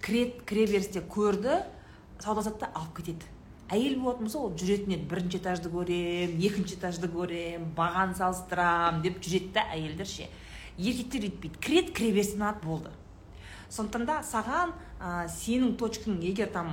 кіреді 0.00 0.40
кіреберісте 0.48 1.02
көрді 1.04 1.60
сауда 2.22 2.40
жасады 2.40 2.64
да 2.64 2.70
алып 2.74 2.96
кетеді. 3.00 3.28
Әйел 3.70 4.00
болатын 4.00 4.26
болса 4.26 4.38
ол 4.40 4.54
жүретін 4.58 4.96
еді. 4.96 5.04
Бірінші 5.10 5.38
этажды 5.38 5.70
көрем 5.70 6.32
екінші 6.40 6.78
этажды 6.78 7.10
көрем 7.12 7.68
бағаны 7.76 8.16
салыстырам 8.18 9.02
деп 9.04 9.20
жүреді 9.22 9.52
да 9.58 9.66
әйелдер 9.76 10.08
ше 10.08 10.26
еркектер 10.78 11.28
өйтпейді. 11.28 11.60
Кіреді 11.60 11.92
кіреберістен 11.92 12.42
алады 12.42 12.66
болды. 12.66 12.90
Сондықтан 13.70 14.06
да 14.08 14.16
саған 14.26 14.72
ә, 14.98 15.28
сенің 15.30 15.76
точкаң 15.78 16.18
егер 16.24 16.50
там 16.50 16.72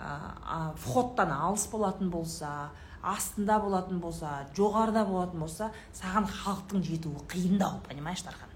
ә, 0.00 0.72
входтан 0.84 1.32
алыс 1.32 1.66
болатын 1.72 2.10
болса 2.10 2.70
астында 3.02 3.58
болатын 3.62 4.00
болса 4.00 4.44
жоғарыда 4.56 5.04
болатын 5.08 5.44
болса 5.44 5.70
саған 5.96 6.28
халықтың 6.28 6.84
жетуі 6.84 7.26
қиындау 7.28 7.80
понимаешь 7.88 8.24
дархан? 8.24 8.50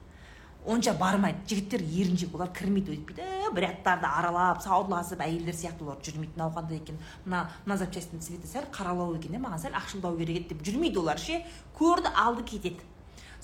Онша 0.65 0.95
бармайды. 0.97 1.43
Жігіттер 1.45 1.83
еріншек 1.85 2.35
олар 2.35 2.49
кірмейді 2.57 2.95
өйтпейді 2.95 3.21
«Ә, 3.21 3.51
бір 3.53 3.67
рядтарды 3.67 4.09
аралап 4.09 4.63
саудаласып 4.65 5.21
әйелдер 5.21 5.53
сияқты 5.53 5.85
олар 5.85 5.99
жүрмейді 6.01 6.39
мынау 6.39 6.55
қандай 6.57 6.79
екен. 6.81 6.97
Мына 7.27 7.43
мына 7.67 7.77
запчастьтің 7.83 8.23
цветі 8.25 8.49
сәл 8.49 8.71
қаралау 8.73 9.19
екен 9.19 9.37
маған 9.45 9.61
сәл 9.61 9.77
ақшылдау 9.77 10.17
керек 10.17 10.41
еді 10.41 10.55
деп 10.55 10.65
жүрмейді 10.65 11.03
олар 11.03 11.21
ше. 11.21 11.43
Көрді 11.77 12.15
алды 12.17 12.47
кетеді. 12.49 12.81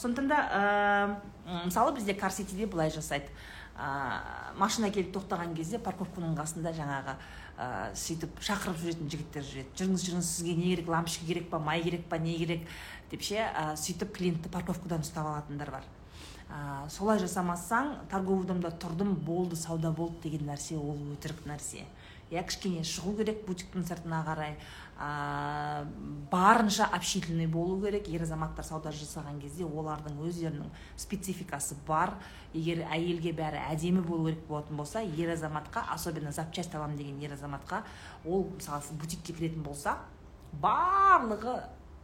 Сондықтан 0.00 0.32
да 0.32 0.40
ә, 0.48 1.64
мысалы 1.66 1.92
бізде 1.92 2.14
карситиде 2.14 2.64
былай 2.64 2.88
жасайды. 2.88 3.28
Ә, 3.76 4.56
машина 4.56 4.88
келіп 4.88 5.12
тоқтаған 5.12 5.52
кезде 5.56 5.78
парковканың 5.78 6.32
қасында 6.40 6.72
жаңағы 6.72 7.18
ә, 7.60 7.92
сөйтіп 7.92 8.40
шақырып 8.40 8.78
жүретін 8.80 9.10
жігіттер 9.12 9.44
жүреді. 9.44 9.72
Жүріңіз 9.76 10.04
жүріңіз 10.06 10.28
сізге 10.32 10.54
не 10.56 10.68
керек 10.72 10.88
лампочка 10.88 11.26
керек 11.28 11.50
па 11.52 11.60
май 11.60 11.82
керек 11.84 12.06
па 12.08 12.18
не 12.18 12.36
керек 12.40 12.64
деп 13.10 13.24
ше 13.26 13.42
ә, 13.44 13.74
сөйтіп 13.76 14.14
клиентті 14.16 14.52
парковкадан 14.52 15.04
ұстап 15.04 15.28
алатындар 15.28 15.72
бар. 15.76 15.88
Ә, 16.48 16.88
солай 16.90 17.20
жасамасаң 17.20 17.92
торговый 18.10 18.48
домда 18.48 18.72
тұрдым 18.72 19.12
болды 19.26 19.58
сауда 19.60 19.92
болды 19.92 20.30
деген 20.30 20.48
нәрсе 20.48 20.78
ол 20.80 20.96
өтірік 21.12 21.44
нәрсе. 21.50 21.84
Иә 22.30 22.44
кішкене 22.46 22.84
шығу 22.86 23.16
керек 23.18 23.44
бутиктің 23.46 23.84
сыртына 23.86 24.22
қарай. 24.26 24.56
Ә, 25.00 25.86
барынша 26.30 26.84
общительный 26.84 27.46
болу 27.46 27.80
керек. 27.80 28.08
Ер 28.08 28.22
азаматтар 28.22 28.64
сауда 28.64 28.92
жасаған 28.92 29.40
кезде 29.40 29.64
олардың 29.64 30.20
өздерінің 30.20 30.68
спецификасы 31.00 31.78
бар. 31.88 32.14
Егер 32.52 32.84
әйелге 32.92 33.32
бәрі 33.32 33.64
әдемі 33.72 34.04
болу 34.04 34.28
керек 34.28 34.46
болатын 34.46 34.76
болса 34.76 35.00
ер 35.00 35.32
азаматқа 35.32 35.86
особенно 35.94 36.32
запчасть 36.32 36.74
аламын 36.74 36.96
деген 37.00 37.20
ер 37.24 37.32
азаматқа 37.32 37.82
ол 38.24 38.46
мысалы 38.54 38.82
бутикке 39.00 39.32
кіретін 39.32 39.62
болса 39.62 39.96
барлығы 40.60 41.60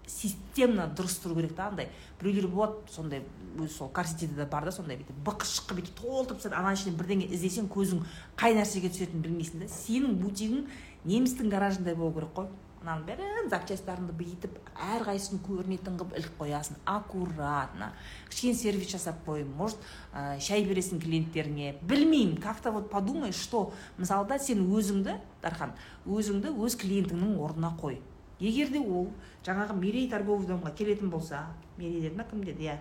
системно 0.06 0.87
дұрыс 0.96 1.18
тұру 1.18 1.35
керек 1.35 1.56
та 1.56 1.66
андай. 1.68 1.88
Біреулер 2.20 2.46
болады 2.48 2.92
сондай 2.94 3.24
өзі 3.59 3.72
сол 3.74 3.88
карситиде 3.88 4.35
де 4.38 4.46
бар 4.46 4.64
да 4.64 4.72
сондай 4.72 5.00
бүйтіп 5.00 5.18
бықы 5.26 5.48
шыққы 5.50 5.80
бүйтіп 5.80 5.96
толтырып 5.98 6.38
тастайды 6.38 6.56
ана 6.56 6.74
ішінен 6.76 6.96
бірдеңе 7.00 7.26
іздесең 7.35 7.66
көзің 7.74 8.04
қай 8.38 8.54
нәрсеге 8.54 8.92
түсетінін 8.94 9.24
білмейсің 9.24 9.64
да. 9.64 9.68
Сенің 9.72 10.14
бутигің 10.22 10.68
немістің 11.11 11.50
гаражындай 11.50 11.98
болу 11.98 12.14
керек 12.14 12.32
қой. 12.38 12.46
Мынаның 12.87 13.07
бәрін 13.07 13.49
запчастьтарыңды 13.51 14.14
бүйтіп 14.14 14.59
әрқайсысын 14.79 15.40
көрінетін 15.42 15.96
қылып 15.99 16.12
іліп 16.20 16.37
қоясың 16.38 16.77
аккуратно 16.87 17.88
кішкене 18.31 18.55
сервис 18.55 18.90
жасап 18.92 19.18
қой 19.27 19.42
может 19.44 19.79
ә, 20.14 20.38
шай 20.38 20.62
бересің 20.64 21.01
клиенттеріңе 21.03 21.75
білмеймін 21.83 22.37
как 22.40 22.61
то 22.61 22.70
вот 22.70 22.88
подумай 22.90 23.33
что? 23.33 23.72
Мысалы 23.99 24.29
да 24.29 24.38
сен 24.38 24.62
өзіңді 24.70 25.16
дархан 25.42 25.75
өзіңді 26.07 26.55
өз 26.55 26.77
клиентіңнің 26.79 27.40
орнына 27.42 27.72
қой 27.81 27.99
егер 28.38 28.70
де 28.70 28.79
ол 28.79 29.11
жаңағы 29.44 29.75
мерей 29.81 30.09
торговый 30.09 30.46
домға 30.46 30.70
келетін 30.77 31.11
болса 31.11 31.46
мерей 31.77 32.01
деді 32.03 32.16
ма 32.16 32.25
кім 32.31 32.44
деді? 32.44 32.70
Иә. 32.70 32.79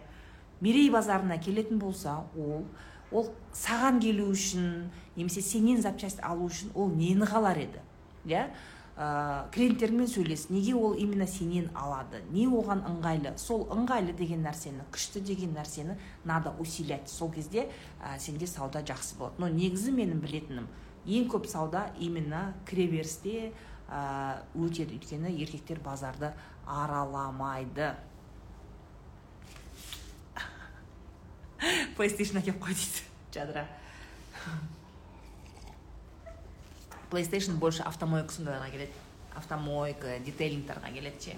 Мерей 0.61 0.89
базарына 0.91 1.39
келетін 1.41 1.79
болса 1.79 2.21
ол 2.37 2.67
ол 3.11 3.33
саған 3.53 3.99
келу 4.01 4.29
үшін 4.29 4.91
немесе 5.15 5.41
сенен 5.41 5.81
запчасть 5.81 6.21
алу 6.21 6.45
үшін 6.45 6.75
ол 6.75 6.93
нені 6.93 7.25
қалар 7.25 7.57
еді? 7.57 7.81
Иә. 8.25 8.49
Ә, 8.95 9.49
клиенттермен 9.51 10.07
сөйлес 10.07 10.47
неге 10.49 10.75
ол 10.75 10.93
именно 10.93 11.27
сенен 11.27 11.67
алады 11.75 12.21
не 12.31 12.45
оған 12.47 12.83
ыңғайлы 12.87 13.35
сол 13.41 13.65
ыңғайлы 13.73 14.15
деген 14.15 14.45
нәрсені 14.45 14.85
күшті 14.93 15.21
деген 15.25 15.55
нәрсені 15.55 15.97
надо 16.23 16.53
усилять. 16.59 17.09
Сол 17.09 17.31
кезде 17.31 17.67
ә, 18.01 18.17
сенде 18.19 18.47
сауда 18.47 18.81
жақсы 18.81 19.17
болады. 19.19 19.35
Но 19.39 19.49
негізі 19.49 19.91
менің 19.91 20.21
білетінім 20.23 20.67
ең 21.05 21.27
көп 21.31 21.47
сауда 21.51 21.89
именно 21.99 22.53
кіреберісте 22.69 23.51
ә, 23.89 24.41
өтеді. 24.55 24.95
Өйткені 24.95 25.35
еркектер 25.43 25.79
базарды 25.83 26.31
араламайды. 26.65 27.95
Плейстейшн 31.97 32.39
әкеліп 32.39 32.63
қой 32.63 32.79
дейді 32.79 33.03
жадыра 33.35 33.67
плейстейшн 37.11 37.59
больше 37.61 37.83
автомойка 37.83 38.33
сондайларға 38.33 38.71
келеді 38.71 39.03
автомойка 39.35 40.19
детейлингтарға 40.25 40.93
келеді 40.95 41.31
ше 41.31 41.37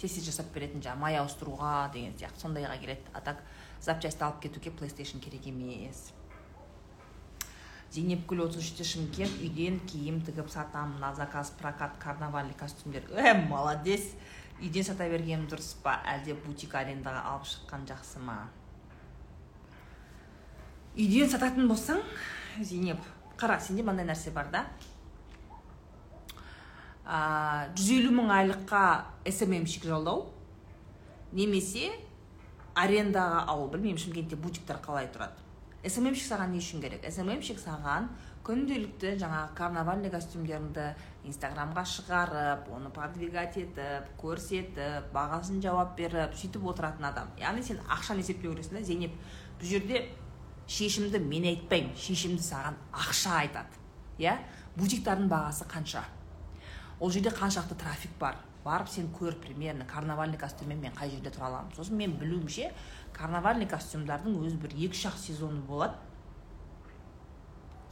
тез 0.00 0.18
жасап 0.24 0.52
беретін 0.52 0.82
жаңағы 0.84 1.00
май 1.00 1.16
ауыстыруға 1.20 1.90
деген 1.94 2.14
сияқты 2.20 2.44
сондайға 2.44 2.76
келеді 2.82 3.12
а 3.14 3.20
так 3.24 3.42
запчасть 3.80 4.22
алып 4.22 4.42
кетуге 4.42 4.70
плейстейшн 4.70 5.22
керек 5.24 5.46
емес. 5.46 6.10
Зейнепгүл 7.94 8.42
отыз 8.44 8.60
үште 8.60 8.84
шымкент 8.84 9.38
үйден 9.40 9.78
киім 9.88 10.20
тігіп 10.26 10.50
сатамын 10.52 11.00
на 11.00 11.14
заказ 11.14 11.52
прокат 11.60 11.96
карнавальный 12.02 12.54
костюмдер. 12.58 13.06
Э 13.14 13.32
молодец! 13.34 14.10
Үйден 14.60 14.84
сата 14.84 15.06
бергенім 15.08 15.46
дұрыс 15.48 15.74
па? 15.84 16.00
Әлде 16.08 16.34
бутик 16.34 16.74
арендаға 16.74 17.22
алып 17.30 17.46
шыққан 17.48 17.86
жақсы 17.88 18.20
ма? 18.24 18.36
Үйден 20.96 21.30
сататын 21.30 21.68
болсаң 21.68 22.02
зейнеп 22.60 23.00
қара 23.36 23.60
сенде 23.60 23.84
мынандай 23.84 24.08
нәрсе 24.10 24.32
бар 24.32 24.50
да? 24.52 24.64
Жүз 27.06 27.90
елу 28.00 28.10
мың 28.16 28.32
айлыққа 28.34 28.82
сммщик 29.30 29.84
жалдау 29.86 30.24
немесе 31.32 31.92
арендаға 32.76 33.44
алу. 33.48 33.68
Білмеймін 33.70 34.00
шымкентте 34.00 34.36
бутиктер 34.36 34.80
қалай 34.82 35.06
тұрады. 35.14 35.38
Сммщик 35.86 36.26
саған 36.26 36.50
не 36.50 36.58
үшін 36.58 36.82
керек? 36.82 37.04
Сммщик 37.14 37.60
саған 37.62 38.08
күнделікті 38.46 39.14
жаңағы 39.20 39.54
карнавальный 39.58 40.10
костюмдеріңді 40.10 40.86
инстаграмға 41.30 41.84
шығарып 41.92 42.68
оны 42.74 42.90
продвигать 42.94 43.56
етіп 43.58 44.10
көрсетіп 44.20 45.08
бағасын 45.14 45.62
жауап 45.62 45.96
беріп 45.98 46.34
сөйтіп 46.38 46.66
отыратын 46.72 47.08
адам. 47.10 47.30
Яғни 47.38 47.62
сен 47.66 47.80
ақшаны 47.86 48.22
есептеу 48.22 48.54
керексің 48.54 48.80
да 48.80 48.84
зейнеп 48.86 49.14
бұл 49.60 49.70
жерде 49.70 50.04
шешімді 50.66 51.22
мен 51.22 51.46
айтпаймын. 51.52 51.94
Шешімді 51.98 52.42
саған 52.42 52.78
ақша 52.92 53.40
айтады 53.44 53.82
иә? 54.22 54.38
Бутиктардың 54.76 55.30
бағасы 55.30 55.66
қанша? 55.70 56.04
Ол 57.00 57.10
жерде 57.10 57.30
қаншақты 57.30 57.76
трафик 57.76 58.10
бар? 58.18 58.36
Барып 58.64 58.88
сен 58.88 59.08
көр 59.14 59.34
примерно 59.38 59.84
карнавальный 59.84 60.38
костюммен 60.38 60.80
мен 60.80 60.92
қай 60.92 61.10
жерде 61.10 61.30
тұра 61.30 61.46
аламын? 61.46 61.72
Сосын 61.76 61.96
мен 61.96 62.16
білуімше 62.18 62.72
карнавальный 63.14 63.68
костюмдардың 63.68 64.40
өзі 64.42 64.58
бір 64.58 64.74
екі 64.74 64.96
үш 64.96 65.04
ақ 65.12 65.18
сезоны 65.20 65.60
болады. 65.68 65.94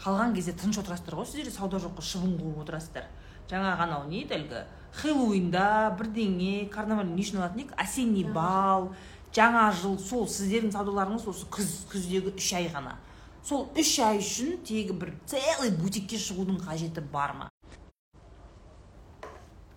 Қалған 0.02 0.34
кезде 0.34 0.52
тыныш 0.52 0.80
отырасыздар 0.82 1.14
ғой 1.20 1.28
сіздер 1.30 1.52
сауда 1.52 1.78
жоққа 1.84 2.02
шыбын 2.02 2.34
қуып 2.40 2.64
отырасыздар. 2.64 3.06
Жаңағы 3.48 3.86
анау 3.86 4.08
не 4.08 4.24
еді 4.24 4.38
әлгі? 4.40 4.64
Хэллоуинда 4.98 5.94
бірдеңе 5.98 6.68
карнаваль 6.74 7.08
не 7.14 7.22
үшін 7.22 7.40
алатын 7.40 7.62
едік? 7.62 7.72
Осенний 7.80 8.24
бал 8.24 8.90
жаңа 9.34 9.70
жыл 9.78 9.98
сол 9.98 10.26
сіздердің 10.26 10.74
саудаларыңыз 10.74 11.26
осы 11.30 11.48
күз 11.54 11.72
күздегі 11.92 12.34
үш 12.34 12.52
ай 12.58 12.68
ғана. 12.74 12.98
Сол 13.44 13.68
үш 13.78 13.98
ай 14.00 14.18
үшін 14.18 14.58
тегі 14.66 14.98
бір 14.98 15.14
целый 15.30 15.74
бутикке 15.78 16.18
шығудың 16.18 16.62
қажеті 16.66 17.04
бар 17.12 17.34
ма? 17.38 17.53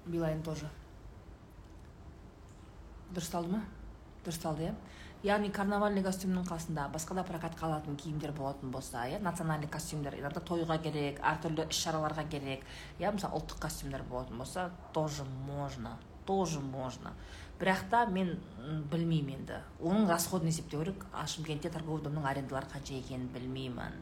Билайн 0.08 0.43
тоже. 0.43 0.70
Дұрысталды 3.13 3.56
ма? 3.56 3.62
Дұрысталды 4.26 4.67
иә? 4.67 4.74
Яғни 5.26 5.50
карнавальный 5.52 6.04
костюмнің 6.06 6.46
қасында 6.46 6.89
басқа 6.93 7.15
да 7.17 7.24
прокатқа 7.26 7.65
алатын 7.67 7.96
киімдер 7.98 8.32
болатын 8.38 8.72
болса 8.72 9.08
иә? 9.10 9.22
Национальный 9.24 9.67
костюмдер 9.67 10.20
иногда 10.20 10.43
тойға 10.43 10.78
керек 10.84 11.24
әртүрлі 11.26 11.70
іс 11.72 11.80
шараларға 11.86 12.28
керек 12.30 12.67
иә? 13.00 13.12
Мысалы 13.12 13.39
ұлттық 13.39 13.63
костюмдер 13.65 14.04
болатын 14.12 14.38
болса 14.38 14.70
тоже 14.93 15.26
можно 15.48 15.98
тоже 16.28 16.60
можно. 16.60 17.13
Бірақ 17.58 17.88
та 17.89 18.06
мен 18.06 18.36
білмеймін 18.91 19.39
енді. 19.39 19.62
Оның 19.82 20.12
расходын 20.12 20.52
есептеу 20.52 20.84
керек. 20.84 21.06
А 21.13 21.26
шымкентте 21.26 21.72
торговый 21.74 22.04
домның 22.06 22.28
арендалары 22.30 22.70
қанша 22.70 23.00
екенін 23.00 23.32
білмеймін. 23.34 23.96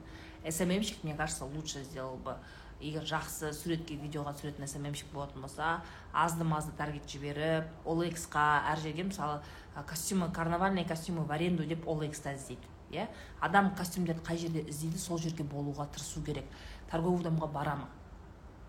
Сммщик 0.50 1.04
мне 1.04 1.16
кажется 1.16 1.46
лучше 1.46 1.84
сделал 1.84 2.18
бы. 2.18 2.36
Егер 2.82 3.04
жақсы 3.08 3.54
суретке 3.54 3.96
видеоға 3.96 4.36
түсіретін 4.36 4.68
сммщик 4.68 5.12
болатын 5.14 5.42
болса 5.42 5.82
азды 6.14 6.44
мазды 6.44 6.76
таргет 6.78 7.08
жіберіп 7.10 7.88
олексқа 7.88 8.46
әр 8.72 8.80
жерге 8.84 9.08
мысалы 9.10 9.42
костюмы 9.88 10.32
карнавальный 10.32 10.86
костюмы 10.86 11.24
в 11.24 11.32
аренду 11.32 11.66
деп 11.66 11.88
олекста 11.88 12.34
іздейді 12.36 12.68
иә? 12.92 13.08
Адам 13.42 13.74
костюмдерді 13.76 14.24
қай 14.26 14.38
жерде 14.38 14.64
іздейді 14.70 15.00
сол 15.00 15.20
жерге 15.20 15.44
болуға 15.44 15.88
тырысу 15.92 16.24
керек. 16.24 16.46
Торговый 16.92 17.24
домға 17.26 17.52
бара 17.52 17.76
ма 17.76 17.88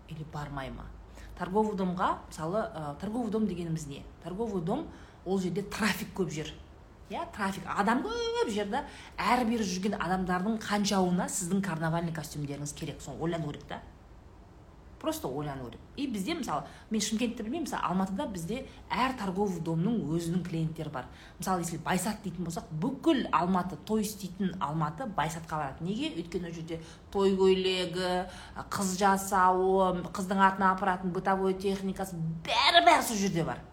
или 0.09 0.25
бармай 0.33 0.71
ма? 0.71 0.85
Торговый 1.37 1.77
домға 1.77 2.17
мысалы 2.27 2.63
ә, 2.73 2.95
торговый 2.99 3.31
дом 3.31 3.47
дегеніміз 3.47 3.87
не? 3.87 4.03
Торговый 4.23 4.61
дом 4.61 4.87
ол 5.25 5.39
жерде 5.39 5.61
трафик 5.61 6.13
көп 6.15 6.31
жер 6.31 6.53
иә? 7.09 7.27
Трафик 7.35 7.63
адам 7.67 8.03
көп 8.03 8.49
жер 8.49 8.69
да. 8.71 8.85
Әрбір 9.17 9.63
жүрген 9.63 9.99
адамдардың 9.99 10.57
қаншауына 10.63 11.29
сіздің 11.29 11.61
карнавальный 11.61 12.13
костюмдеріңіз 12.13 12.73
керек 12.73 13.01
соны 13.01 13.21
ойлану 13.21 13.51
керек 13.51 13.67
та. 13.69 13.81
Просто 14.99 15.29
ойлану 15.29 15.65
керек 15.69 15.81
и 15.95 16.07
бізде 16.07 16.35
мысалы 16.35 16.63
мен 16.89 17.01
шымкентті 17.01 17.43
білмеймін 17.43 17.65
мысалы 17.65 17.83
алматыда 17.89 18.27
бізде 18.31 18.65
әр 18.89 19.15
торговый 19.17 19.61
домның 19.61 19.99
өзінің 20.13 20.43
клиенттері 20.45 20.91
бар. 20.93 21.07
Мысалы 21.39 21.63
если 21.65 21.77
байсат 21.77 22.21
дейтін 22.23 22.45
болсақ 22.45 22.69
бүкіл 22.81 23.25
алматы 23.31 23.77
той 23.85 24.01
істейтін 24.05 24.55
алматы 24.61 25.07
байсатқа 25.17 25.61
барады. 25.61 25.85
Неге? 25.85 26.11
Өйткені 26.17 26.49
ол 26.49 26.53
жерде 26.53 26.81
той 27.11 27.33
көйлегі 27.37 28.27
қыз 28.73 28.93
жасауы 29.01 30.03
қыздың 30.13 30.43
атына 30.49 30.73
апаратын 30.75 31.13
бытовой 31.15 31.57
техникасы 31.57 32.17
бәрі 32.45 32.85
бәрі 32.85 33.07
сол 33.07 33.17
жерде 33.17 33.43
бар. 33.43 33.63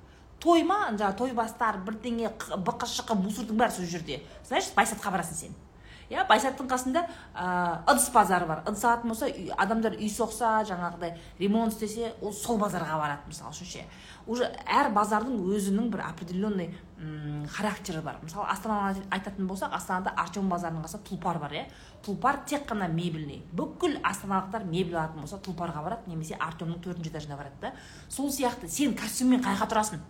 Той 0.41 0.65
ма? 0.65 0.91
Жаңағы 0.93 1.17
той 1.17 1.37
бастар 1.37 1.79
бірдеңе 1.85 2.33
бықы 2.57 2.89
шықы 2.89 3.17
мусордың 3.17 3.61
бәрі 3.61 3.79
сол 3.79 3.89
жерде. 3.89 4.23
Значит 4.45 4.75
байсатқа 4.77 5.13
барасың 5.13 5.41
сен. 5.47 5.55
Иә 6.11 6.27
байсаттың 6.29 6.69
қасында 6.71 7.05
ә, 7.35 7.85
ыдыс 7.91 8.11
базары 8.15 8.47
бар. 8.47 8.63
Ыдыс 8.69 8.85
алатын 8.85 9.13
болса 9.13 9.29
адамдар 9.57 9.97
үй 9.99 10.09
соқса 10.09 10.65
жаңағыдай 10.69 11.17
ремонт 11.39 11.73
істесе 11.73 12.15
ол 12.21 12.33
сол 12.33 12.59
базарға 12.59 12.99
барады 13.01 13.31
мысалы 13.31 13.55
үшін 13.55 13.71
ше 13.71 13.87
уже 14.27 14.49
әр 14.65 14.89
базардың 14.95 15.37
өзінің 15.53 15.91
бір 15.93 16.01
определенный 16.07 16.75
характері 17.53 18.01
бар. 18.01 18.17
Мысалы 18.23 18.47
астананы 18.49 19.03
айтатын 19.13 19.49
болсақ 19.49 19.75
астанада 19.77 20.15
артем 20.17 20.49
базарының 20.49 20.87
қасында 20.87 21.05
тұлпар 21.11 21.41
бар 21.43 21.53
иә. 21.53 21.65
Тұлпар 22.07 22.41
тек 22.49 22.65
қана 22.71 22.89
мебельный. 22.89 23.43
Бүкіл 23.53 23.99
астаналықтар 24.03 24.65
мебель 24.65 24.97
алатын 24.97 25.21
болса 25.21 25.37
тұлпарға 25.45 25.85
барады 25.85 26.09
немесе 26.11 26.39
артемнің 26.41 26.81
төртінші 26.81 27.13
этажына 27.13 27.37
барады 27.37 27.61
да. 27.61 27.75
Сол 28.09 28.31
сияқты 28.33 28.69
сен 28.69 28.97
костюммен 28.97 29.45
қай 29.45 29.59
жаққа 29.59 29.71
тұрасың? 29.75 30.05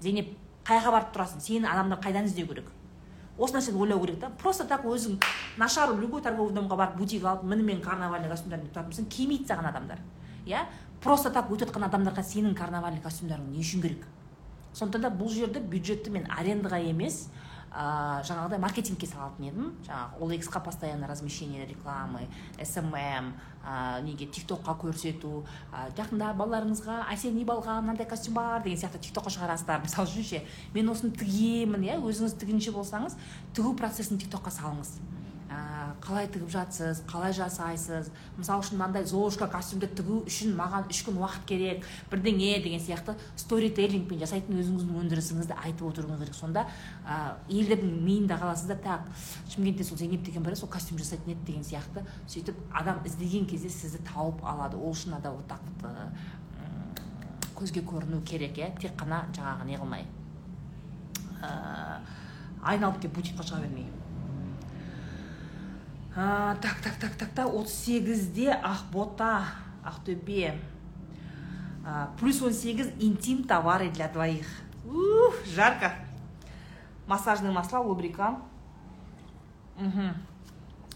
Зейнеп 0.00 0.34
қай 0.66 0.80
жаққа 0.80 0.96
барып 0.96 1.14
тұрасың? 1.14 1.46
Сені 1.46 1.70
адамдар 1.70 2.02
қайдан 2.02 2.26
іздеу 2.26 2.50
керек? 2.50 2.72
Осы 3.40 3.56
нәрсені 3.56 3.80
ойлау 3.80 4.00
керек 4.04 4.20
та. 4.20 4.30
Просто 4.38 4.64
так 4.68 4.84
өзің 4.84 5.18
нашар 5.58 5.94
любой 5.96 6.22
торговый 6.22 6.54
домға 6.54 6.76
барып 6.76 6.98
бутик 7.00 7.24
алып 7.24 7.44
мінімен 7.48 7.80
карнавальный 7.80 8.28
костюмдармен 8.28 8.68
тұратын 8.74 9.08
келмейді 9.08 9.48
саған 9.48 9.70
адамдар. 9.72 10.02
Иә? 10.46 10.66
Просто 11.00 11.32
так 11.32 11.48
өтіп 11.48 11.70
жатқан 11.70 11.88
адамдарға 11.88 12.22
сенің 12.22 12.54
карнавальный 12.54 13.00
костюмдарың 13.00 13.48
не 13.50 13.64
үшін 13.64 13.80
керек? 13.80 14.04
Сондықтан 14.76 15.08
да 15.08 15.10
бұл 15.10 15.32
жерде 15.32 15.60
бюджетті 15.60 16.12
мен 16.12 16.28
арендаға 16.28 16.78
емес 16.84 17.30
ә, 17.70 18.22
жаңағыдай 18.26 18.58
маркетингке 18.62 19.06
салатын 19.06 19.46
едім. 19.46 19.70
Жаңағы 19.86 20.24
олексқа 20.26 20.62
постоянно 20.64 21.06
размещение 21.06 21.66
рекламы 21.66 22.26
смм 22.58 23.32
ә, 23.64 24.02
неге 24.02 24.26
тиктокқа 24.26 24.74
көрсету. 24.80 25.44
Ә, 25.72 25.88
жақында 25.98 26.32
балаларыңызға 26.38 27.06
осенний 27.12 27.46
балға 27.46 27.80
мынандай 27.80 28.06
костюм 28.10 28.34
бар 28.34 28.62
деген 28.64 28.80
сияқты 28.80 29.02
тиктокқа 29.06 29.30
шығарасыздар. 29.36 29.84
Мысалы 29.86 30.10
үшін 30.10 30.28
ше 30.32 30.44
мен 30.74 30.90
осыны 30.90 31.14
тігемін 31.14 31.86
иә 31.86 32.00
өзіңіз 32.02 32.36
тігінші 32.42 32.74
болсаңыз 32.74 33.18
тігу 33.54 33.76
процесін 33.78 34.18
тиктокқа 34.18 34.50
салыңыз. 34.54 34.98
Ә, 35.50 35.94
қалай 36.00 36.28
тігіп 36.30 36.48
жатсыз 36.50 37.02
қалай 37.10 37.34
жасайсыз? 37.34 38.10
Мысалы 38.38 38.62
үшін 38.62 38.78
мынандай 38.78 39.04
золушка 39.04 39.48
костюмді 39.50 39.88
тігу 39.98 40.22
үшін 40.30 40.54
маған 40.56 40.86
үш 40.90 41.02
күн 41.06 41.18
уақыт 41.20 41.44
керек. 41.50 41.84
Бірдеңе 42.12 42.62
деген 42.62 42.80
сияқты 42.80 43.16
сторителлингпен 43.36 44.22
жасайтын 44.22 44.62
өзіңіздің 44.62 45.00
өндірісіңізді 45.02 45.58
айтып 45.58 45.90
отыруыңыз 45.90 46.22
керек. 46.22 46.38
Сонда 46.38 46.66
ә, 47.04 47.34
елдердің 47.50 48.00
миында 48.06 48.38
қаласыз 48.40 48.70
да 48.70 48.78
так 48.78 49.08
шымкентте 49.50 49.84
сол 49.84 49.98
зейнеп 49.98 50.22
деген 50.24 50.46
бар 50.46 50.56
сол 50.56 50.70
костюм 50.70 50.98
жасайтын 51.02 51.34
еді 51.34 51.46
деген 51.52 51.66
сияқты 51.66 52.06
сөйтіп 52.30 52.56
адам 52.72 53.02
іздеген 53.04 53.46
кезде 53.50 53.68
сізді 53.68 54.04
тауып 54.14 54.44
алады. 54.46 54.78
Ол 54.78 54.94
үшін 54.94 55.18
надо 55.18 55.32
вот 55.34 55.48
так 55.48 55.60
вот 55.82 55.90
көзге 57.60 57.82
көріну 57.84 58.22
керек 58.24 58.56
иә? 58.56 58.70
Тек 58.80 58.94
қана 58.96 59.26
жаңағы 59.36 59.66
не 59.68 59.76
қылмай 59.76 60.06
айналып 62.62 63.00
келіп 63.02 63.18
бутикқа 63.18 63.44
шыға 63.44 63.60
бермей. 63.64 63.88
А, 66.16 66.56
так 66.56 66.80
так 66.82 66.96
так 67.00 67.14
так 67.16 67.30
так 67.30 67.46
отыз 67.54 67.74
сегізде 67.84 68.50
ақбота 68.50 69.46
ақтөбе 69.84 70.58
плюс 72.18 72.42
он 72.42 72.52
сегіз 72.52 72.90
интим 72.98 73.44
товары 73.44 73.90
для 73.90 74.08
двоих. 74.08 74.46
Ух, 74.84 75.34
жарко. 75.46 75.92
Массажный 77.06 77.50
масла 77.50 77.80
лубрикант 77.80 78.38
угу. 79.76 80.14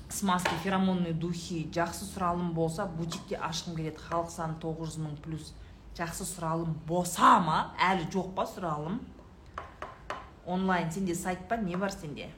смазки 0.09 0.55
феромонные 0.63 1.13
духи. 1.13 1.69
Жақсы 1.73 2.07
сұралым 2.07 2.53
болса 2.55 2.87
бутикте 2.87 3.37
ашқым 3.37 3.75
келеді. 3.77 3.99
Халық 3.99 4.31
саны 4.31 4.55
тоғыз 4.61 4.95
жүз 4.95 5.03
мың 5.03 5.17
плюс. 5.25 5.55
Жақсы 5.97 6.27
сұралым 6.29 6.77
болса 6.87 7.41
ма? 7.41 7.75
Әлі 7.81 8.07
жоқ 8.13 8.35
па 8.37 8.47
сұралым? 8.47 9.01
Онлайн 10.47 10.93
сенде 10.93 11.15
сайт 11.15 11.49
па? 11.49 11.57
Не 11.57 11.77
бар 11.77 11.91
сенде? 11.91 12.29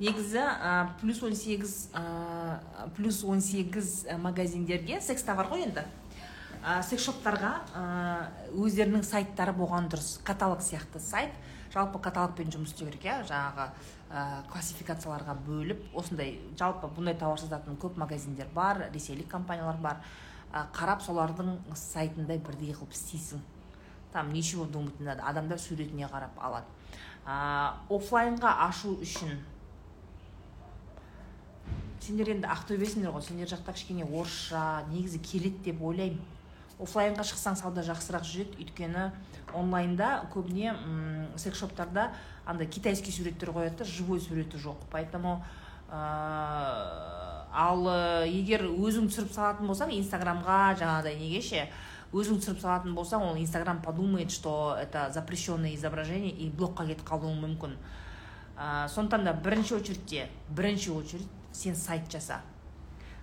Негізі 0.00 0.42
ә, 0.42 0.88
плюс 1.00 1.22
18 1.22 1.94
ә, 1.94 2.88
плюс 2.96 3.22
18 3.22 4.18
магазиндерге 4.18 5.00
секс 5.00 5.22
товар 5.22 5.48
ғой 5.52 5.68
енді. 5.68 5.84
Ә, 6.64 6.82
секс 6.82 7.06
шоптарға 7.06 7.52
ә, 7.76 7.84
өздерінің 8.58 9.04
сайттары 9.06 9.54
болған 9.54 9.88
дұрыс. 9.92 10.18
Каталог 10.26 10.62
сияқты 10.64 11.00
сайт. 11.00 11.30
Жалпы 11.74 11.98
каталогпен 12.02 12.50
жұмыс 12.54 12.74
істеу 12.74 12.88
керек 12.88 13.06
иә 13.06 13.16
жаңағы 13.28 13.68
ә, 14.10 14.42
классификацияларға 14.50 15.34
бөліп 15.46 15.96
осындай 15.98 16.36
жалпы 16.58 16.90
бұндай 16.94 17.16
тауар 17.18 17.40
сататын 17.42 17.78
көп 17.78 17.98
магазиндер 17.98 18.50
бар 18.54 18.86
ресейлік 18.94 19.30
компаниялар 19.30 19.78
бар. 19.82 20.02
Ә, 20.52 20.66
қарап 20.74 21.02
солардың 21.02 21.58
сайтындай 21.74 22.38
бірдей 22.38 22.74
қылып 22.74 22.94
істейсің. 22.94 23.42
Там 24.12 24.32
ничего 24.32 24.64
думать 24.64 24.98
не 25.00 25.06
надо 25.06 25.22
адамдар 25.26 25.58
суретіне 25.58 26.06
қарап 26.06 26.38
алады. 26.38 26.66
Ә, 27.26 27.74
оффлайнға 27.90 28.52
ашу 28.68 28.94
үшін 29.02 29.40
сендер 32.04 32.28
енді 32.34 32.48
ақтөбесіңдер 32.52 33.14
ғой 33.14 33.22
сендер 33.24 33.48
жақта 33.48 33.72
кішкене 33.72 34.04
орысша 34.04 34.84
негізі 34.90 35.20
келеді 35.24 35.70
деп 35.70 35.80
ойлаймын. 35.82 36.20
Оффлайнға 36.82 37.24
шықсаң 37.24 37.56
сауда 37.56 37.84
жақсырақ 37.86 38.26
жүреді. 38.28 38.58
Өйткені 38.60 39.04
онлайнда 39.56 40.26
көбіне 40.34 40.74
секс 41.40 41.62
шоптарда 41.62 42.10
андай 42.44 42.66
китайский 42.66 43.14
суреттер 43.14 43.54
қояды 43.54 43.78
да 43.78 43.84
живой 43.84 44.20
суреті 44.20 44.58
жоқ. 44.58 44.82
Поэтому 44.90 45.44
ә, 45.88 47.46
ал 47.54 47.86
егер 48.26 48.66
өзің 48.66 49.08
түсіріп 49.08 49.32
салатын 49.32 49.70
болсаң 49.70 49.94
инстаграмға 49.94 50.74
жаңағыдай 50.82 51.16
неге 51.16 51.40
ше 51.40 51.68
өзің 52.12 52.42
түсіріп 52.42 52.60
салатын 52.60 52.94
болсаң 52.98 53.22
ол 53.30 53.38
инстаграм 53.38 53.80
подумает 53.80 54.30
что 54.32 54.76
это 54.80 55.10
запрещенное 55.14 55.74
изображение 55.74 56.32
и 56.32 56.50
блокқа 56.50 56.84
кетіп 56.86 57.06
қалуың 57.08 57.40
мүмкін. 57.46 57.78
Ә, 58.58 58.88
сондықтан 58.88 59.24
да 59.24 59.32
бірінші 59.32 59.74
очередьте 59.78 60.28
бірінші 60.50 60.90
очередь 60.90 61.28
сен 61.54 61.76
сайт 61.78 62.10
жаса. 62.12 62.40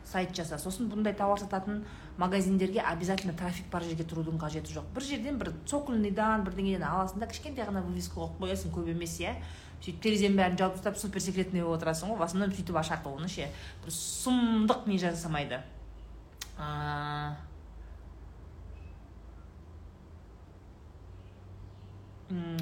Сайт 0.07 0.33
жаса. 0.35 0.57
Сосын 0.57 0.89
бұндай 0.89 1.13
тауар 1.15 1.39
сататын 1.39 1.83
магазиндерге 2.17 2.81
обязательно 2.81 3.35
трафик 3.37 3.67
бар 3.71 3.83
жерге 3.85 4.07
тұрудың 4.07 4.39
қажеті 4.41 4.73
жоқ. 4.73 4.87
Бір 4.95 5.05
жерден 5.05 5.37
бір 5.39 5.51
цокольныйдан 5.69 6.45
бірдеңеден 6.47 6.87
аласың 6.87 7.21
да 7.21 7.29
кішкентай 7.29 7.67
ғана 7.67 7.83
вывеска 7.85 8.17
қойып 8.17 8.41
қоясың 8.41 8.73
көп 8.75 8.89
емес 8.95 9.19
иә. 9.21 9.35
Сөйтіп 9.81 10.01
терезенің 10.03 10.41
бәрін 10.41 10.57
жауып 10.59 10.75
тастап 10.77 10.97
супер 11.01 11.21
секретный 11.21 11.63
болып 11.63 11.81
отырасың 11.81 12.11
ғой 12.11 12.19
в 12.19 12.25
основном 12.27 12.51
сөйтіп 12.53 12.81
ашады 12.81 13.09
оны 13.09 13.29
ше 13.29 13.47
бір 13.85 13.95
сұмдық 13.95 14.85
не 14.89 14.99
жасамайды. 15.01 15.61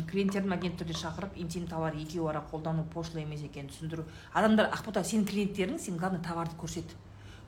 Клиенттерді 0.10 0.50
мәдениетті 0.50 0.84
түрде 0.84 0.96
шақырып 0.98 1.38
интим 1.40 1.68
товар 1.68 1.94
екеуара 1.98 2.40
ара 2.40 2.48
қолдану 2.52 2.86
пошло 2.94 3.20
емес 3.20 3.42
екенін 3.42 3.70
түсіндіру. 3.70 4.06
Адамдар 4.34 4.70
ақбота 4.74 5.04
сенің 5.04 5.28
клиенттерің 5.30 5.80
сен 5.80 5.98
главное 5.98 6.22
товарды 6.22 6.56
көрсет 6.60 6.96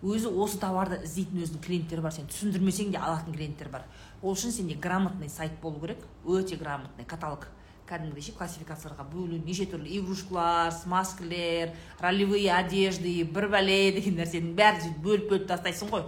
өзі 0.02 0.32
осы 0.34 0.60
товарды 0.62 1.02
іздейтін 1.06 1.44
өзінің 1.46 1.64
клиенттері 1.66 2.02
бар 2.02 2.14
сен 2.16 2.30
түсіндірмесең 2.30 2.92
де 2.92 2.98
алатын 2.98 3.34
клиенттер 3.34 3.70
бар. 3.70 3.84
Ол 4.22 4.34
үшін 4.34 4.52
сенде 4.52 4.76
грамотный 4.76 5.30
сайт 5.30 5.54
болу 5.62 5.80
керек 5.80 6.06
өте 6.26 6.58
грамотный 6.58 7.06
каталог. 7.06 7.48
Кәдімгідей 7.90 8.34
классификацияларға 8.38 9.04
бөлу 9.12 9.38
неше 9.46 9.66
түрлі 9.68 9.98
игрушкалар 10.00 10.72
смазкілер 10.72 11.74
ролевые 12.00 12.54
одежды 12.56 13.18
бір 13.26 13.50
бәле 13.52 13.92
деген 13.98 14.16
нәрсенің 14.22 14.54
бәрін 14.56 14.82
сөйтіп 14.86 15.04
бөліп 15.04 15.30
бөліп 15.30 15.48
тастайсың 15.50 15.92
ғой. 15.92 16.06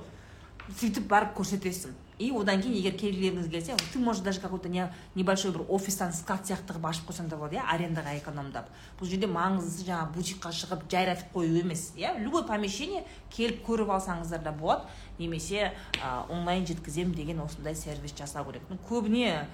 Сөйтіп 0.80 1.10
барып 1.12 1.36
көрсетесің. 1.38 1.91
И 2.24 2.32
одан 2.32 2.62
кейін 2.64 2.78
егер 2.78 2.96
келгілеріңіз 2.96 3.50
келсе 3.52 3.76
ты 3.92 4.00
можешь 4.00 4.24
даже 4.24 4.40
какой 4.40 4.60
то 4.60 4.70
небольшой 4.70 5.52
бір 5.52 5.66
офистан 5.70 6.14
склад 6.14 6.46
сияқты 6.48 6.74
қылып 6.74 6.88
ашып 6.90 7.10
қойсаң 7.10 7.28
да 7.28 7.38
болады 7.38 7.58
иә 7.58 7.66
арендаға 7.68 8.16
экономдап. 8.18 8.70
Бұл 9.00 9.10
жерде 9.12 9.28
маңыздысы 9.28 9.88
жаңағы 9.90 10.16
бутикқа 10.16 10.52
шығып 10.56 10.86
жайратып 10.92 11.34
қою 11.36 11.60
емес 11.60 11.92
иә. 11.98 12.16
Любой 12.24 12.46
помещение 12.48 13.04
келіп 13.30 13.66
көріп 13.68 13.92
алсаңыздар 13.98 14.44
да 14.44 14.52
болады. 14.52 14.88
Немесе 15.20 15.74
ә, 16.00 16.24
онлайн 16.30 16.66
жеткіземін 16.66 17.14
деген 17.14 17.42
осындай 17.44 17.76
сервис 17.76 18.16
жасау 18.16 18.46
керек. 18.46 18.64
Көбіне 18.90 19.46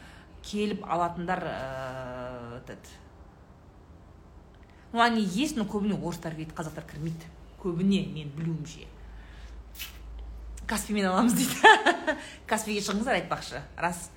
келіп 0.44 0.86
алатындар 0.86 1.44
ә, 1.44 2.78
ну 4.94 5.02
они 5.02 5.22
есть 5.22 5.58
но 5.58 5.66
көбіне 5.66 5.98
орыстар 5.98 6.36
кіреді 6.36 6.54
қазақтар 6.54 6.86
кірмейді. 6.92 7.36
Көбіне 7.64 8.06
мен 8.14 8.32
білуімше. 8.38 8.88
Каспимен 10.70 11.10
аламыз 11.10 11.34
дейді. 11.34 11.58
Каспиге 12.50 12.82
шығыңыздар 12.86 13.18
айтпақшы. 13.24 13.58
Рас. 13.82 14.12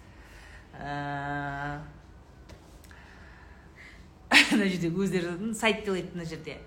Мына 4.53 4.69
жерде 4.69 4.93
өздері 4.93 5.55
сайт 5.57 5.85
делает 5.85 6.15
мына 6.15 6.25
жерде. 6.29 6.59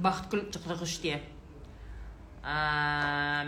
Бақытгүл 0.00 0.50
қырық 0.52 0.82
үште 0.84 1.20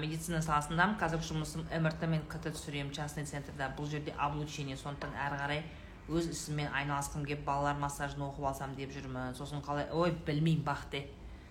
медицина 0.00 0.40
саласындамын 0.42 0.96
қазіргі 0.98 1.28
жұмысым 1.28 1.66
мрт 1.84 2.02
мен 2.10 2.22
кт 2.28 2.50
түсіремін 2.50 2.92
частный 2.96 3.24
центрда. 3.28 3.68
Бұл 3.76 3.86
жерде 3.88 4.12
облучение 4.16 4.76
сондықтан 4.80 5.12
әрі 5.28 5.36
қарай 5.42 5.60
өз 6.08 6.24
ісіммен 6.32 6.72
айналысқым 6.72 7.24
келіп 7.28 7.44
балалар 7.46 7.76
массажын 7.78 8.24
оқып 8.26 8.44
алсам 8.48 8.74
деп 8.74 8.90
жүрмін. 8.96 9.36
Сосын 9.38 9.62
қалай 9.62 9.86
ой 9.92 10.10
білмеймін 10.26 10.64
бақыт 10.66 10.98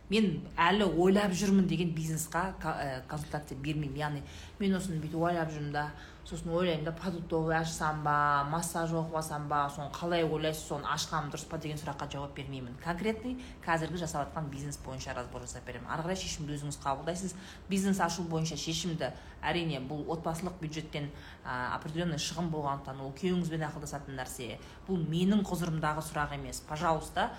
мен 0.10 0.30
әлі 0.56 0.88
ойлап 0.96 1.34
жүрмін 1.36 1.68
деген 1.68 1.92
бизнесқа 1.96 2.54
ә, 2.62 3.02
консультация 3.10 3.58
бермеймін. 3.60 3.98
Яғни 4.00 4.24
мен 4.60 4.78
осыны 4.78 5.02
бүйтіп 5.04 5.26
ойлап 5.30 5.52
жүрмін 5.52 5.74
да 5.76 5.90
сосын 6.28 6.52
ойлаймын 6.52 6.84
да 6.84 6.92
продуктовый 6.92 7.56
ашсам 7.56 8.02
ба 8.04 8.44
массаж 8.52 8.92
оқып 8.92 9.16
алсам 9.16 9.48
ба 9.48 9.70
соны 9.74 9.88
қалай 9.96 10.26
ойлайсыз 10.28 10.68
соны 10.68 10.84
ашқаным 10.92 11.32
дұрыс 11.32 11.46
па 11.48 11.58
деген 11.58 11.80
сұраққа 11.80 12.10
жауап 12.12 12.36
бермеймін. 12.36 12.76
Конкретный 12.84 13.38
қазіргі 13.64 14.02
жасап 14.02 14.28
жатқан 14.28 14.50
бизнес 14.52 14.78
бойынша 14.84 15.16
разбор 15.16 15.42
жасап 15.46 15.64
беремін. 15.64 15.88
Ары 15.88 16.04
қарай 16.04 16.20
шешімді 16.20 16.58
өзіңіз 16.58 16.82
қабылдайсыз. 16.84 17.36
Бизнес 17.70 18.02
ашу 18.04 18.28
бойынша 18.28 18.58
шешімді 18.60 19.14
әрине 19.42 19.80
бұл 19.80 20.04
отбасылық 20.12 20.60
бюджеттен 20.60 21.08
ә, 21.46 21.76
определенный 21.78 22.20
шығын 22.20 22.52
болғандықтан 22.52 23.00
ол 23.00 23.14
күйеуіңізбен 23.16 23.64
ақылдасатын 23.70 24.20
нәрсе 24.20 24.58
бұл 24.90 25.00
менің 25.08 25.46
құзырымдағы 25.48 26.04
сұрақ 26.10 26.36
емес. 26.36 26.60
Пожалуйста 26.68 27.30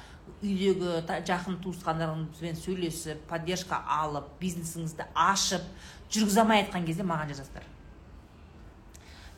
үйдегі 0.40 1.02
жақын 1.28 1.58
туысқандарыңызбен 1.64 2.56
сөйлесіп 2.56 3.26
поддержка 3.28 3.82
алып 4.00 4.30
бизнесіңізді 4.40 5.10
ашып 5.12 5.66
жүргізе 6.08 6.44
алмай 6.44 6.64
жатқан 6.64 6.86
кезде 6.86 7.04
маған 7.04 7.34
жазасыздар. 7.34 7.66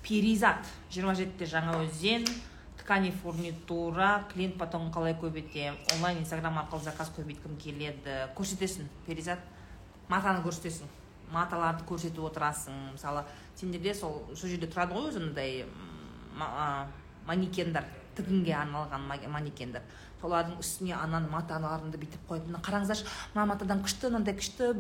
Перизат 0.07 0.69
жиырма 0.91 1.15
жетіде 1.19 1.49
жаңаөзен 1.51 2.27
ткани 2.81 3.11
фурнитура 3.23 4.25
клиент 4.33 4.57
потом 4.59 4.91
қалай 4.95 5.15
көбейтемін 5.21 5.79
онлайн 5.97 6.23
инстаграм 6.23 6.59
арқылы 6.63 6.83
заказ 6.85 7.13
көбейткім 7.17 7.59
келеді. 7.61 8.17
Көрсетесің 8.37 8.89
перизат 9.07 9.45
матаны 10.09 10.43
көрсетесің. 10.47 10.89
Маталарды 11.31 11.85
көрсетіп 11.87 12.25
отырасың. 12.27 12.75
Мысалы 12.97 13.23
сендерде 13.55 13.95
сол 13.95 14.25
сол 14.35 14.51
жерде 14.51 14.67
тұрады 14.67 14.97
ғой 14.97 15.13
мындай 15.21 15.65
манекендар 17.27 17.85
тігінге 18.17 18.55
арналған 18.59 19.07
манекендар 19.31 19.85
солардың 20.21 20.59
үстіне 20.61 20.97
ананы 20.97 21.31
маталарыңды 21.33 22.01
бүйтіп 22.01 22.27
қойып 22.29 22.49
мына 22.49 22.61
қараңыздаршы 22.65 23.07
мына 23.35 23.47
матадан 23.53 23.83
күшті 23.85 24.11
мынандай 24.11 24.37
күшті 24.37 24.73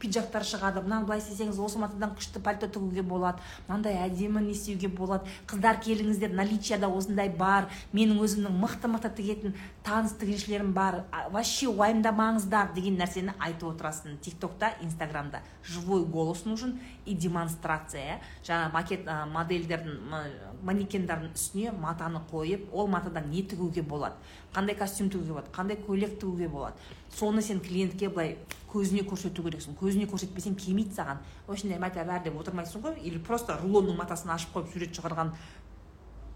пиджактар 0.00 0.44
шығады. 0.46 0.82
Мынаны 0.84 1.06
былай 1.06 1.20
істесеңіз 1.20 1.58
осы 1.60 1.78
матадан 1.78 2.14
күшті 2.16 2.42
пальто 2.42 2.68
тігуге 2.68 3.02
болады. 3.06 3.42
Мынандай 3.68 3.98
әдемі 4.06 4.42
не 4.44 4.54
істеуге 4.56 4.88
болады. 4.88 5.28
Қыздар 5.50 5.80
келіңіздер 5.84 6.32
наличияда 6.34 6.88
осындай 6.88 7.28
бар. 7.28 7.68
Менің 7.92 8.22
өзімнің 8.24 8.56
мықты 8.62 8.90
мықты 8.90 9.12
тігетін 9.20 9.54
таныс 9.84 10.16
тігіншілерім 10.20 10.72
бар. 10.76 11.04
Вообще 11.30 11.68
уайымдамаңыздар 11.70 12.74
деген 12.74 12.98
нәрсені 13.00 13.36
айтып 13.38 13.74
отырасың. 13.74 14.16
Тик 14.24 14.40
токта 14.40 14.72
инстаграмда. 14.80 15.42
Живой 15.64 16.04
голос 16.04 16.44
нужен. 16.44 16.78
И 17.06 17.14
демонстрация 17.14 18.20
жаңағы 18.44 18.72
макет 18.72 19.06
ә, 19.06 19.24
модельдердің 19.30 19.96
м- 20.10 20.64
манекендердің 20.66 21.34
үстіне 21.34 21.72
матаны 21.72 22.20
қойып 22.30 22.68
ол 22.72 22.86
матадан 22.88 23.30
не 23.30 23.42
тігуге 23.42 23.82
болады 23.82 24.14
қандай 24.54 24.76
костюм 24.78 25.10
тігуге 25.10 25.32
болады 25.32 25.50
қандай 25.54 25.78
көйлек 25.86 26.18
тігуге 26.18 26.48
болады. 26.48 26.74
Соны 27.10 27.42
сен 27.42 27.60
клиентке 27.60 28.08
былай 28.08 28.36
көзіне 28.70 29.02
көрсету 29.06 29.42
керексің 29.46 29.76
көзіне 29.78 30.06
көрсетпесең 30.10 30.56
келмейді 30.58 30.94
саған. 30.94 31.18
Осындай 31.48 31.78
мата 31.78 32.04
бар 32.04 32.22
деп 32.22 32.36
отырмайсың 32.38 32.82
ғой. 32.82 32.98
Или 33.02 33.18
просто 33.18 33.58
рулонның 33.62 33.96
матасын 33.98 34.30
ашып 34.30 34.54
қойып 34.54 34.72
сурет 34.72 34.94
шығарған. 34.94 35.32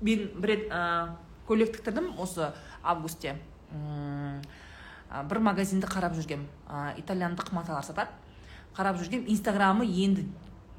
Мен 0.00 0.30
бір 0.38 0.48
рет 0.48 0.68
ә, 0.70 1.14
көйлек 1.48 1.76
тіктірдім 1.76 2.14
осы 2.18 2.52
августте 2.82 3.36
ә, 3.74 5.24
бір 5.30 5.38
магазинді 5.38 5.86
қарап 5.86 6.14
жүргем. 6.18 6.46
Ә, 6.68 6.94
итальяндық 6.98 7.52
маталар 7.52 7.84
сатады. 7.86 8.10
Қарап 8.74 8.98
жүргем 8.98 9.26
инстаграмы 9.30 9.86
енді 9.86 10.26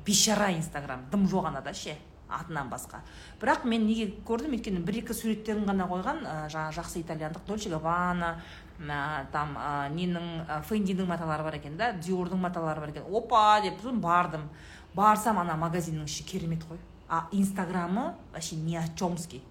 бейшара 0.05 0.51
инстаграм. 0.53 1.05
Дым 1.11 1.27
жоқ 1.27 1.47
анада 1.47 1.73
ше 1.73 1.97
атынан 2.29 2.69
басқа. 2.69 3.01
Бірақ 3.39 3.65
мен 3.65 3.85
неге 3.85 4.07
көрдім 4.25 4.55
өйткені 4.57 4.81
бір 4.85 5.01
екі 5.03 5.13
суреттерін 5.13 5.65
ғана 5.67 5.85
қойған 5.89 6.23
жаңағы 6.49 6.77
жақсы 6.79 7.01
итальяндық 7.03 7.45
дольче 7.47 7.69
габбана 7.69 8.41
ә, 8.79 9.25
там 9.31 9.53
ненің 9.93 10.63
фендидің 10.65 11.05
маталары 11.05 11.43
бар 11.43 11.59
екен 11.59 11.77
да 11.77 11.91
диордың 11.93 12.41
маталары 12.41 12.81
бар 12.81 12.89
екен. 12.89 13.05
Опа 13.11 13.61
деп 13.61 13.77
сосын 13.81 14.01
бардым. 14.01 14.49
Барсам 14.95 15.37
ана 15.39 15.53
магазиннің 15.59 16.05
іші 16.09 16.23
керемет 16.23 16.63
қой. 16.65 16.79
А 17.07 17.27
инстаграмы 17.31 18.15
вообще 18.31 18.55
ни 18.55 18.75
о 18.75 18.83
чемский 18.97 19.43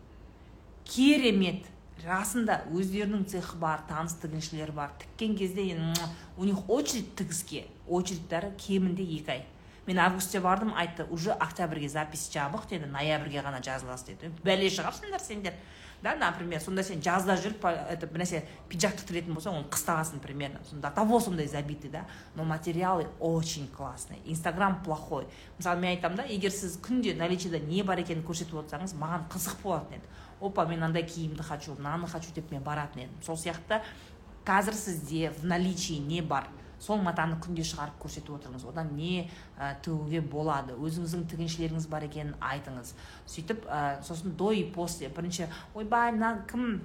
керемет. 0.85 1.65
Расында 2.05 2.65
өздерінің 2.75 3.23
цехы 3.31 3.57
бар 3.57 3.85
таныс 3.89 4.17
тігіншілер 4.19 4.73
бар. 4.73 4.91
Тіккен 4.99 5.37
кезде 5.37 5.79
у 6.37 6.45
них 6.45 6.69
очередь 6.69 7.15
тігіске 7.15 7.67
очередьтары 7.87 8.51
кемінде 8.59 9.05
екі 9.05 9.31
ай. 9.31 9.47
Мен 9.87 9.99
августте 9.99 10.41
бардым 10.41 10.75
айтты 10.75 11.05
уже 11.11 11.33
октябрьге 11.33 11.89
запись 11.89 12.31
жабық 12.33 12.69
деді 12.71 12.87
ноябрьге 12.87 13.41
ғана 13.45 13.63
жазыласыз 13.63 14.07
деді. 14.07 14.33
Бәле 14.45 14.69
шығарсыңдар 14.69 15.21
сендер. 15.21 15.55
Да 16.03 16.15
например 16.17 16.61
сонда 16.61 16.83
сен 16.85 17.01
жазда 17.01 17.33
жүріп 17.41 17.63
это 17.65 18.07
бір 18.07 18.21
нәрсе 18.21 18.43
пиджак 18.69 18.97
тіктіретін 18.99 19.33
болсаң 19.33 19.55
оны 19.57 19.69
қыста 19.73 19.95
аласың 19.95 20.21
примерно 20.21 20.61
сонда 20.69 20.91
того 20.93 21.21
сондай 21.21 21.47
забитый 21.49 21.91
да. 21.91 22.05
Но 22.35 22.45
материалы 22.45 23.07
очень 23.21 23.69
классный 23.69 24.21
инстаграм 24.27 24.83
плохой. 24.85 25.27
Мысалы 25.57 25.81
мен 25.81 25.97
айтамын 25.97 26.19
да 26.19 26.27
егер 26.29 26.53
сіз 26.53 26.77
күнде 26.77 27.15
наличиеда 27.17 27.59
не 27.59 27.83
бар 27.83 28.03
екенін 28.05 28.25
көрсетіп 28.27 28.61
отырсаңыз 28.61 28.93
маған 29.01 29.25
қызық 29.33 29.63
болатын 29.63 29.97
еді. 29.97 30.13
Опа 30.41 30.67
мен 30.69 30.83
андай 30.83 31.07
киімді 31.09 31.43
хочу 31.43 31.73
мынаны 31.79 32.07
хочу 32.07 32.35
деп 32.35 32.53
мен 32.53 32.63
баратын 32.63 33.07
едім. 33.07 33.23
Сол 33.25 33.41
сияқты 33.41 33.81
қазір 34.45 34.75
сізде 34.75 35.31
в 35.31 35.47
наличии 35.47 35.99
не 35.99 36.21
бар. 36.21 36.49
Сол 36.81 37.03
матаны 37.05 37.39
күнде 37.43 37.65
шығарып 37.67 38.01
көрсетіп 38.03 38.35
отырыңыз 38.39 38.67
одан 38.69 38.95
не 38.97 39.29
ә, 39.59 39.75
тігуге 39.85 40.21
болады? 40.21 40.75
Өзіңіздің 40.75 41.29
тігіншілеріңіз 41.31 41.89
бар 41.93 42.09
екенін 42.09 42.35
айтыңыз. 42.41 42.95
Сөйтіп 43.27 43.69
ә, 43.69 44.03
сосын 44.03 44.37
до 44.37 44.53
и 44.53 44.65
после. 44.65 45.09
Бірінші 45.09 45.49
ойбай 45.75 46.13
мына 46.13 46.37
кім? 46.51 46.83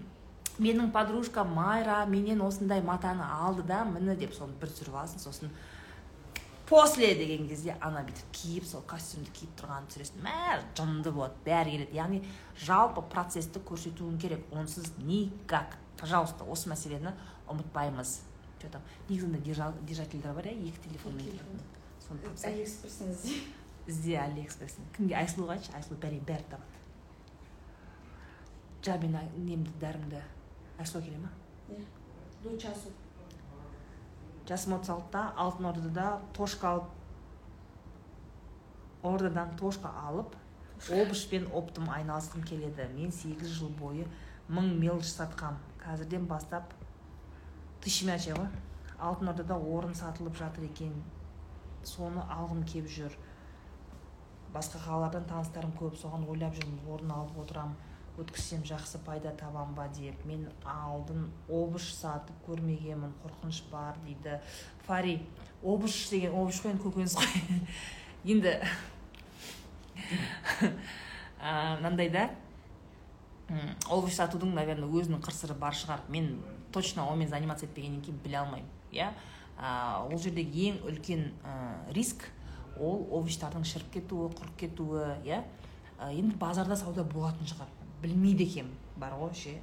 Менің 0.60 0.90
подружкам 0.92 1.54
майра 1.56 2.02
менен 2.06 2.42
осындай 2.44 2.82
матаны 2.84 3.24
алды 3.24 3.64
да 3.64 3.86
міне 3.88 4.18
деп 4.20 4.34
соны 4.36 4.58
бір 4.60 4.74
түсіріп 4.74 4.98
аласың 4.98 5.22
сосын 5.24 5.54
после 6.68 7.14
деген 7.16 7.48
кезде 7.48 7.78
ана 7.82 8.04
бүйтіп 8.06 8.34
киіп 8.36 8.66
сол 8.68 8.84
костюмді 8.86 9.32
киіп 9.34 9.56
тұрғанын 9.62 9.88
түсіресің. 9.90 10.20
Мә 10.26 10.60
жынды 10.78 11.14
болады 11.16 11.40
бәрі 11.46 11.78
келеді. 11.78 11.96
Яғни 11.96 12.20
жалпы 12.60 13.02
процессті 13.10 13.64
көрсетуің 13.66 14.20
керек. 14.22 14.44
Онсыз 14.52 14.92
никак. 15.00 15.78
Пожалуйста 15.98 16.44
осы 16.44 16.70
мәселені 16.70 17.16
ұмытпаймыз. 17.50 18.20
Че 18.62 18.68
там 18.70 18.82
негізінде 19.10 19.40
держал- 19.40 19.80
держательдер 19.86 20.34
бар 20.34 20.46
иә 20.52 20.68
екі 20.70 20.80
телефонмен 20.88 21.40
соны 22.08 22.20
тапса 22.26 22.48
алиэкспресстен 22.48 23.12
ізде 23.12 23.36
ізде 23.88 24.18
алиэкспресстен 24.18 24.86
кімге 24.98 25.16
айсұлуға 25.22 25.56
айтшы 25.58 25.72
айсұлу 25.80 25.98
бәрі 26.04 26.20
бәрі 26.28 26.46
табады 26.52 26.78
жа 28.86 28.98
мен 29.02 29.16
ай- 29.16 29.32
немді 29.38 29.72
дәрімді 29.82 30.22
айсұлу 30.80 31.04
келе 31.04 31.18
ма? 31.18 31.30
Часу. 32.60 32.90
Жасым 34.48 34.74
отыз 34.78 34.90
алтыда 34.90 35.24
алтын 35.38 35.66
ордада 35.70 36.06
тошка 36.34 36.68
алып 36.72 36.88
ордадан 39.04 39.52
тошка 39.60 39.92
алып 40.08 40.36
обуш 40.90 41.26
пен 41.30 41.48
оптом 41.54 41.90
айналысқым 41.90 42.44
келеді. 42.48 42.88
Мен 42.96 43.12
сегіз 43.12 43.48
жыл 43.60 43.70
бойы 43.70 44.08
мың 44.50 44.72
мелочь 44.80 45.12
сатқам. 45.12 45.58
Қазірден 45.84 46.26
бастап 46.28 46.74
тысячмяче 47.84 48.36
ғой. 48.38 48.48
Алтын 49.00 49.32
ордада 49.32 49.56
орын 49.56 49.96
сатылып 49.96 50.38
жатыр 50.38 50.66
екен. 50.68 50.94
Соны 51.84 52.24
алғым 52.30 52.64
келіп 52.68 52.90
жүр. 52.96 53.16
Басқа 54.54 54.82
қалалардан 54.84 55.28
таныстарым 55.30 55.72
көп 55.80 55.96
соған 56.02 56.26
ойлап 56.28 56.56
жүрмін 56.58 56.82
орын 56.90 57.12
алып 57.16 57.38
отырам 57.44 57.76
өткізсем 58.20 58.64
жақсы 58.68 59.00
пайда 59.06 59.32
табам 59.40 59.74
ба 59.76 59.88
деп. 59.96 60.26
Мен 60.26 60.48
алдын 60.66 61.30
обуш 61.48 61.94
сатып 61.96 62.36
көрмегенмін 62.48 63.14
қорқыныш 63.24 63.64
бар 63.72 63.98
дейді. 64.06 64.40
Фари 64.88 65.20
обуш 65.64 66.10
деген 66.10 66.36
обуш 66.36 66.60
қой 66.64 66.74
енді 66.74 66.84
көкөніс 66.84 67.16
қой. 67.16 67.64
Енді 68.26 68.58
мынандай 71.40 72.10
да? 72.10 72.30
Обувь 73.90 74.14
сатудың 74.14 74.54
наверное 74.54 74.90
өзінің 74.90 75.24
қыр 75.24 75.34
сыры 75.34 75.56
бар 75.58 75.74
шығар. 75.78 76.04
Мен 76.10 76.36
точно 76.72 77.08
онымен 77.10 77.30
заниматься 77.30 77.66
етпегеннен 77.66 78.02
кейін 78.02 78.20
біле 78.24 78.38
алмаймын 78.42 78.70
иә 78.92 79.12
ол 79.60 80.18
жерде 80.18 80.44
ең 80.44 80.80
үлкен 80.88 81.32
ә, 81.44 81.94
риск 81.94 82.28
ол 82.80 83.08
овощтардың 83.20 83.66
шіріп 83.68 83.92
кетуі 83.94 84.30
құрып 84.34 84.56
кетуі 84.60 85.04
иә 85.26 85.44
енді 86.12 86.38
базарда 86.40 86.78
сауда 86.80 87.04
болатын 87.04 87.50
шығар 87.50 87.68
білмейді 88.02 88.48
екенмін 88.48 88.78
бар 88.98 89.18
ғой 89.20 89.34
ше 89.36 89.58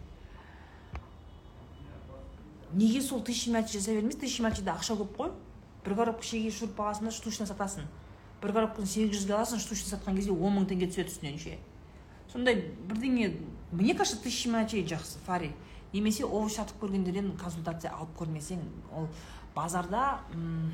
неге 2.72 3.00
сол 3.00 3.22
тысяча 3.24 3.50
мячи 3.50 3.78
жасай 3.78 3.96
бермейсің? 3.96 4.20
Тысяча 4.20 4.42
мячида 4.42 4.74
ақша 4.74 4.96
көп 4.98 5.16
қой. 5.16 5.30
Бір 5.84 5.94
коробка 5.94 6.26
шеге 6.26 6.50
шурп 6.50 6.80
аласың 6.80 7.09
да 7.09 7.12
штучно 7.14 7.46
сатасың. 7.46 7.86
Бір 8.42 8.52
коробканы 8.52 8.86
сегіз 8.90 9.14
жүзге 9.14 9.36
аласың 9.36 9.62
штучно 9.62 9.94
сатқан 9.94 10.18
кезде 10.18 10.34
он 10.34 10.59
мың 10.59 10.66
теңге 10.68 10.90
түседі 10.90 11.14
үстінен 11.14 11.38
ше 11.40 11.59
сондай 12.32 12.59
бірдеңе 12.88 13.36
мне 13.72 13.94
кажется 13.94 14.20
тысяча 14.22 14.50
мячей 14.50 14.84
жақсы 14.84 15.18
фари. 15.24 15.52
Немесе 15.97 16.26
овощ 16.26 16.61
сатып 16.61 16.82
көргендерден 16.84 17.32
консультация 17.40 17.94
алып 17.97 18.12
көрмесең 18.20 18.61
ол 18.92 19.09
базарда 19.57 20.20
м, 20.34 20.70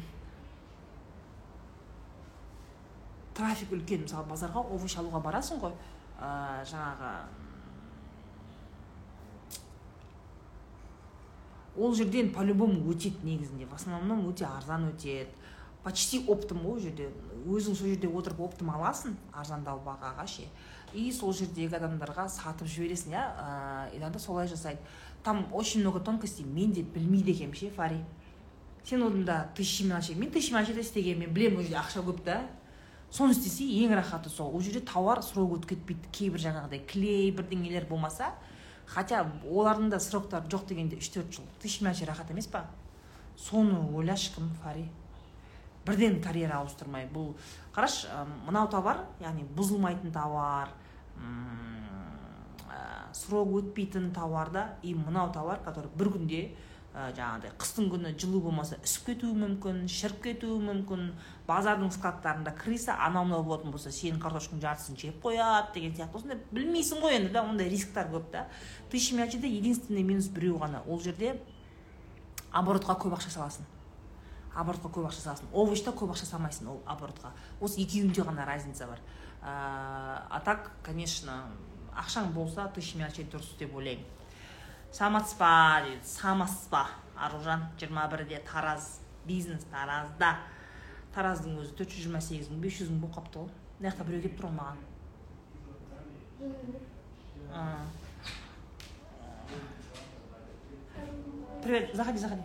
трафик 3.37 3.73
үлкен. 3.73 4.05
Мысалы 4.07 4.29
базарға 4.31 4.65
овощ 4.75 4.99
алуға 5.01 5.23
барасың 5.25 5.63
ғой. 5.63 5.75
Ә, 6.23 6.63
жаңағы 6.69 7.13
ол 11.77 11.95
жерден 11.97 12.33
по 12.33 12.45
любому 12.45 12.93
өтеді 12.93 13.25
негізінде. 13.25 13.67
В 13.67 13.75
основном 13.75 14.27
өте 14.29 14.47
арзан 14.47 14.91
өтеді. 14.91 15.31
Почти 15.83 16.21
оптом 16.29 16.61
ғой 16.63 16.77
ол 16.77 16.83
жерде. 16.83 17.09
Өзің 17.47 17.75
сол 17.75 17.89
жерде 17.89 18.09
отырып 18.09 18.41
оптом 18.45 18.71
аласың 18.71 19.17
арзандау 19.33 19.81
бағаға 19.87 20.27
ше. 20.29 20.47
И 20.93 21.11
сол 21.13 21.33
жердегі 21.33 21.75
адамдарға 21.79 22.29
сатып 22.29 22.69
жібересің 22.69 23.17
иә. 23.17 23.25
Ә, 23.25 23.97
иногда 23.97 24.21
солай 24.21 24.47
жасайды. 24.47 24.81
Там 25.25 25.47
очень 25.53 25.81
много 25.81 26.01
тонкостей 26.01 26.45
мен 26.45 26.73
де 26.73 26.83
білмейді 26.83 27.33
екенмін 27.33 27.55
ше 27.55 27.71
фари. 27.71 28.05
Сен 28.85 29.03
орнында 29.03 29.53
тысяча 29.55 29.87
мелочей 29.87 30.17
мен 30.17 30.31
тысяча 30.31 30.55
мелочейде 30.57 30.81
істегенмін 30.81 31.27
мен 31.29 31.35
білемін 31.35 31.59
ол 31.59 31.63
жерде 31.63 31.79
ақша 31.79 32.03
көп 32.03 32.25
та. 32.25 32.41
Соны 33.11 33.33
істесе 33.37 33.65
ең 33.65 33.95
рахаты 33.95 34.29
сол. 34.29 34.55
Ол 34.55 34.61
жерде 34.61 34.81
тауар 34.81 35.23
срок 35.23 35.53
өтіп 35.59 35.69
кетпейді 35.75 36.11
кейбір 36.13 36.41
жаңағыдай 36.43 36.83
клей 36.91 37.31
бірдеңелер 37.31 37.87
болмаса. 37.89 38.33
Хотя 38.87 39.27
олардың 39.47 39.91
да 39.93 40.01
сроктары 40.01 40.49
жоқ 40.51 40.67
дегенде 40.67 40.97
үш 40.99 41.13
төрт 41.15 41.31
жыл 41.37 41.47
тысяча 41.63 41.85
мелочей 41.85 42.07
рахат 42.07 42.31
емес 42.31 42.47
па? 42.47 42.67
Соны 43.39 43.79
ойла 43.95 44.17
шіркін 44.17 44.51
фари? 44.65 44.89
Бірден 45.87 46.21
карьера 46.23 46.59
ауыстырмай. 46.59 47.07
Бұл 47.07 47.37
қарашы 47.75 48.11
мынау 48.47 48.69
товар 48.69 49.05
яғни 49.21 49.47
бұзылмайтын 49.55 50.13
товар 50.13 50.75
ә, 52.73 53.13
срок 53.13 53.53
өтпейтін 53.61 54.13
товарда 54.17 54.79
и 54.83 54.95
мынау 54.95 55.33
товар 55.33 55.61
который 55.65 55.93
бір 55.95 56.15
күнде 56.17 56.43
ә, 56.93 57.09
жаңағыдай 57.17 57.53
қыстың 57.61 57.89
күні 57.93 58.13
жылу 58.21 58.41
болмаса 58.45 58.77
үсіп 58.85 59.07
кетуі 59.13 59.33
мүмкін 59.37 59.85
шіріп 59.89 60.23
кетуі 60.27 60.59
мүмкін 60.65 61.13
базардың 61.49 61.93
складтарында 61.95 62.53
крыса 62.59 62.97
анау 63.01 63.25
мынау 63.29 63.47
болатын 63.47 63.73
болса 63.73 63.93
сенің 63.93 64.21
картошкаңның 64.23 64.63
жартысын 64.65 64.99
жеп 65.01 65.25
қояды 65.25 65.73
деген 65.75 65.97
сияқты. 65.97 66.21
Осындай 66.21 66.41
білмейсің 66.53 67.01
ғой 67.03 67.17
енді 67.19 67.33
да 67.33 67.45
ондай 67.49 67.71
рисктар 67.73 68.11
көп 68.13 68.31
та. 68.33 68.47
Мячиде 68.93 69.49
единственный 69.49 70.03
минус 70.03 70.29
біреу 70.29 70.59
ғана. 70.61 70.83
Ол 70.87 71.01
жерде 71.01 71.41
оборотқа 72.53 72.99
көп 73.01 73.17
ақша 73.17 73.33
саласың. 73.33 73.67
Оборотқа 74.55 74.93
көп 74.93 75.09
ақша 75.09 75.25
саласың. 75.25 75.49
Овощта 75.53 75.97
көп 75.97 76.13
ақша 76.13 76.29
салмайсың 76.29 76.69
ол 76.69 76.81
оборотқа. 76.87 77.33
Осы 77.61 77.81
екеуінде 77.81 78.23
ғана 78.23 78.45
разница 78.47 78.87
бар. 78.87 79.01
Ә, 79.43 80.29
а 80.31 80.41
так 80.45 80.71
конечно 80.85 81.49
ақшаң 81.97 82.33
болса 82.33 82.69
тысяча 82.75 82.99
мелочей 82.99 83.25
дұрыс 83.29 83.57
деп 83.59 83.75
ойлаймын. 83.77 84.05
Саламатсыз 84.93 85.39
ба 85.39 85.83
дейді. 85.85 86.01
Ба 86.71 86.87
аружан 87.17 87.69
жиырма 87.79 88.09
бірде 88.09 88.39
тараз. 88.47 89.01
Бизнес 89.27 89.65
таразда. 89.71 90.37
Тараздың 91.15 91.59
өзі 91.61 91.77
төрт 91.77 91.91
жүз 91.93 92.03
жиырма 92.07 92.21
сегіз 92.25 92.49
мың 92.51 92.61
бес 92.65 92.79
жүз 92.81 92.89
мың 92.91 93.01
болып 93.05 93.17
қалыпты 93.19 93.39
ғой. 93.39 93.51
Мына 93.79 93.91
жақта 93.91 94.05
біреу 94.09 94.23
келіп 94.25 94.37
тұр 94.41 94.47
ғой 94.49 94.57
маған. 94.57 94.79
Привет 101.63 101.95
заходи 101.95 102.19
заходи. 102.19 102.43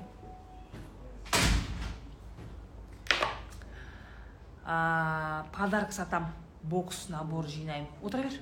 Подарок 5.57 5.91
сатам. 5.91 6.33
Бокс 6.61 7.09
набор 7.09 7.47
жинаймын. 7.47 7.87
Отыра 8.03 8.23
бер. 8.23 8.33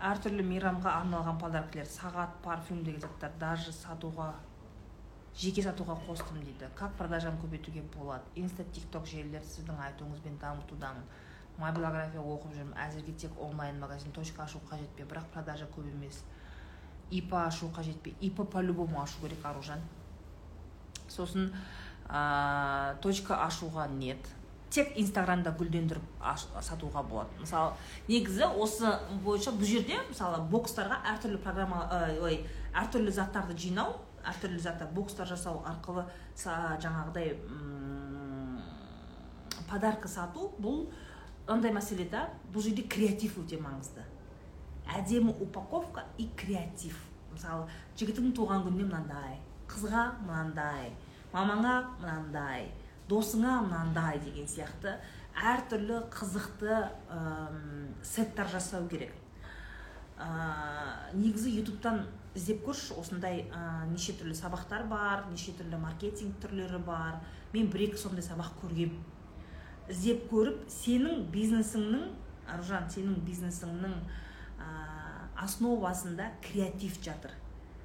Әртүрлі 0.00 0.42
мейрамға 0.46 0.96
арналған 1.02 1.38
подаркілер 1.38 1.86
сағат 1.86 2.40
парфюм 2.42 2.82
деген 2.84 3.00
заттар 3.00 3.32
даже 3.40 3.72
сатуға 3.72 4.32
жеке 5.34 5.62
сатуға 5.62 5.96
қостым 6.06 6.40
дейді. 6.44 6.68
Как 6.76 6.94
продажаны 6.94 7.40
көбейтуге 7.42 7.82
болады? 7.96 8.24
Инста 8.36 8.64
тик 8.64 8.84
ток 8.92 9.06
желілер 9.06 9.42
сіздің 9.42 9.80
айтуыңызбен 9.88 10.38
дамытудамын. 10.40 11.02
Мобилография 11.58 12.22
оқып 12.22 12.54
жүрмін. 12.54 12.74
Әзірге 12.78 13.14
тек 13.18 13.40
онлайн 13.40 13.80
магазин 13.80 14.12
точка 14.12 14.44
ашу 14.44 14.60
қажет 14.70 14.90
пе? 14.96 15.04
Бірақ 15.04 15.26
продажа 15.34 15.66
көп 15.74 15.88
емес. 15.90 16.22
Ип 17.10 17.34
ашу 17.34 17.70
қажет 17.74 17.98
пе? 18.02 18.14
Ип 18.20 18.40
по 18.50 18.60
любому 18.60 19.02
ашу 19.02 19.20
керек 19.22 19.44
аружан. 19.44 19.82
Сосын 21.08 21.52
ә, 22.08 22.96
точка 23.02 23.42
ашуға 23.46 23.88
нет. 23.88 24.18
Тек 24.74 24.96
инстаграмда 24.98 25.52
гүлдендіріп 25.54 26.24
сатуға 26.66 27.04
болады. 27.06 27.30
Мысалы 27.40 27.72
негізі 28.08 28.48
осы 28.58 28.90
бойынша 29.24 29.54
бұл 29.54 29.68
жерде 29.70 30.00
мысалы 30.08 30.42
бокстарға 30.50 31.00
әртүрлі 31.14 31.38
программа 31.44 31.84
ой 32.22 32.40
әртүрлі 32.74 33.14
заттарды 33.14 33.54
жинау 33.54 33.94
әртүрлі 34.26 34.58
заттар 34.64 34.90
бокстар 34.96 35.28
жасау 35.30 35.62
арқылы 35.68 36.06
жаңағыдай 36.40 37.36
подарка 39.70 40.08
сату 40.08 40.50
бұл 40.58 40.88
андай 41.46 41.72
мәселе 41.74 42.08
да 42.10 42.26
бұл 42.52 42.64
жерде 42.64 42.82
креатив 42.88 43.38
өте 43.42 43.60
маңызды. 43.60 44.04
Әдемі 44.84 45.32
упаковка 45.40 46.04
и 46.18 46.28
креатив. 46.36 46.96
Мысалы 47.32 47.68
жігітіңнің 47.98 48.34
туған 48.36 48.64
күніне 48.66 48.88
мынандай 48.88 49.38
қызға 49.70 50.10
мынандай 50.26 50.92
мамаңа 51.32 51.76
мынандай. 52.00 52.68
Досыңа 53.08 53.58
мынандай 53.66 54.18
деген 54.24 54.48
сияқты 54.48 54.96
әртүрлі 55.34 56.00
қызықты 56.14 56.74
ым, 57.10 57.94
сеттар 58.02 58.48
жасау 58.52 58.86
керек. 58.88 59.12
Ә, 60.14 61.10
негізі 61.16 61.50
ютубтан 61.58 62.04
іздеп 62.38 62.62
көрші 62.66 62.94
осындай 63.00 63.44
ә, 63.50 63.84
неше 63.90 64.14
түрлі 64.18 64.36
сабақтар 64.38 64.86
бар 64.90 65.24
неше 65.30 65.56
түрлі 65.58 65.80
маркетинг 65.82 66.38
түрлері 66.42 66.80
бар. 66.86 67.18
Мен 67.52 67.68
бір 67.70 67.88
екі 67.88 67.98
сондай 67.98 68.24
сабақ 68.26 68.54
көргем. 68.62 68.94
Іздеп 69.90 70.28
көріп 70.30 70.64
сенің 70.70 71.26
бизнесіңнің 71.34 72.06
аружан 72.54 72.86
сенің 72.94 73.20
бизнесіңнің 73.26 73.98
ә, 74.62 74.70
основасында 75.44 76.30
креатив 76.46 76.96
жатыр. 77.02 77.34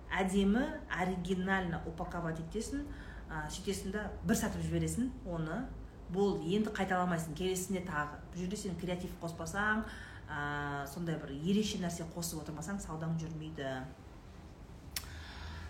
Әдемі 0.09 0.63
оригинально 0.89 1.81
упаковать 1.89 2.39
етесің 2.41 2.85
ә, 3.29 3.45
сөйтесің 3.53 3.93
да 3.93 4.07
бір 4.25 4.35
сатып 4.35 4.65
жібересің 4.65 5.11
оны 5.29 5.61
болды 6.09 6.55
енді 6.57 6.73
қайталамайсың 6.73 7.37
келесісінде 7.37 7.85
тағы. 7.85 8.17
Бұл 8.33 8.43
жерде 8.43 8.57
сен 8.57 8.77
креатив 8.81 9.13
қоспасаң 9.21 9.85
ә, 10.25 10.87
сондай 10.89 11.19
бір 11.21 11.35
ерекше 11.37 11.79
нәрсе 11.83 12.07
қосып 12.15 12.41
отырмасаң 12.43 12.81
саудаң 12.81 13.15
жүрмейді. 13.21 13.77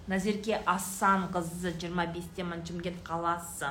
Назерке 0.09 0.57
асанқызы 0.65 1.75
жиырма 1.77 2.07
бестемін 2.09 2.63
шымкент 2.65 3.03
қаласы? 3.05 3.69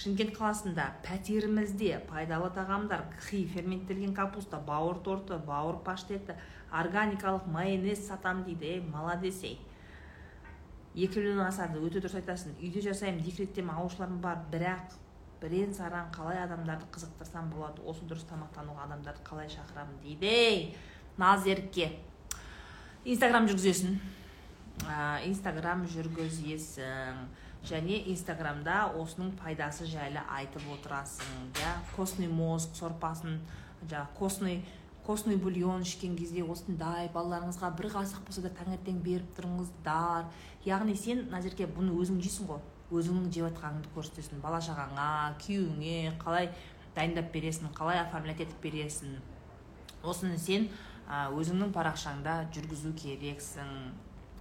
Шымкент 0.00 0.32
қаласында 0.32 0.86
пәтерімізде 1.04 2.00
пайдалы 2.08 2.48
тағамдар 2.56 3.04
қи 3.20 3.44
ферменттелген 3.52 4.14
капуста 4.16 4.58
бауыр 4.64 5.02
торты 5.04 5.36
бауыр 5.44 5.82
паштеті 5.84 6.38
органикалық 6.72 7.46
майонез 7.52 8.06
сатам 8.08 8.42
дейді 8.46 8.64
ей 8.64 8.80
молодец 8.80 9.42
ей. 9.44 9.58
Миллион 10.94 11.46
асады 11.46 11.78
өте 11.78 12.00
дұрыс 12.00 12.16
айтасың. 12.20 12.56
Үйде 12.60 12.82
жасаймын 12.88 13.22
декреттен 13.24 13.70
алушыларым 13.70 14.20
бар 14.20 14.42
бірақ 14.52 14.96
бірен 15.40 15.74
саран 15.74 16.10
қалай 16.12 16.42
адамдарды 16.44 16.88
қызықтырсам 16.92 17.52
болады 17.54 17.82
осы 17.86 18.04
дұрыс 18.04 18.26
тамақтануға 18.28 18.88
адамдарды 18.88 19.22
қалай 19.24 19.48
шақырамын 19.48 20.00
дейді 20.02 20.26
ей 20.26 20.76
назерке 21.16 21.92
инстаграм 23.04 23.46
жүргізесің. 23.48 24.00
Инстаграм 25.30 25.86
жүргізесің. 25.86 27.22
Және 27.60 27.98
инстаграмда 28.08 28.86
осының 28.96 29.34
пайдасы 29.36 29.84
жайлы 29.84 30.22
айтып 30.32 30.64
отырасың 30.72 31.50
иә 31.60 31.74
костный 31.92 32.28
мозг 32.32 32.72
сорпасын 32.78 33.34
жаңағы 33.82 34.16
костный 34.16 34.62
костный 35.06 35.36
бульон 35.36 35.82
ішкен 35.82 36.16
кезде 36.18 36.42
осындай 36.44 37.08
балаларыңызға 37.14 37.70
бір 37.78 37.88
қасық 37.94 38.26
болса 38.26 38.44
да 38.44 38.50
таңертең 38.58 39.00
беріп 39.04 39.32
тұрыңыздар. 39.38 40.28
Яғни 40.66 40.96
сен 40.96 41.24
назерке 41.32 41.66
бұны 41.66 41.94
өзің 41.96 42.20
жейсің 42.24 42.50
ғой. 42.50 42.60
Өзіңнің 42.90 43.30
жеп 43.32 43.48
жатқаныңды 43.48 43.90
көрсетесің. 43.94 44.42
Бала 44.42 44.60
шағаңа 44.64 45.08
күйеуіңе 45.42 46.16
қалай 46.20 46.50
дайындап 46.96 47.32
бересің 47.32 47.72
қалай 47.76 48.02
оформлять 48.02 48.42
етіп 48.44 48.62
бересің. 48.64 49.18
Осыны 50.02 50.38
сен 50.38 50.68
өзіңнің 51.08 51.72
парақшаңда 51.74 52.46
жүргізу 52.54 52.94
керексің. 52.98 53.92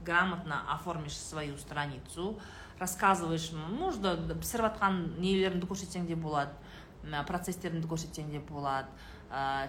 Грамотно 0.05 0.61
оформишь 0.73 1.17
свою 1.17 1.57
страницу 1.57 2.37
рассказываешь 2.79 3.51
можно 3.51 4.13
пісіріп 4.15 4.69
жатқан 4.69 4.99
нелеріңді 5.19 5.67
көрсетсең 5.67 6.05
де 6.07 6.15
болады 6.15 6.55
процесстеріңді 7.27 7.89
көрсетсең 7.91 8.31
де 8.31 8.39
болады. 8.39 8.87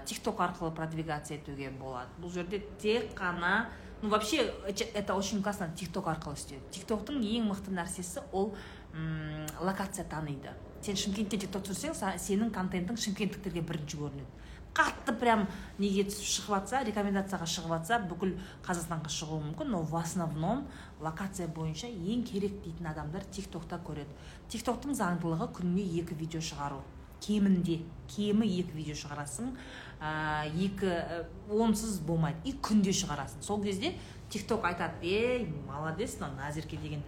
Тик 0.07 0.23
ток 0.23 0.41
арқылы 0.41 0.73
продвигаться 0.73 1.35
етуге 1.35 1.71
болады. 1.71 2.09
Бұл 2.21 2.33
жерде 2.33 2.63
тек 2.81 3.13
қана 3.19 3.69
ну 4.03 4.09
вообще 4.09 4.55
это 4.95 5.15
очень 5.15 5.43
классно 5.43 5.71
тик 5.77 5.93
ток 5.93 6.09
арқылы 6.09 6.35
істеу. 6.35 6.61
Тик 6.71 6.87
токтың 6.89 7.21
ең 7.21 7.51
мықты 7.51 7.75
нәрсесі 7.75 8.23
ол 8.33 8.55
м, 8.95 9.47
локация 9.61 10.05
таниды. 10.05 10.55
Сен 10.81 10.97
шымкентте 10.97 11.37
тик 11.37 11.51
ток 11.53 11.67
түсірсең 11.67 11.93
сенің 12.17 12.53
контентің 12.55 12.97
шымкенттіктерге 12.97 13.61
бірінші 13.61 14.01
көрінеді. 14.01 14.31
Қатты 14.73 15.13
прям 15.19 15.49
неге 15.83 16.05
түсіп 16.07 16.29
шығып 16.31 16.55
жатса 16.55 16.81
рекомендацияға 16.87 17.47
шығып 17.51 17.73
жатса 17.75 17.99
бүкіл 18.07 18.37
қазақстанға 18.65 19.11
шығуы 19.13 19.43
мүмкін 19.49 19.75
но 19.75 19.83
в 19.83 19.97
основном 19.99 20.63
локация 21.03 21.49
бойынша 21.49 21.91
ең 21.91 22.23
керек 22.25 22.63
дейтін 22.63 22.87
адамдар 22.87 23.27
тик 23.35 23.51
токта 23.51 23.81
көреді. 23.83 24.15
Тик 24.49 24.63
токтың 24.65 24.95
заңдылығы 24.95 25.51
күніне 25.59 25.85
екі 26.01 26.15
видео 26.15 26.41
шығару. 26.41 26.81
Кемінде 27.23 27.81
кемі 28.11 28.49
екі 28.49 28.75
видео 28.75 28.99
шығарасың 28.99 29.55
ә, 30.01 30.49
екі 30.51 30.91
ә, 30.91 31.25
онсыз 31.53 32.01
болмайды. 32.01 32.43
И 32.45 32.55
күнде 32.57 32.95
шығарасың. 32.97 33.43
Сол 33.45 33.63
кезде 33.63 33.95
тик 34.31 34.47
ток 34.49 34.65
айтады 34.65 35.07
ей 35.07 35.49
молодец 35.69 36.19
мынау 36.21 36.37
назерке 36.37 36.77
деген 36.77 37.03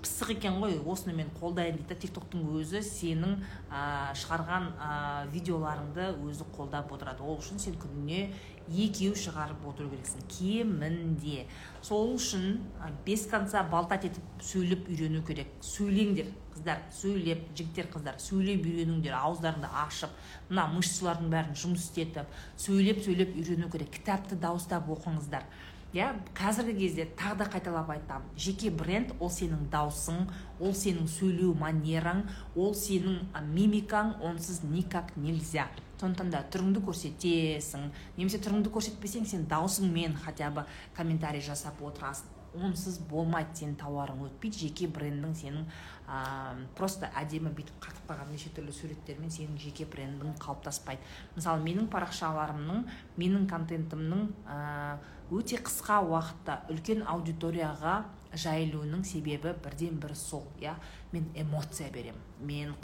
пысық 0.00 0.32
екен 0.32 0.56
ғой 0.60 0.78
осыны 0.88 1.14
мен 1.16 1.28
қолдаймын 1.40 1.80
дейді 1.80 1.88
да. 1.88 1.98
Тик 2.00 2.12
токтың 2.16 2.44
өзі 2.56 2.80
сенің 2.84 3.38
ә, 3.68 4.12
шығарған 4.16 4.70
ә, 4.76 4.90
видеоларыңды 5.32 6.10
өзі 6.24 6.46
қолдап 6.56 6.92
отырады. 6.92 7.24
Ол 7.24 7.38
үшін 7.40 7.60
сен 7.60 7.76
күніне 7.80 8.30
екеу 8.70 9.16
шығарып 9.18 9.64
отыру 9.66 9.90
керексің. 9.90 10.22
Кемінде. 10.30 11.46
Сол 11.82 12.14
үшін 12.14 12.60
без 13.06 13.26
конца 13.30 13.62
болтать 13.70 14.06
етіп 14.10 14.44
сөйлеп 14.44 14.88
үйрену 14.88 15.24
керек. 15.26 15.50
Сөйлеңдер 15.64 16.30
қыздар 16.54 16.84
сөйлеп 16.94 17.42
жігіттер 17.56 17.90
қыздар 17.94 18.20
сөйлеп 18.22 18.64
үйреніңдер 18.68 19.16
ауыздарыңды 19.16 19.70
ашып 19.84 20.14
мына 20.50 20.68
мышцалардың 20.76 21.32
бәрін 21.32 21.58
жұмыс 21.58 21.88
істетіп 21.88 22.30
сөйлеп 22.60 23.02
сөйлеп 23.06 23.36
үйрену 23.36 23.70
керек. 23.72 23.92
Кітапты 23.96 24.38
дауыстап 24.38 24.90
оқыңыздар. 24.92 25.46
Иә 25.90 26.12
қазіргі 26.38 26.76
кезде 26.84 27.04
тағы 27.18 27.40
да 27.40 27.46
қайталап 27.50 27.88
айтамын 27.90 28.36
жеке 28.38 28.70
бренд 28.70 29.10
ол 29.18 29.30
сенің 29.34 29.64
даусың 29.72 30.20
ол 30.60 30.70
сенің 30.70 31.08
сөйлеу 31.10 31.56
манераң 31.58 32.20
ол 32.54 32.76
сенің 32.78 33.24
мимикаң 33.56 34.20
онсыз 34.22 34.62
никак 34.62 35.16
нельзя. 35.16 35.66
Сондықтан 36.00 36.32
да 36.32 36.42
түріңді 36.50 36.82
көрсетесің 36.88 37.88
немесе 38.16 38.40
түріңді 38.42 38.72
көрсетпесең 38.72 39.28
сен 39.28 39.46
даусыңмен 39.50 40.16
хотя 40.24 40.50
бы 40.50 40.64
комментарий 40.96 41.44
жасап 41.44 41.82
отырасың. 41.84 42.36
Онсыз 42.50 42.96
болмайды 43.06 43.60
сенің 43.60 43.76
тауарың 43.78 44.24
өтпейді 44.26 44.64
жеке 44.64 44.88
брендің 44.90 45.36
сенің 45.38 45.68
ә, 46.10 46.64
просто 46.74 47.06
әдемі 47.20 47.52
бүйтіп 47.54 47.76
қатып 47.84 48.08
қалған 48.10 48.32
неше 48.34 48.50
түрлі 48.56 48.74
суреттермен 48.74 49.30
сенің 49.30 49.60
жеке 49.62 49.86
брендің 49.86 50.34
қалыптаспайды. 50.42 50.98
Мысалы 51.36 51.62
менің 51.62 51.86
парақшаларымның 51.92 52.82
менің 53.22 53.46
контентімнің 53.52 54.26
ә, 54.50 54.98
өте 55.30 55.62
қысқа 55.62 56.00
уақытта 56.10 56.64
үлкен 56.74 57.06
аудиторияға 57.06 58.00
жайылуының 58.34 59.06
себебі 59.06 59.54
бірден 59.62 60.02
бір 60.02 60.16
сол 60.18 60.48
иә. 60.58 60.74
Мен 61.12 61.30
эмоция 61.38 61.86
беремін. 61.94 62.18
Мен 62.40 62.74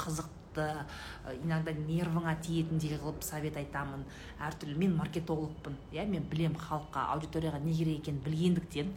қызықты 0.57 0.87
иногда 1.45 1.73
нервыңа 1.73 2.37
тиетіндей 2.41 2.99
қылып 2.99 3.23
совет 3.23 3.57
айтамын. 3.57 4.05
Әртүрлі 4.41 4.77
мен 4.79 4.97
маркетологпын 4.97 5.77
иә 5.93 6.07
мен 6.09 6.25
білем 6.31 6.57
халыққа 6.57 7.13
аудиторияға 7.15 7.61
не 7.61 7.75
керек 7.75 8.01
екенін 8.01 8.23
білгендіктен 8.25 8.95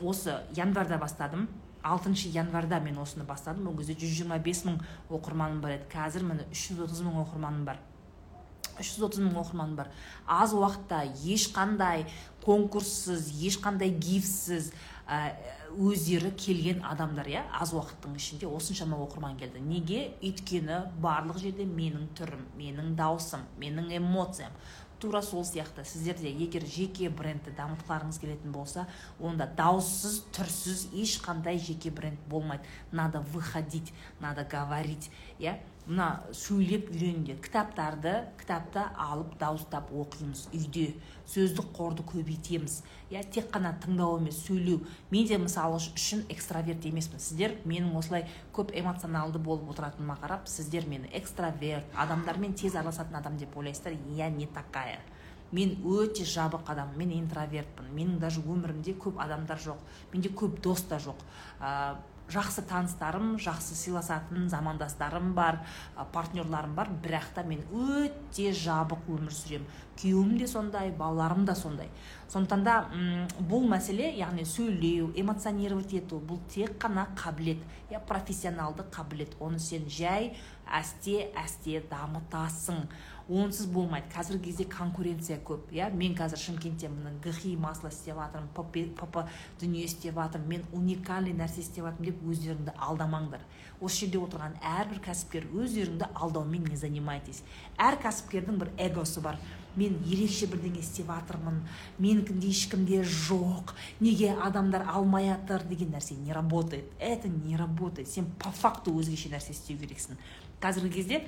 осы 0.00 0.40
январьда 0.56 0.98
бастадым. 0.98 1.48
Алтыншы 1.82 2.28
январьда 2.28 2.80
мен 2.80 2.98
осыны 2.98 3.24
бастадым. 3.24 3.68
Ол 3.68 3.76
кезде 3.76 3.94
жүз 3.94 4.16
жиырма 4.22 4.38
бес 4.38 4.64
мың 4.64 4.80
оқырманым 5.10 5.60
бар 5.60 5.76
еді. 5.76 5.90
Қазір 5.92 6.24
міне 6.24 6.48
үш 6.50 6.70
жүз 6.70 6.86
отыз 6.88 7.04
мың 7.04 7.20
оқырманым 7.22 7.64
бар. 7.64 7.78
Үш 8.80 8.96
жүз 8.96 9.06
отыз 9.06 9.22
мың 9.22 9.38
оқырманым 9.40 9.76
бар. 9.76 9.92
Аз 10.26 10.52
уақытта 10.52 11.04
ешқандай 11.24 12.06
конкурссыз 12.44 13.30
ешқандай 13.30 13.90
гифсіз 13.90 14.72
өздері 15.74 16.30
келген 16.38 16.82
адамдар 16.86 17.28
иә 17.30 17.42
аз 17.58 17.72
уақыттың 17.74 18.16
ішінде 18.16 18.48
осыншама 18.48 18.98
оқырман 19.02 19.36
келді. 19.40 19.60
Неге? 19.60 20.00
Өйткені 20.22 20.80
барлық 21.02 21.40
жерде 21.42 21.66
менің 21.66 22.08
түрім 22.18 22.44
менің 22.58 22.94
даусым 22.98 23.46
менің 23.60 23.90
эмоциям. 23.98 24.52
Тура 25.00 25.20
сол 25.20 25.44
сияқты. 25.44 25.84
Сіздер 25.84 26.16
де 26.16 26.30
егер 26.30 26.64
жеке 26.64 27.10
брендті 27.12 27.52
дамытқыларыңыз 27.58 28.20
келетін 28.22 28.52
болса 28.52 28.86
онда 29.20 29.44
дауыссыз 29.58 30.22
түрсіз 30.32 30.86
ешқандай 30.96 31.58
жеке 31.60 31.90
бренд 31.90 32.20
болмайды. 32.30 32.64
Надо 32.92 33.20
выходить 33.20 33.92
надо 34.20 34.44
говорить 34.44 35.10
иә. 35.38 35.58
Мына 35.86 36.06
сөйлеп 36.34 36.88
үйреніңдер 36.90 37.38
кітаптарды 37.44 38.12
кітапты 38.40 38.82
алып 38.98 39.36
дауыстап 39.38 39.92
оқимыз 39.94 40.48
үйде 40.50 40.88
сөздік 41.30 41.68
қорды 41.76 42.02
көбейтеміз. 42.06 42.80
Иә 43.10 43.22
тек 43.30 43.52
қана 43.54 43.70
тыңдау 43.82 44.18
емес 44.18 44.40
сөйлеу 44.48 44.80
мен 45.12 45.28
де 45.30 45.38
мысалы 45.38 45.78
үшін 45.78 46.24
экстраверт 46.28 46.86
емеспін. 46.90 47.22
Сіздер 47.22 47.54
менің 47.64 47.94
осылай 47.98 48.26
көп 48.56 48.74
эмоционалды 48.74 49.38
болып 49.38 49.70
отыратыныма 49.70 50.18
қарап 50.22 50.50
сіздер 50.50 50.88
мені 50.90 51.06
экстраверт 51.14 51.86
адамдармен 51.94 52.58
тез 52.58 52.74
араласатын 52.74 53.20
адам 53.20 53.38
деп 53.38 53.56
ойлайсыздар 53.56 53.94
я 54.16 54.28
не 54.28 54.46
такая. 54.46 54.98
Мен 55.52 55.76
өте 55.86 56.26
жабық 56.26 56.66
адаммын 56.66 56.98
мен 56.98 57.12
интровертпін. 57.20 57.92
Менің 57.94 58.18
даже 58.18 58.42
өмірімде 58.42 58.96
көп 58.98 59.22
адамдар 59.22 59.62
жоқ 59.62 59.78
менде 60.12 60.34
көп 60.34 60.58
дос 60.60 60.82
та 60.90 60.98
жоқ. 60.98 61.22
Жақсы 62.32 62.62
таныстарым 62.66 63.36
жақсы 63.38 63.76
сыйласатын 63.78 64.48
замандастарым 64.50 65.32
бар 65.34 65.60
партнерларым 66.12 66.74
бар. 66.74 66.90
Бірақ 67.02 67.32
та 67.34 67.44
мен 67.46 67.62
өте 67.72 68.52
жабық 68.52 69.06
өмір 69.06 69.32
сүремін. 69.32 69.66
Күйеуім 69.96 70.36
де 70.38 70.46
сондай 70.46 70.90
балаларым 70.90 71.44
да 71.46 71.54
сондай. 71.54 71.88
Сондықтан 72.28 72.64
да 72.66 72.76
бұл 73.38 73.64
мәселе 73.70 74.10
яғни 74.18 74.44
сөйлеу 74.44 75.12
эмоционировать 75.16 75.94
ету 75.94 76.18
бұл 76.20 76.42
тек 76.52 76.76
қана 76.82 77.06
қабілет. 77.16 77.62
Иә 77.90 78.02
профессионалды 78.06 78.84
қабілет. 78.92 79.38
Оны 79.40 79.58
сен 79.58 79.88
жай 79.88 80.34
әсте 80.66 81.30
әсте 81.38 81.80
дамытасың. 81.88 82.88
Онсыз 83.28 83.66
болмайды. 83.66 84.06
Қазіргі 84.14 84.50
кезде 84.50 84.64
конкуренция 84.70 85.38
көп 85.42 85.72
иә? 85.74 85.90
Мен 85.90 86.14
қазір 86.14 86.38
шымкентте 86.38 86.88
міне 86.88 87.10
гхи 87.24 87.56
масло 87.56 87.90
істеп 87.90 88.14
жатырмын 88.14 88.52
пп 88.54 89.26
дүние 89.60 89.84
істеп 89.84 90.14
жатырмын. 90.14 90.48
Мен 90.48 90.64
уникальный 90.72 91.34
нәрсе 91.34 91.60
істеп 91.60 91.84
жатырмын 91.84 92.06
деп 92.06 92.22
өздеріңді 92.22 92.76
алдамаңдар. 92.78 93.42
Осы 93.80 94.06
жерде 94.06 94.22
отырған 94.22 94.56
әрбір 94.62 95.02
кәсіпкер 95.04 95.50
өздеріңді 95.50 96.10
алдаумен 96.14 96.64
не 96.70 96.76
занимайтесь. 96.76 97.42
Әр 97.76 97.98
кәсіпкердің 98.00 98.60
бір 98.62 98.70
эгосы 98.78 99.20
бар. 99.20 99.40
Мен 99.76 99.98
ерекше 100.06 100.46
бірдеңе 100.48 100.80
істеп 100.80 101.10
жатырмын 101.10 101.58
менікіндей 101.98 102.54
ешкімде 102.54 103.02
жоқ 103.02 103.74
неге 104.00 104.30
адамдар 104.32 104.86
алмай 104.88 105.28
жатыр 105.28 105.66
деген 105.68 105.90
нәрсе 105.92 106.14
не 106.14 106.32
работает. 106.32 106.86
Это 106.98 107.28
не 107.28 107.56
работает. 107.56 108.08
Сен 108.08 108.30
по 108.38 108.50
факту 108.50 108.94
өзгеше 108.96 109.28
нәрсе 109.34 109.52
істеу 109.52 109.76
керексің. 109.76 110.16
Қазіргі 110.62 110.94
кезде 110.94 111.26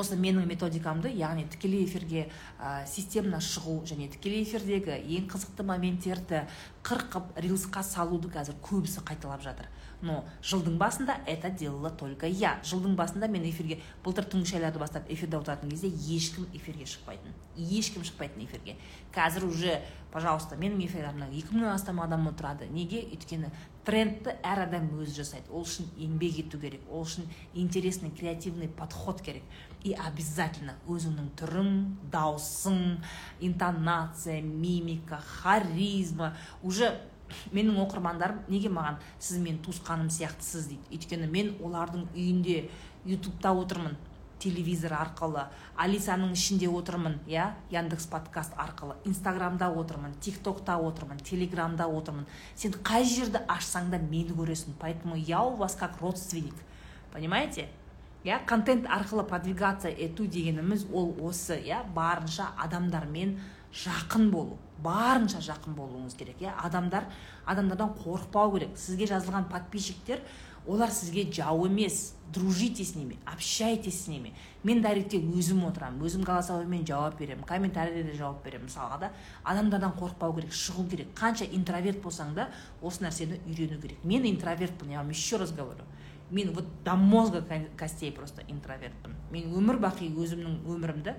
осы 0.00 0.16
менің 0.20 0.46
методикамды 0.48 1.10
яғни 1.14 1.46
тікелей 1.50 1.84
эфирге 1.84 2.26
ә, 2.58 2.86
системно 2.86 3.40
шығу 3.42 3.80
және 3.88 4.08
тікелей 4.12 4.44
эфирдегі 4.44 4.98
ең 5.18 5.28
қызықты 5.32 5.66
моменттерді 5.66 6.44
қырқып 6.84 7.38
рилсқа 7.44 7.82
салуды 7.86 8.28
қазір 8.32 8.58
көбісі 8.64 9.04
қайталап 9.06 9.42
жатыр. 9.44 9.70
Но 10.02 10.24
жылдың 10.42 10.76
басында 10.76 11.16
это 11.26 11.48
делала 11.50 11.90
только 11.90 12.26
я. 12.26 12.58
Жылдың 12.64 12.96
басында 12.96 13.28
мен 13.28 13.46
эфирге 13.48 13.80
былтыр 14.04 14.26
түнгі 14.28 14.50
шайларды 14.50 14.78
бастап 14.78 15.08
эфирде 15.08 15.38
отыратын 15.38 15.70
кезде 15.70 15.88
ешкім 15.88 16.44
эфирге 16.52 16.84
шықпайтын 16.84 17.32
ешкім 17.56 18.04
шықпайтын 18.04 18.44
эфирге. 18.44 18.76
Қазір 19.14 19.46
уже 19.48 19.80
пожалуйста 20.14 20.54
менің 20.54 20.84
эфирлерімде 20.86 21.26
екі 21.40 21.56
мыңнан 21.56 21.74
астам 21.74 21.98
адам 21.98 22.28
отырады 22.30 22.68
неге? 22.70 23.00
Өйткені 23.10 23.48
трендті 23.84 24.36
әр 24.46 24.62
адам 24.68 24.86
өзі 25.02 25.16
жасайды. 25.18 25.50
Ол 25.50 25.66
үшін 25.66 25.88
еңбек 25.98 26.38
ету 26.44 26.60
керек 26.62 26.84
ол 26.86 27.02
үшін 27.02 27.26
интересный 27.52 28.12
креативный 28.14 28.68
подход 28.68 29.20
керек. 29.26 29.42
И 29.82 29.92
обязательно 29.92 30.76
өзіңнің 30.86 31.32
түрің 31.40 31.74
даусың 32.14 33.00
интонация 33.40 34.40
мимика 34.40 35.18
харизма 35.18 36.36
уже 36.62 36.94
менің 37.50 37.82
оқырмандарым 37.82 38.46
неге 38.46 38.70
маған 38.70 39.02
сіз 39.18 39.42
менің 39.42 39.64
туысқаным 39.66 40.14
сияқтысыз 40.14 40.70
дейді? 40.70 40.94
Өйткені 40.94 41.26
мен 41.26 41.56
олардың 41.58 42.06
үйінде 42.14 42.68
ютубта 43.04 43.50
отырмын. 43.50 43.98
Телевизор 44.44 44.92
арқылы 44.98 45.46
алисаның 45.80 46.34
ішінде 46.36 46.68
отырмын 46.68 47.16
иә? 47.28 47.50
Яндекс 47.72 48.06
подкаст 48.12 48.52
арқылы 48.60 48.96
инстаграмда 49.08 49.70
отырмын 49.72 50.12
тик 50.20 50.42
токта 50.44 50.76
отырмын 50.76 51.22
телеграмда 51.24 51.86
отырмын. 51.88 52.26
Сен 52.54 52.76
қай 52.84 53.08
жерді 53.08 53.40
ашсаң 53.48 53.90
да 53.94 53.98
мені 53.98 54.36
көресің. 54.36 54.76
Поэтому 54.80 55.16
я 55.16 55.42
у 55.42 55.56
вас 55.56 55.74
как 55.74 56.00
родственник. 56.00 56.54
Понимаете? 57.12 57.68
Иә 58.24 58.44
контент 58.46 58.86
арқылы 58.86 59.24
продвигаться 59.24 59.88
ету 59.88 60.26
дегеніміз 60.26 60.86
ол 60.92 61.16
осы 61.20 61.58
иә? 61.60 61.84
Барынша 61.94 62.52
адамдармен 62.58 63.38
жақын 63.72 64.30
болу 64.30 64.58
барынша 64.84 65.40
жақын 65.44 65.74
болуыңыз 65.76 66.16
керек 66.18 66.40
иә? 66.42 66.52
Адамдар 66.62 67.04
адамдардан 67.44 67.94
қорықпау 68.04 68.54
керек. 68.56 68.76
Сізге 68.78 69.06
жазылған 69.10 69.48
подписчиктер 69.50 70.20
олар 70.66 70.90
сізге 70.90 71.30
жау 71.32 71.66
емес 71.66 72.14
дружите 72.32 72.84
с 72.84 72.94
ними 72.94 73.16
общайтесь 73.24 74.04
с 74.04 74.08
ними. 74.08 74.34
Мен 74.64 74.82
дайректте 74.82 75.18
өзім 75.18 75.64
отырамын 75.68 76.02
өзім 76.02 76.24
голосовоймен 76.24 76.86
жауап 76.86 77.18
беремін 77.18 77.44
комментарийде 77.46 78.14
жауап 78.16 78.42
беремін 78.44 78.66
мысалға 78.66 78.98
да. 79.00 79.10
Адамдардан 79.44 79.94
қорықпау 79.98 80.34
керек 80.34 80.52
шығу 80.52 80.88
керек. 80.90 81.12
Қанша 81.14 81.46
интроверт 81.46 82.00
болсаң 82.02 82.34
да 82.34 82.48
осы 82.82 83.04
нәрсені 83.04 83.38
үйрену 83.46 83.80
керек. 83.80 84.02
Мен 84.04 84.26
интровертпін 84.26 84.90
я 84.90 84.98
вам 84.98 85.10
еще 85.10 85.36
раз 85.36 85.52
говорю. 85.52 85.84
Мен 86.30 86.52
вот 86.52 86.66
до 86.84 86.96
мозга 86.96 87.44
костей 87.78 88.10
просто 88.10 88.42
интровертпін. 88.48 89.14
Мен 89.30 89.52
өмір 89.54 89.78
бақи 89.78 90.10
өзімнің 90.10 90.64
өмірімді 90.66 91.14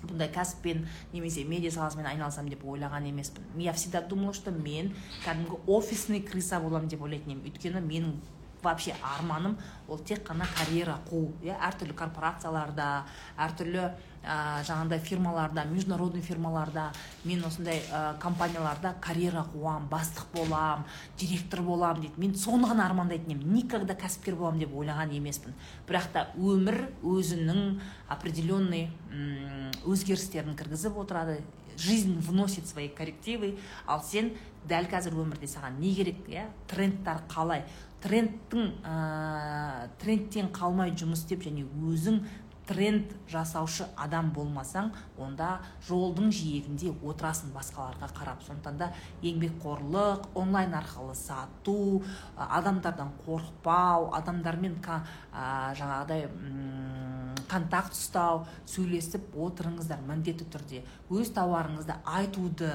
бұндай 0.00 0.30
кәсіппен 0.32 0.86
немесе 1.12 1.44
медиа 1.44 1.70
саласымен 1.74 2.06
айналысамын 2.06 2.54
деп 2.54 2.62
ойлаған 2.64 3.08
емеспін. 3.10 3.44
Я 3.58 3.72
всегда 3.72 4.00
думала 4.00 4.32
что 4.32 4.50
мен 4.50 4.94
кәдімгі 5.24 5.58
офисный 5.66 6.20
крыса 6.20 6.60
боламын 6.60 6.88
деп 6.88 7.02
ойлайтын 7.02 7.34
едім. 7.34 7.42
Өйткені 7.50 7.82
менің 7.84 8.14
вообще 8.62 8.94
арманым. 9.02 9.58
Ол 9.88 9.98
тек 9.98 10.22
қана 10.28 10.46
карьера 10.56 10.98
қуу 11.08 11.32
иә 11.42 11.56
әртүрлі 11.58 11.94
корпорацияларда 11.98 13.04
әртүрлі 13.36 13.82
ә, 14.22 14.62
жаңағыдай 14.62 15.00
фирмаларда 15.02 15.64
международный 15.64 16.22
фирмаларда 16.22 16.92
мен 17.24 17.44
осындай 17.44 17.82
ә, 17.90 18.18
компанияларда 18.20 18.94
карьера 19.00 19.44
қуам 19.52 19.88
бастық 19.90 20.28
болам 20.34 20.84
директор 21.18 21.62
болам 21.62 22.00
дейді. 22.00 22.14
Мен 22.18 22.34
соны 22.34 22.68
ғана 22.70 22.86
армандайтын 22.86 23.34
едім. 23.34 23.52
Никогда 23.52 23.94
кәсіпкер 23.94 24.36
боламын 24.36 24.60
деп 24.62 24.74
ойлаған 24.74 25.14
емеспін. 25.16 25.56
Бірақ 25.88 26.12
та 26.12 26.28
өмір 26.36 26.90
өзінің 27.02 27.80
определенный 28.08 28.90
өзгерістерін 29.84 30.54
кіргізіп 30.56 31.02
отырады. 31.02 31.40
Жизнь 31.76 32.18
вносит 32.20 32.66
свои 32.68 32.88
коррективы. 32.88 33.58
Ал 33.86 34.02
сен 34.04 34.34
дәл 34.68 34.84
қазір 34.90 35.14
өмірде 35.16 35.48
саған 35.48 35.78
не 35.80 35.94
керек 35.96 36.26
иә 36.28 36.50
трендтар 36.68 37.22
қалай? 37.30 37.64
Трендтің 38.04 38.70
ә, 38.84 39.88
трендтен 40.00 40.52
қалмай 40.54 40.94
жұмыс 40.96 41.24
істеп 41.24 41.44
және 41.46 41.66
өзің 41.66 42.22
тренд 42.70 43.10
жасаушы 43.30 43.86
адам 43.98 44.30
болмасаң 44.34 44.92
онда 45.18 45.56
жолдың 45.88 46.30
жиегінде 46.34 46.92
отырасың 47.02 47.50
басқаларға 47.54 48.10
қарап. 48.14 48.44
Сондықтан 48.46 48.78
да 48.78 48.92
еңбекқорлық 49.26 50.30
онлайн 50.38 50.76
арқылы 50.78 51.16
сату 51.18 52.02
адамдардан 52.36 53.10
қорықпау 53.26 54.12
адамдармен 54.20 54.78
ә, 54.86 55.02
жаңағыдай 55.80 56.28
контакт 57.50 57.96
ұстау 57.96 58.44
сөйлесіп 58.70 59.34
отырыңыздар 59.34 60.02
міндетті 60.06 60.46
түрде. 60.52 60.84
Өз 61.10 61.32
тауарыңызды 61.34 61.96
айтуды 62.06 62.70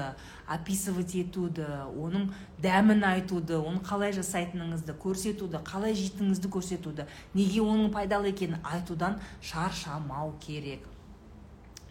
описывать 0.46 1.14
етуді 1.18 1.66
оның 1.90 2.28
дәмін 2.62 3.04
айтуды 3.06 3.58
оны 3.58 3.82
қалай 3.86 4.14
жасайтыныңызды 4.14 4.94
көрсетуді 5.02 5.62
қалай 5.66 5.96
жейтініңізді 5.98 6.50
көрсетуді 6.54 7.06
неге 7.34 7.64
оның 7.64 7.90
пайдалы 7.94 8.30
екенін 8.30 8.62
айтудан 8.62 9.18
шаршамау 9.42 10.36
керек. 10.42 10.86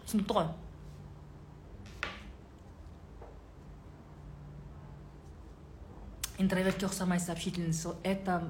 Түсінікті 0.06 0.38
ғой? 0.38 0.48
Интровертке 6.38 6.86
ұқсамайсыз 6.88 7.32
общительность 7.32 7.86
это 8.02 8.42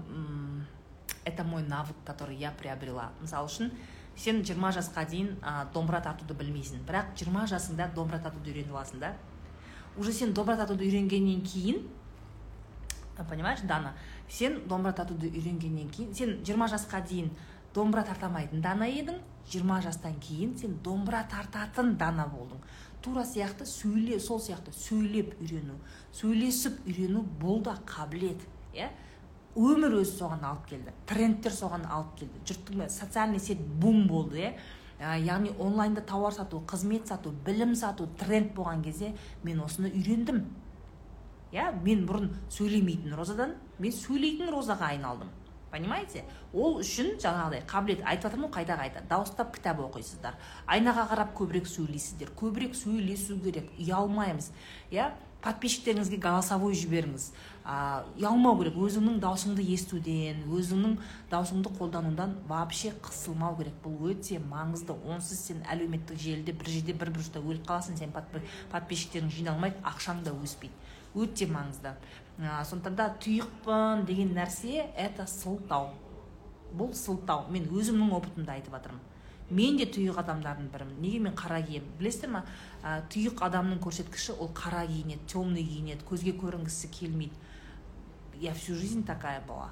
это 1.24 1.44
мой 1.44 1.62
навык 1.62 1.96
который 2.04 2.36
я 2.36 2.50
приобрела. 2.50 3.10
Мысалы 3.20 3.50
үшін 3.50 3.72
сен 4.16 4.42
20 4.42 4.74
жасқа 4.78 5.04
дейін 5.10 5.36
а, 5.42 5.66
домбыра 5.74 6.00
тартуды 6.00 6.34
білмейсің. 6.34 6.86
Бірақ 6.86 7.14
20 7.18 7.50
жасыңда 7.50 7.90
домбыра 7.94 8.20
тартуды 8.22 8.52
үйреніп 8.52 8.72
аласың 8.72 9.02
да. 9.02 9.12
Уже 9.96 10.12
сен 10.12 10.32
домбыра 10.34 10.56
тартуды 10.56 10.84
үйренгеннен 10.84 11.42
кейін 11.42 11.86
понимаешь 13.28 13.60
дана? 13.60 13.94
Сен 14.28 14.62
домбыра 14.68 14.92
тартуды 14.92 15.28
үйренгеннен 15.28 15.88
кейін 15.90 16.14
сен 16.14 16.36
20 16.44 16.72
жасқа 16.74 17.02
дейін 17.08 17.30
домбыра 17.74 18.04
тарта 18.04 18.26
алмайтын 18.26 18.62
дана 18.62 18.88
едің 18.88 19.20
20 19.52 19.82
жастан 19.84 20.14
кейін 20.20 20.56
сен 20.58 20.78
домбыра 20.84 21.22
тартатын 21.30 21.96
дана 22.00 22.26
болдың 22.32 22.62
тура 23.04 23.22
сияқты 23.24 23.66
сөйле 23.68 24.18
сол 24.20 24.40
сияқты 24.40 24.72
сөйлеп 24.74 25.34
үйрену 25.40 25.76
сөйлесіп 26.16 26.80
үйрену 26.86 27.22
бұл 27.40 27.62
да 27.66 27.76
қабілет 27.86 28.42
иә 28.74 28.88
өмір 29.56 30.00
өзі 30.00 30.16
соған 30.18 30.42
алып 30.48 30.66
келді 30.72 30.94
трендтер 31.08 31.54
соған 31.54 31.86
алып 31.86 32.16
келді 32.20 32.42
жұрттың 32.48 32.88
социальный 32.92 33.40
сеть 33.40 33.60
бум 33.60 34.06
болды 34.08 34.42
иә 34.42 34.52
ә, 35.00 35.16
яғни 35.20 35.52
онлайнда 35.58 36.02
тауар 36.06 36.32
сату 36.32 36.62
қызмет 36.66 37.08
сату 37.08 37.32
білім 37.46 37.74
сату 37.74 38.08
тренд 38.18 38.54
болған 38.56 38.82
кезде 38.84 39.14
мен 39.44 39.60
осыны 39.60 39.90
үйрендім. 39.92 40.44
Иә 41.52 41.70
мен 41.82 42.06
бұрын 42.08 42.30
сөйлемейтін 42.50 43.14
розадан 43.16 43.56
мен 43.78 43.92
сөйлейтін 43.92 44.50
розаға 44.52 44.92
айналдым. 44.94 45.30
Понимаете? 45.70 46.24
Ол 46.54 46.78
үшін 46.80 47.16
жаңағыдай 47.20 47.64
қабілет 47.68 48.02
айтып 48.06 48.30
жатырмын 48.30 48.48
ғой 48.48 48.54
қайда 48.54 48.76
қайда 48.80 49.02
дауыстап 49.10 49.52
кітап 49.56 49.80
оқисыздар. 49.84 50.38
Айнаға 50.66 51.08
қарап 51.10 51.34
көбірек 51.36 51.66
сөйлейсіздер 51.68 52.30
көбірек 52.38 52.76
сөйлесу 52.78 53.36
керек 53.42 53.68
ұялмаймыз. 53.76 54.52
Иә? 54.94 55.10
Подписчиктеріңізге 55.46 56.18
голосовой 56.18 56.74
жіберіңіз. 56.74 57.28
А, 57.62 58.02
ұялмау 58.18 58.56
керек 58.58 58.76
өзіңнің 58.82 59.20
даусыңды 59.22 59.62
естуден 59.62 60.42
өзіңнің 60.50 60.96
даусыңды 61.30 61.70
қолданудан 61.78 62.34
вообще 62.50 62.92
қысылмау 63.02 63.56
керек. 63.60 63.76
Бұл 63.84 64.10
өте 64.10 64.40
маңызды 64.42 64.96
онсыз 65.06 65.44
сен 65.48 65.62
әлеуметтік 65.70 66.18
желіде 66.18 66.54
бір 66.54 66.72
жерде 66.74 66.94
бір 66.98 67.12
бұрышта 67.14 67.42
өліп 67.42 67.66
қаласың 67.68 67.98
сен 68.00 68.14
подписчиктерің 68.14 69.30
жиналмайды 69.38 69.82
ақшаң 69.86 70.24
да 70.26 70.34
өспейді. 70.34 70.74
Өте 71.14 71.46
маңызды. 71.50 71.94
Ә, 72.38 72.62
сондықтан 72.66 72.98
да 72.98 73.10
тұйықпын 73.22 74.06
деген 74.06 74.34
нәрсе 74.36 74.88
это 74.96 75.26
сылтау. 75.30 75.92
Бұл 76.74 76.94
сылтау. 76.94 77.46
Мен 77.50 77.70
өзімнің 77.70 78.18
опытымды 78.18 78.58
айтып 78.58 78.74
жатырмын 78.74 79.15
мен 79.50 79.76
де 79.78 79.86
тұйық 79.86 80.18
адамдардың 80.22 80.70
бірімін. 80.72 81.00
Неге 81.00 81.20
мен 81.20 81.34
қара 81.38 81.62
киемін? 81.62 81.90
Білесіздер 81.98 82.32
ма? 82.34 82.44
Ә, 82.82 83.00
тұйық 83.12 83.42
адамның 83.46 83.78
көрсеткіші 83.84 84.38
ол 84.40 84.50
қара 84.54 84.86
киінеді 84.86 85.26
темный 85.30 85.64
киінеді 85.66 86.06
көзге 86.08 86.34
көрінгісі 86.40 86.90
келмейді. 86.90 87.34
Я 88.40 88.52
всю 88.52 88.74
жизнь 88.74 89.04
такая 89.04 89.40
была. 89.46 89.70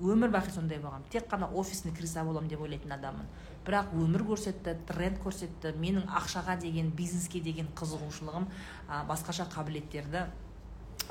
Өмір 0.00 0.28
бақи 0.28 0.50
сондай 0.52 0.76
болғанмын 0.76 1.08
тек 1.08 1.28
қана 1.30 1.46
офисный 1.54 1.94
крыса 1.94 2.24
боламын 2.24 2.48
деп 2.48 2.60
ойлайтын 2.60 2.92
адаммын. 2.92 3.28
Бірақ 3.64 3.94
өмір 3.96 4.26
көрсетті 4.28 4.74
тренд 4.88 5.20
көрсетті 5.22 5.72
менің 5.78 6.10
ақшаға 6.18 6.58
деген 6.60 6.90
бизнеске 6.90 7.40
деген 7.40 7.70
қызығушылығым 7.78 8.44
ә, 8.90 9.06
басқаша 9.08 9.46
қабілеттерді 9.54 10.26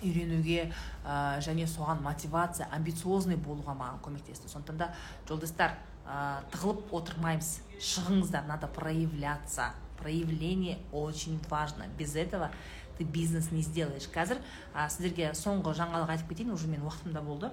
үйренуге 0.03 0.71
ә, 1.05 1.39
және 1.41 1.65
соған 1.65 2.03
мотивация 2.03 2.67
амбициозный 2.75 3.37
болуға 3.37 3.73
маған 3.73 4.01
көмектесті. 4.05 4.51
Сондықтан 4.51 4.77
да 4.77 4.93
жолдастар 5.27 5.79
ә, 6.05 6.43
тығылып 6.53 6.93
отырмаймыз. 6.93 7.59
Шығыңыздар 7.81 8.45
надо 8.47 8.67
проявляться. 8.67 9.73
Проявление 9.97 10.77
очень 10.91 11.39
важно. 11.49 11.85
Без 11.97 12.15
этого 12.15 12.51
ты 12.97 13.03
бизнес 13.03 13.51
не 13.51 13.61
сделаешь. 13.61 14.07
Қазір 14.13 14.39
ә, 14.73 14.87
сіздерге 14.89 15.33
соңғы 15.35 15.75
жаңалық 15.75 16.15
айтып 16.15 16.29
кетейін 16.31 16.53
уже 16.53 16.67
менің 16.67 16.87
уақытым 16.87 17.13
да 17.15 17.21
болды. 17.21 17.51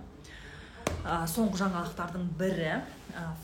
Ә, 1.05 1.24
соңғы 1.26 1.62
жаңалықтардың 1.64 2.28
бірі 2.38 2.72
ә, 2.72 2.82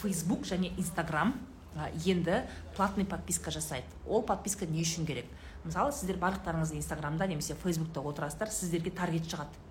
facebook 0.02 0.46
және 0.46 0.72
instagram. 0.76 1.34
Ә, 1.74 1.90
енді 2.06 2.42
платный 2.76 3.06
подписка 3.06 3.50
жасайды. 3.50 3.86
Ол 4.06 4.22
подписка 4.22 4.66
не 4.66 4.82
үшін 4.82 5.06
керек? 5.06 5.26
Мысалы 5.64 5.92
сіздер 5.92 6.18
барлықтарыңыз 6.22 6.74
инстаграмда 6.74 7.26
немесе 7.26 7.54
фейсбукта 7.54 8.00
отырасыздар 8.00 8.50
сіздерге 8.50 8.90
таргет 8.90 9.26
шығады. 9.30 9.64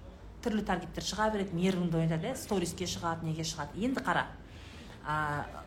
Түрлі 0.43 0.63
таргеттер 0.67 1.03
шыға 1.03 1.31
береді 1.33 1.55
нервіңді 1.57 2.03
оятады 2.03 2.29
иә 2.29 2.35
сториске 2.37 2.85
шығады 2.85 3.25
неге 3.25 3.43
шығады. 3.47 3.79
Енді 3.81 4.03
қара. 4.05 4.27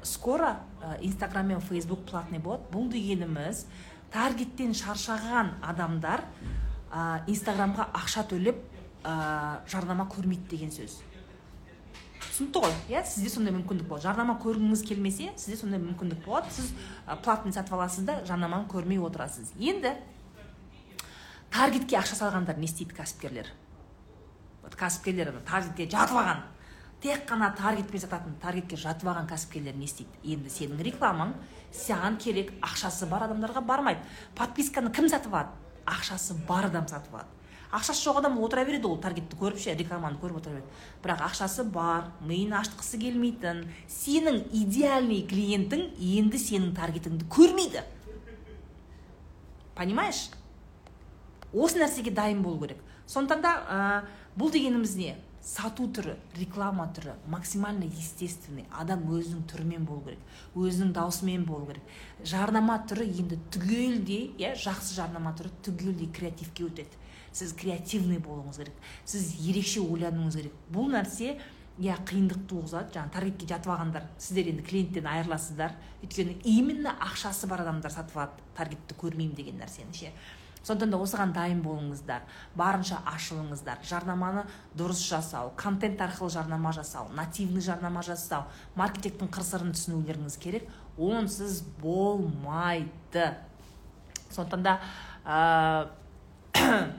Скоро 0.02 0.56
инстаграм 1.00 1.46
мен 1.46 1.60
фейсбук 1.60 2.04
платный 2.10 2.38
болады 2.38 2.68
бұл 2.72 2.90
дегеніміз 2.92 3.64
таргеттен 4.12 4.74
шаршаған 4.76 5.54
адамдар 5.64 6.26
инстаграмға 7.30 7.86
ақша 7.94 8.26
төлеп 8.28 8.58
ә, 9.04 9.60
жарнама 9.70 10.06
көрмейді 10.10 10.48
деген 10.50 10.72
сөз. 10.74 10.98
Түсінікті 12.20 12.62
ғой? 12.64 12.74
Иә 12.90 13.02
сізде 13.06 13.30
сондай 13.32 13.54
мүмкіндік 13.54 13.88
болады 13.88 14.08
жарнама 14.08 14.36
көргіңіз 14.42 14.82
келмесе 14.88 15.30
сізде 15.36 15.56
сондай 15.60 15.80
мүмкіндік 15.80 16.24
болады. 16.26 16.50
Сіз 16.52 16.72
ә, 17.06 17.16
платный 17.22 17.54
сатып 17.54 17.78
аласыз 17.78 18.04
да 18.04 18.18
жарнаманы 18.28 18.68
көрмей 18.70 19.00
отырасыз. 19.00 19.54
Енді 19.56 19.94
таргетке 21.54 21.96
ақша 22.00 22.18
салғандар 22.18 22.58
не 22.58 22.68
істейді 22.68 22.98
кәсіпкерлер? 22.98 23.48
Вот 24.64 24.76
кәсіпкерлер 24.76 25.32
таргетке 25.48 25.88
жатып 25.88 26.20
алған. 26.20 26.44
Тек 27.00 27.24
қана 27.28 27.50
таргетпен 27.56 28.00
сататын 28.02 28.36
таргетке 28.42 28.76
жатып 28.76 29.08
алған 29.08 29.28
кәсіпкерлер 29.30 29.76
не 29.76 29.88
істейді? 29.88 30.20
Енді 30.24 30.52
сенің 30.52 30.82
рекламаң 30.84 31.34
саған 31.72 32.18
керек 32.20 32.52
ақшасы 32.60 33.08
бар 33.08 33.24
адамдарға 33.28 33.62
бармайды. 33.64 34.00
Подписканы 34.36 34.92
кім 34.92 35.08
сатып 35.08 35.34
алады? 35.34 35.54
Ақшасы 35.86 36.36
бар 36.48 36.68
адам 36.68 36.88
сатып 36.88 37.14
алады. 37.14 37.28
Ақшасы 37.70 38.02
жоқ 38.04 38.18
адам 38.18 38.38
отыра 38.42 38.64
береді 38.66 38.90
ол 38.90 38.98
таргетті 39.00 39.38
көріп 39.38 39.62
ше 39.62 39.74
рекламаны 39.78 40.18
көріп 40.20 40.40
отыра 40.40 40.58
береді. 40.58 40.66
Бірақ 41.04 41.24
ақшасы 41.30 41.64
бар 41.64 42.10
миын 42.26 42.52
ашытқысы 42.58 42.98
келмейтін 43.00 43.64
сенің 43.88 44.42
идеальный 44.50 45.22
клиентің 45.30 45.86
енді 45.96 46.38
сенің 46.42 46.74
таргетіңді 46.76 47.30
көрмейді. 47.30 47.84
Понимаешь? 49.78 50.28
Осы 51.52 51.78
нәрсеге 51.78 52.10
дайын 52.10 52.42
болу 52.42 52.60
керек. 52.66 52.82
Сондықтан 53.06 53.40
да 53.42 53.52
ә, 53.70 54.04
бұл 54.38 54.50
дегеніміз 54.52 54.96
не? 54.98 55.14
Сату 55.40 55.86
түрі 55.88 56.16
реклама 56.36 56.86
түрі 56.94 57.14
максимально 57.32 57.88
естественный. 57.88 58.66
Адам 58.76 59.06
өзінің 59.08 59.46
түрімен 59.50 59.86
болу 59.88 60.02
керек 60.04 60.56
өзінің 60.56 60.92
даусымен 60.96 61.46
болу 61.48 61.66
керек. 61.70 61.94
Жарнама 62.24 62.80
түрі 62.88 63.06
енді 63.08 63.38
түгелдей 63.54 64.26
иә 64.40 64.52
жақсы 64.60 64.96
жарнама 64.98 65.32
түрі 65.38 65.52
түгелдей 65.64 66.10
креативке 66.12 66.66
өтеді. 66.68 67.00
Сіз 67.32 67.54
креативный 67.54 68.18
болуыңыз 68.18 68.58
керек 68.60 68.84
сіз 69.04 69.32
ерекше 69.40 69.80
ойлануыңыз 69.80 70.36
керек. 70.40 70.60
Бұл 70.72 70.90
нәрсе 70.92 71.38
иә 71.80 71.96
қиындық 72.04 72.44
туғызады. 72.50 72.92
Жаңағы 72.96 73.14
таргетке 73.14 73.48
жатып 73.54 73.72
алғандар 73.72 74.08
сіздер 74.18 74.50
енді 74.52 74.66
клиенттен 74.66 75.08
айырыласыздар. 75.08 75.76
Өйткені 76.02 76.36
именно 76.44 76.96
ақшасы 77.00 77.48
бар 77.48 77.64
адамдар 77.64 77.94
сатып 77.94 78.18
алады 78.18 78.44
таргетті 78.58 78.98
көрмеймін 79.00 79.36
деген 79.38 79.62
нәрсені 79.62 79.94
ше. 79.96 80.12
Сондықтан 80.62 80.92
да 80.92 81.00
осыған 81.00 81.32
дайын 81.34 81.62
болыңыздар. 81.64 82.24
Барынша 82.56 83.00
ашылыңыздар. 83.08 83.80
Жарнаманы 83.86 84.44
дұрыс 84.76 85.02
жасау 85.08 85.52
контент 85.56 86.00
арқылы 86.00 86.30
жарнама 86.30 86.72
жасау 86.76 87.08
нативный 87.16 87.64
жарнама 87.64 88.02
жасау 88.02 88.44
маркетингтің 88.76 89.32
қыр 89.32 89.46
сырын 89.46 89.72
түсінулеріңіз 89.76 90.36
керек 90.40 90.68
онсыз 90.98 91.62
болмайды. 91.80 93.30
Сондықтан 94.30 94.62
да 94.62 94.80
ә, 95.24 95.88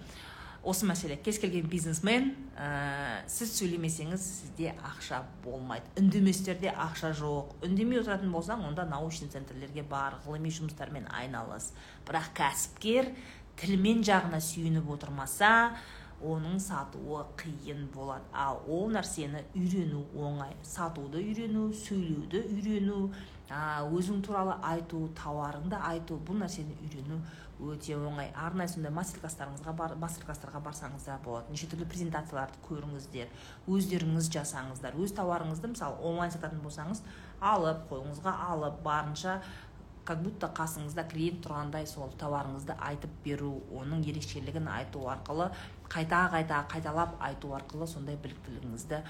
осы 0.64 0.86
мәселе. 0.86 1.18
Кез 1.22 1.40
келген 1.42 1.70
бизнесмен 1.70 2.34
ә, 2.58 3.22
сіз 3.30 3.54
сөйлемесеңіз 3.58 4.22
сізде 4.22 4.74
ақша 4.86 5.22
болмайды. 5.46 5.88
Үндеместерде 6.02 6.74
ақша 6.74 7.14
жоқ. 7.18 7.56
Үндемей 7.66 8.02
отыратын 8.02 8.34
болсаң 8.34 8.66
онда 8.68 8.86
научный 8.90 9.32
центрлерге 9.34 9.84
бар 9.84 10.20
ғылыми 10.26 10.52
жұмыстармен 10.54 11.08
айналыс. 11.10 11.72
Бірақ 12.08 12.34
кәсіпкер 12.38 13.14
тілмен 13.60 14.06
жағына 14.06 14.40
сүйеніп 14.44 14.88
отырмаса 14.96 15.74
оның 16.22 16.60
сатуы 16.62 17.24
қиын 17.40 17.88
болады. 17.94 18.26
Ал 18.34 18.62
ол 18.70 18.92
нәрсені 18.94 19.42
үйрену 19.58 20.06
оңай. 20.16 20.54
Сатуды 20.64 21.22
үйрену 21.22 21.72
сөйлеуді 21.74 22.44
үйрену 22.54 23.08
өзің 23.52 24.22
туралы 24.24 24.56
айту 24.64 25.08
тауарыңды 25.18 25.80
айту 25.82 26.20
бұл 26.28 26.38
нәрсені 26.44 26.78
үйрену 26.86 27.18
өте 27.62 27.98
оңай. 27.98 28.30
Арнайы 28.38 28.70
сондай 28.70 28.94
мастер 28.94 29.22
класстарыңызға 29.22 29.74
бар 29.78 29.96
мастер 30.02 30.26
класстарға 30.26 30.62
барсаңыз 30.66 31.06
да 31.10 31.18
болады. 31.26 31.52
Неше 31.54 31.68
түрлі 31.70 31.86
презентацияларды 31.90 32.62
көріңіздер 32.70 33.28
өздеріңіз 33.70 34.30
жасаңыздар. 34.34 34.98
Өз 34.98 35.14
тауарыңызды 35.18 35.74
мысалы 35.74 36.00
онлайн 36.02 36.34
сататын 36.34 36.64
болсаңыз 36.64 37.04
алып 37.42 37.86
қолыңызға 37.92 38.34
алып 38.54 38.82
барынша 38.86 39.42
как 40.06 40.22
будто 40.24 40.48
қасыңызда 40.58 41.06
клиент 41.12 41.44
тұрғандай 41.46 41.86
сол 41.90 42.12
тауарыңызды 42.20 42.76
айтып 42.82 43.12
беру 43.26 43.52
оның 43.78 44.02
ерекшелігін 44.10 44.68
айту 44.72 45.06
арқылы 45.12 45.52
қайта 45.92 46.24
қайта 46.34 46.64
қайталап 46.72 47.18
айту 47.22 47.54
арқылы 47.58 47.88
сондай 47.88 48.18
біліктілігіңізді 48.24 49.02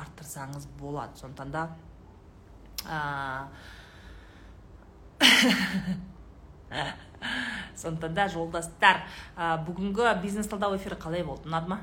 арттырсаңыз 0.00 0.66
болады. 0.80 1.18
Сондықтан 1.18 1.50
да 1.50 1.68
ә... 2.84 3.48
сондықтан 7.76 8.14
да 8.14 8.28
жолдастар 8.28 9.02
ә, 9.36 9.64
бүгінгі 9.66 10.22
бизнес 10.22 10.48
талдау 10.48 10.76
эфирі 10.76 10.96
қалай 11.00 11.24
болды? 11.24 11.48
ұнады 11.48 11.68
ма? 11.68 11.80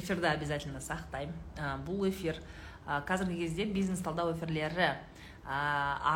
Эфирді 0.00 0.26
обязательно 0.32 0.80
сақтаймын. 0.80 1.36
Ә, 1.56 1.76
бұл 1.84 2.08
эфир 2.08 2.40
ә, 2.86 3.00
қазіргі 3.06 3.42
кезде 3.44 3.66
бизнес 3.68 4.00
талдау 4.02 4.32
эфирлері 4.32 4.94
ә, 5.44 5.58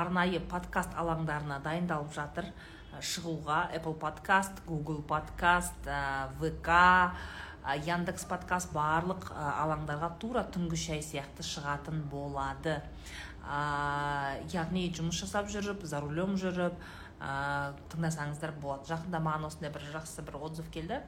арнайы 0.01 0.41
подкаст 0.41 0.97
алаңдарына 0.97 1.61
дайындалып 1.64 2.14
жатыр. 2.14 2.49
Шығуға 2.95 3.74
apple 3.74 3.97
подкаст 3.99 4.61
google 4.66 5.03
подкаст 5.03 5.87
ә, 5.87 6.30
яндекс 7.85 8.26
подкаст 8.28 8.72
барлық 8.76 9.30
алаңдарға 9.35 10.11
тура 10.20 10.45
түнгі 10.53 10.76
шай 10.76 11.01
сияқты 11.03 11.43
шығатын 11.47 12.05
болады. 12.12 12.80
Ә, 13.45 14.41
яғни 14.53 14.91
жұмыс 14.95 15.24
жасап 15.24 15.49
жүріп 15.53 15.85
за 15.89 16.01
рулем 16.05 16.37
жүріп 16.41 16.76
ә, 17.20 17.72
тыңдасаңыздар 17.93 18.55
болады. 18.61 18.89
Жақында 18.93 19.20
маған 19.24 19.49
осындай 19.49 19.72
бір 19.72 19.89
жақсы 19.97 20.24
бір 20.24 20.39
отзыв 20.45 20.70
келді. 20.72 21.03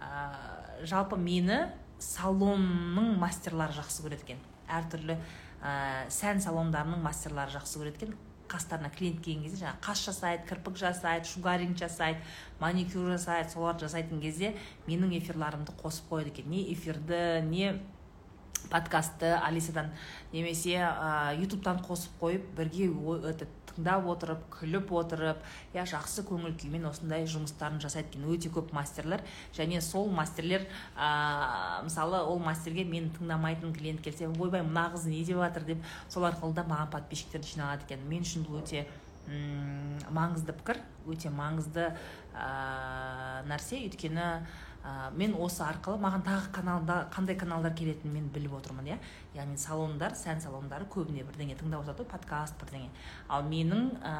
Ә, 0.00 0.84
жалпы 0.86 1.18
мені 1.20 1.66
салонның 2.02 3.16
мастерлары 3.20 3.76
жақсы 3.78 4.04
көреді 4.04 4.26
екен. 4.26 4.40
Әртүрлі 4.68 5.16
ә, 5.16 6.06
сән 6.12 6.40
салондарының 6.44 7.02
мастерлары 7.04 7.54
жақсы 7.56 7.80
көреді 7.80 8.02
екен. 8.02 8.16
Қастарына 8.46 8.92
клиент 8.94 9.24
келген 9.24 9.42
кезде 9.42 9.64
жаңағы 9.64 9.82
қас 9.82 10.04
жасайды 10.06 10.44
кірпік 10.46 10.76
жасайды 10.78 11.26
шугаринг 11.26 11.74
жасайды 11.80 12.20
маникюр 12.60 13.08
жасайды 13.10 13.50
соларды 13.50 13.88
жасайтын 13.88 14.20
кезде 14.22 14.52
менің 14.86 15.16
эфирларымды 15.18 15.74
қосып 15.80 16.12
қояды 16.12 16.30
екен. 16.30 16.50
Не 16.52 16.62
эфирді 16.72 17.42
не 17.48 17.72
подкастты 18.70 19.32
алисадан 19.34 19.90
немесе 20.32 20.78
ә, 20.78 21.34
ютубтан 21.40 21.82
қосып 21.82 22.14
қойып 22.20 22.46
бірге 22.56 22.86
этот 23.32 23.65
тыңдап 23.76 24.08
отырып 24.10 24.42
күліп 24.56 24.92
отырып 24.96 25.42
иә 25.76 25.84
жақсы 25.86 26.24
көңіл 26.26 26.56
күймен 26.58 26.88
осындай 26.88 27.26
жұмыстарын 27.30 27.80
жасайды 27.84 28.16
екен. 28.16 28.26
Өте 28.32 28.50
көп 28.50 28.72
мастерлер 28.76 29.22
және 29.56 29.80
сол 29.84 30.10
мастерлер 30.10 30.66
ә, 30.96 31.84
мысалы 31.84 32.22
ол 32.24 32.40
мастерге 32.42 32.84
мені 32.84 33.12
тыңдамайтын 33.18 33.74
клиент 33.76 34.02
келсе 34.02 34.28
ойбай 34.28 34.62
мына 34.66 34.88
қыз 34.94 35.06
не 35.06 35.24
деп 35.24 35.42
жатыр 35.44 35.68
деп 35.74 35.90
сол 36.08 36.24
арқылы 36.24 36.54
да 36.54 36.64
маған 36.64 36.90
подписчиктер 36.90 37.44
жиналады 37.44 37.84
екен. 37.86 38.08
Мен 38.08 38.24
үшін 38.26 38.46
бұл 38.48 38.62
өте 38.62 38.86
маңызды 39.26 40.54
пікір 40.60 40.82
өте 41.06 41.30
маңызды 41.34 41.90
ә, 42.34 43.42
нәрсе. 43.46 43.78
Өйткені 43.86 44.22
ә, 44.86 45.10
мен 45.14 45.34
осы 45.38 45.62
арқылы 45.66 45.98
маған 46.02 46.24
тағы 46.26 46.50
каналда 46.54 46.96
қандай 47.14 47.38
каналдар 47.38 47.74
келетінін 47.78 48.14
мен 48.14 48.28
біліп 48.34 48.56
отырмын 48.58 48.90
иә. 48.90 48.98
Яғни 49.36 49.58
салондар 49.58 50.14
сән 50.18 50.42
салондары 50.42 50.86
көбіне 50.90 51.24
бірдеңе 51.26 51.56
тыңдап 51.58 51.84
отырады 51.84 52.04
ғой 52.04 52.10
подкаст 52.10 52.58
бірдеңе. 52.60 52.90
Ал 53.28 53.46
менің 53.46 53.88
ә, 54.02 54.14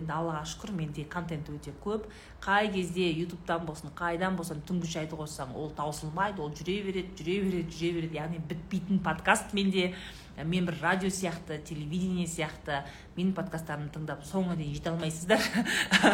енді 0.00 0.16
аллаға 0.16 0.44
шүкір 0.52 0.74
менде 0.76 1.04
контент 1.04 1.48
өте 1.52 1.72
көп. 1.84 2.08
Қай 2.44 2.72
кезде 2.72 3.08
ютубтан 3.12 3.64
болсын 3.68 3.92
қайдан 3.96 4.36
болсын 4.36 4.60
түнгі 4.68 4.90
шайды 4.96 5.16
қоссаң 5.20 5.56
ол 5.56 5.72
таусылмайды 5.76 6.44
ол 6.44 6.52
жүре 6.52 6.80
береді 6.88 7.16
жүре 7.20 7.40
береді 7.48 7.78
жүре 7.78 7.96
береді. 8.00 8.20
Яғни 8.20 8.44
бітпейтін 8.52 9.00
подкаст 9.04 9.56
менде. 9.56 9.94
Мен 10.42 10.66
бір 10.66 10.78
радио 10.82 11.08
сияқты 11.08 11.60
телевидение 11.62 12.26
сияқты 12.26 12.82
менің 13.16 13.34
подкасттарымды 13.36 13.94
тыңдап 13.94 14.24
соңына 14.26 14.56
дейін 14.58 14.74
жете 14.74 14.90
алмайсыздар. 14.90 15.40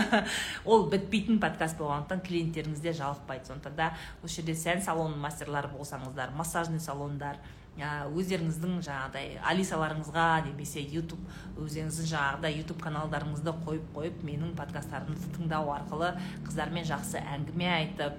Ол 0.64 0.88
бітпейтін 0.92 1.40
подкаст 1.40 1.78
болғандықтан 1.80 2.20
клиенттеріңіз 2.26 2.82
де 2.84 2.92
жалықпайды. 2.92 3.48
Сондықтан 3.48 3.76
да 3.78 3.92
осы 4.22 4.40
жерде 4.40 4.54
сән 4.58 4.84
салонының 4.84 5.24
мастерлары 5.24 5.72
болсаңыздар 5.72 6.36
массажный 6.36 6.80
салондар 6.80 7.40
өздеріңіздің 7.80 8.80
жаңағыдай 8.84 9.38
алисаларыңызға 9.46 10.24
немесе 10.48 10.82
ютуб 10.82 11.20
өздеріңіздің 11.56 12.08
жаңағыдай 12.10 12.58
ютуб 12.58 12.82
каналдарыңызды 12.82 13.54
қойып 13.64 13.86
қойып 13.94 14.24
менің 14.26 14.52
подкасттарымды 14.58 15.30
тыңдау 15.36 15.70
арқылы 15.78 16.10
қыздармен 16.44 16.84
жақсы 16.90 17.22
әңгіме 17.22 17.70
айтып 17.78 18.18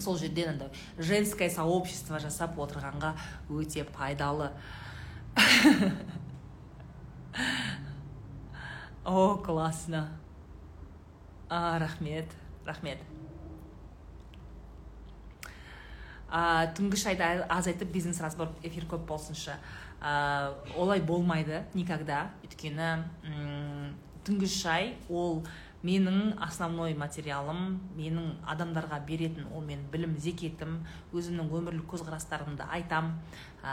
сол 0.00 0.18
жерден 0.18 0.54
андай 0.54 0.70
женское 0.98 1.50
сообщество 1.50 2.20
жасап 2.20 2.58
отырғанға 2.58 3.14
өте 3.50 3.84
пайдалы. 3.84 4.50
О 9.04 9.36
классно 9.36 10.08
а 11.48 11.78
рахмет 11.78 12.26
рахмет 12.64 12.98
а, 16.28 16.66
түнгі 16.76 16.96
шайды 16.96 17.24
азайтып 17.48 17.90
бизнес 17.90 18.20
разбор 18.20 18.48
эфир 18.62 18.84
көп 18.86 19.06
болсыншы 19.08 19.56
а, 20.00 20.54
олай 20.76 21.00
болмайды 21.00 21.64
никогда 21.74 22.30
өйткені 22.44 22.90
түнгі 24.24 24.46
шай 24.46 24.94
ол 25.08 25.42
менің 25.86 26.34
основной 26.44 26.92
материалым 26.98 27.78
менің 27.96 28.34
адамдарға 28.52 28.98
беретін 29.08 29.46
ол 29.54 29.62
менің 29.64 29.86
білім 29.92 30.16
зекетім 30.20 30.80
өзімнің 31.16 31.48
өмірлік 31.48 31.86
көзқарастарымды 31.88 32.66
айтам. 32.68 33.14
Ә, 33.60 33.72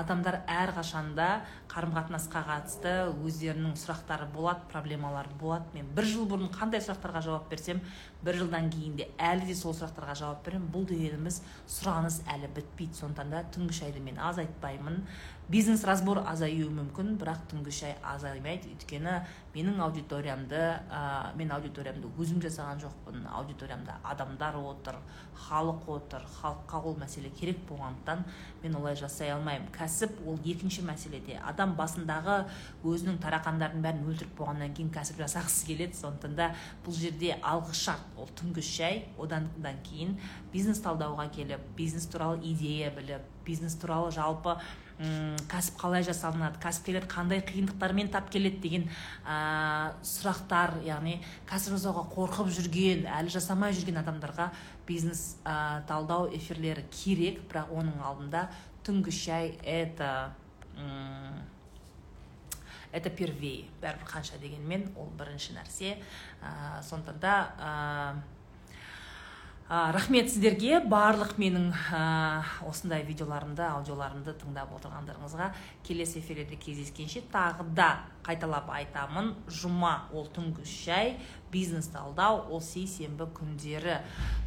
адамдар 0.00 0.38
әрқашанда 0.48 1.26
қарым 1.68 1.92
қатынасқа 1.96 2.40
қатысты 2.46 2.92
өздерінің 3.12 3.74
сұрақтары 3.76 4.28
болады 4.32 4.64
проблемалары 4.72 5.32
болады. 5.40 5.68
Мен 5.74 5.88
бір 5.96 6.08
жыл 6.08 6.24
бұрын 6.28 6.48
қандай 6.52 6.80
сұрақтарға 6.80 7.20
жауап 7.24 7.50
берсем 7.50 7.82
бір 8.24 8.40
жылдан 8.40 8.70
кейін 8.72 8.96
де 8.96 9.08
әлі 9.20 9.44
де 9.48 9.56
сол 9.56 9.76
сұрақтарға 9.76 10.16
жауап 10.16 10.44
беремін. 10.46 10.70
Бұл 10.72 10.88
дегеніміз 10.88 11.42
сұраныс 11.68 12.22
әлі 12.32 12.48
бітпейді. 12.56 12.96
Сондықтан 12.96 13.32
да 13.32 13.44
түнгі 13.52 13.76
шайды 13.76 14.00
мен 14.00 14.16
азайтпаймын 14.16 15.02
бизнес 15.48 15.84
разбор 15.86 16.18
азаюы 16.26 16.66
мүмкін 16.74 17.12
бірақ 17.20 17.44
түнгі 17.52 17.70
шай 17.70 17.92
азаймайды. 18.02 18.72
Өйткені 18.74 19.12
менің 19.54 19.78
аудиториямды 19.84 20.58
ә, 20.58 21.34
мен 21.38 21.52
аудиториямды 21.54 22.10
өзім 22.18 22.40
жасаған 22.42 22.80
жоқпын. 22.82 23.20
Аудиториямда 23.30 24.00
адамдар 24.02 24.56
отыр 24.58 24.98
халық 25.46 25.86
отыр 25.94 26.24
халыққа 26.40 26.80
ол 26.82 26.96
мәселе 26.98 27.30
керек 27.30 27.60
болғандықтан 27.68 28.24
мен 28.64 28.74
олай 28.74 28.96
жасай 28.98 29.30
алмаймын. 29.36 29.70
Кәсіп 29.70 30.18
ол 30.26 30.40
екінші 30.42 30.82
мәселеде 30.88 31.38
адам 31.46 31.76
басындағы 31.78 32.40
өзінің 32.82 33.20
тарақандарын 33.22 33.84
бәрін 33.86 34.10
өлтіріп 34.10 34.34
болғаннан 34.40 34.74
кейін 34.74 34.90
кәсіп 34.90 35.22
жасағысы 35.22 35.70
келеді. 35.70 35.94
Сондықтан 36.00 36.34
да 36.34 36.50
бұл 36.84 36.98
жерде 36.98 37.36
алғы 37.38 37.76
шарт 37.78 38.18
ол 38.18 38.26
түнгі 38.34 38.66
шай 38.66 39.04
одан 39.16 39.46
кейін 39.86 40.18
бизнес 40.52 40.82
талдауға 40.82 41.30
келіп 41.30 41.62
бизнес 41.78 42.10
туралы 42.10 42.42
идея 42.42 42.90
біліп 42.90 43.22
бизнес 43.46 43.78
туралы 43.78 44.10
жалпы 44.10 44.56
ұм, 44.96 45.36
кәсіп 45.50 45.76
қалай 45.80 46.04
жасалынады 46.06 46.60
кәсіпкерлер 46.62 47.06
қандай 47.10 47.42
қиындықтармен 47.44 48.08
тап 48.14 48.30
келеді 48.32 48.62
деген 48.62 48.86
ә, 49.26 49.92
сұрақтар 50.06 50.78
яғни 50.86 51.18
кәсіп 51.50 51.76
жасауға 51.76 52.06
қорқып 52.14 52.48
жүрген 52.56 53.04
әлі 53.18 53.34
жасамай 53.34 53.76
жүрген 53.76 54.00
адамдарға 54.00 54.48
бизнес 54.88 55.36
ә, 55.44 55.84
талдау 55.90 56.30
эфирлері 56.36 56.86
керек 56.94 57.44
бірақ 57.50 57.74
оның 57.76 58.00
алдында 58.08 58.48
түнгі 58.86 59.12
шай 59.12 59.54
это 59.62 60.32
это 62.96 63.10
первее 63.10 63.66
бәрібір 63.82 64.08
қанша 64.08 64.38
дегенмен 64.40 64.88
ол 64.96 65.10
бірінші 65.18 65.56
нәрсе. 65.56 65.96
Ә, 66.40 66.80
сондықтан 66.86 67.20
да 67.20 67.34
ә, 69.68 69.90
рахмет 69.92 70.30
сіздерге. 70.30 70.78
Барлық 70.86 71.36
менің 71.40 71.72
ә, 71.90 72.42
осындай 72.68 73.02
видеоларымды 73.06 73.64
аудиоларымды 73.66 74.34
тыңдап 74.38 74.74
отырғандарыңызға 74.78 75.50
келесі 75.86 76.20
эфирде 76.20 76.58
кездескенше 76.60 77.24
тағы 77.32 77.66
да 77.74 77.88
қайталап 78.26 78.70
айтамын. 78.70 79.32
Жұма 79.50 80.06
ол 80.14 80.28
түнгі 80.30 80.66
шай 80.66 81.16
бизнес 81.52 81.88
талдау 81.90 82.44
ол 82.50 82.62
сейсенбі 82.62 83.26
күндері. 83.34 84.00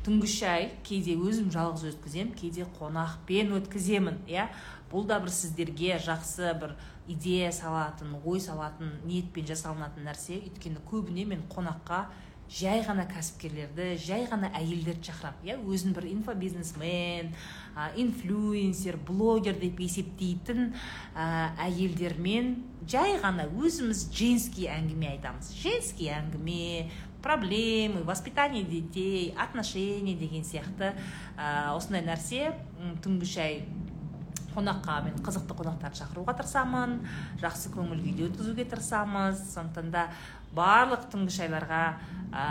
Түнгі 0.07 0.31
шай 0.31 0.69
кейде 0.87 1.17
өзім 1.19 1.51
жалғыз 1.51 1.89
өткіземін 1.93 2.35
кейде 2.39 2.67
қонақпен 2.79 3.51
өткіземін 3.59 4.23
иә. 4.29 4.47
Бұл 4.89 5.05
да 5.05 5.19
бір 5.21 5.29
сіздерге 5.29 5.99
жақсы 6.01 6.53
бір 6.57 6.73
идея 7.09 7.51
салатын 7.51 8.15
ой 8.23 8.39
салатын 8.41 8.95
ниетпен 9.05 9.45
жасалынатын 9.45 10.07
нәрсе. 10.07 10.39
Өйткені 10.47 10.81
көбіне 10.89 11.27
мен 11.29 11.43
қонаққа 11.51 12.07
жай 12.49 12.81
ғана 12.85 13.05
кәсіпкерлерді 13.09 13.91
жай 14.01 14.25
ғана 14.29 14.49
әйелдерді 14.57 15.11
шақырамын. 15.11 15.43
Иә 15.45 15.57
өзін 15.69 15.93
бір 15.93 16.07
инфобизнесмен 16.09 17.33
ә, 17.75 17.89
инфлюенсер 18.01 18.97
блогер 19.05 19.59
деп 19.61 19.79
есептейтін 19.85 20.71
ә, 21.13 21.53
әйелдермен 21.67 22.55
жай 22.89 23.19
ғана 23.21 23.45
өзіміз 23.53 24.07
женский 24.09 24.69
әңгіме 24.73 25.13
айтамыз. 25.13 25.53
Женский 25.61 26.09
әңгіме 26.15 26.89
проблемы 27.21 28.01
воспитание 28.03 28.63
детей 28.63 29.35
отношения 29.37 30.15
деген 30.17 30.41
сияқты 30.41 30.95
ә, 31.37 31.75
осындай 31.75 32.01
нәрсе 32.07 32.55
түнгі 33.03 33.29
шай 33.29 33.61
қонаққа 34.49 34.95
мен 35.05 35.19
қызықты 35.23 35.55
қонақтарды 35.55 35.99
шақыруға 36.01 36.33
тырысамын 36.39 36.95
жақсы 37.41 37.71
көңіл 37.75 38.01
күйде 38.01 38.25
өткізуге 38.29 38.65
тырысамыз. 38.71 39.43
Сондықтан 39.53 39.91
да 39.93 40.07
барлық 40.57 41.07
түнгі 41.13 41.35
шайларға 41.35 41.83
ә, 42.31 42.45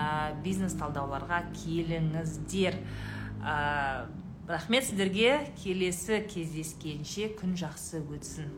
бизнес 0.45 0.77
талдауларға 0.79 1.43
келіңіздер. 1.57 2.79
Ә, 3.43 3.59
рахмет 4.49 4.89
сіздерге. 4.89 5.37
Келесі 5.63 6.23
кездескенше 6.31 7.33
күн 7.39 7.57
жақсы 7.59 8.03
өтсін. 8.03 8.51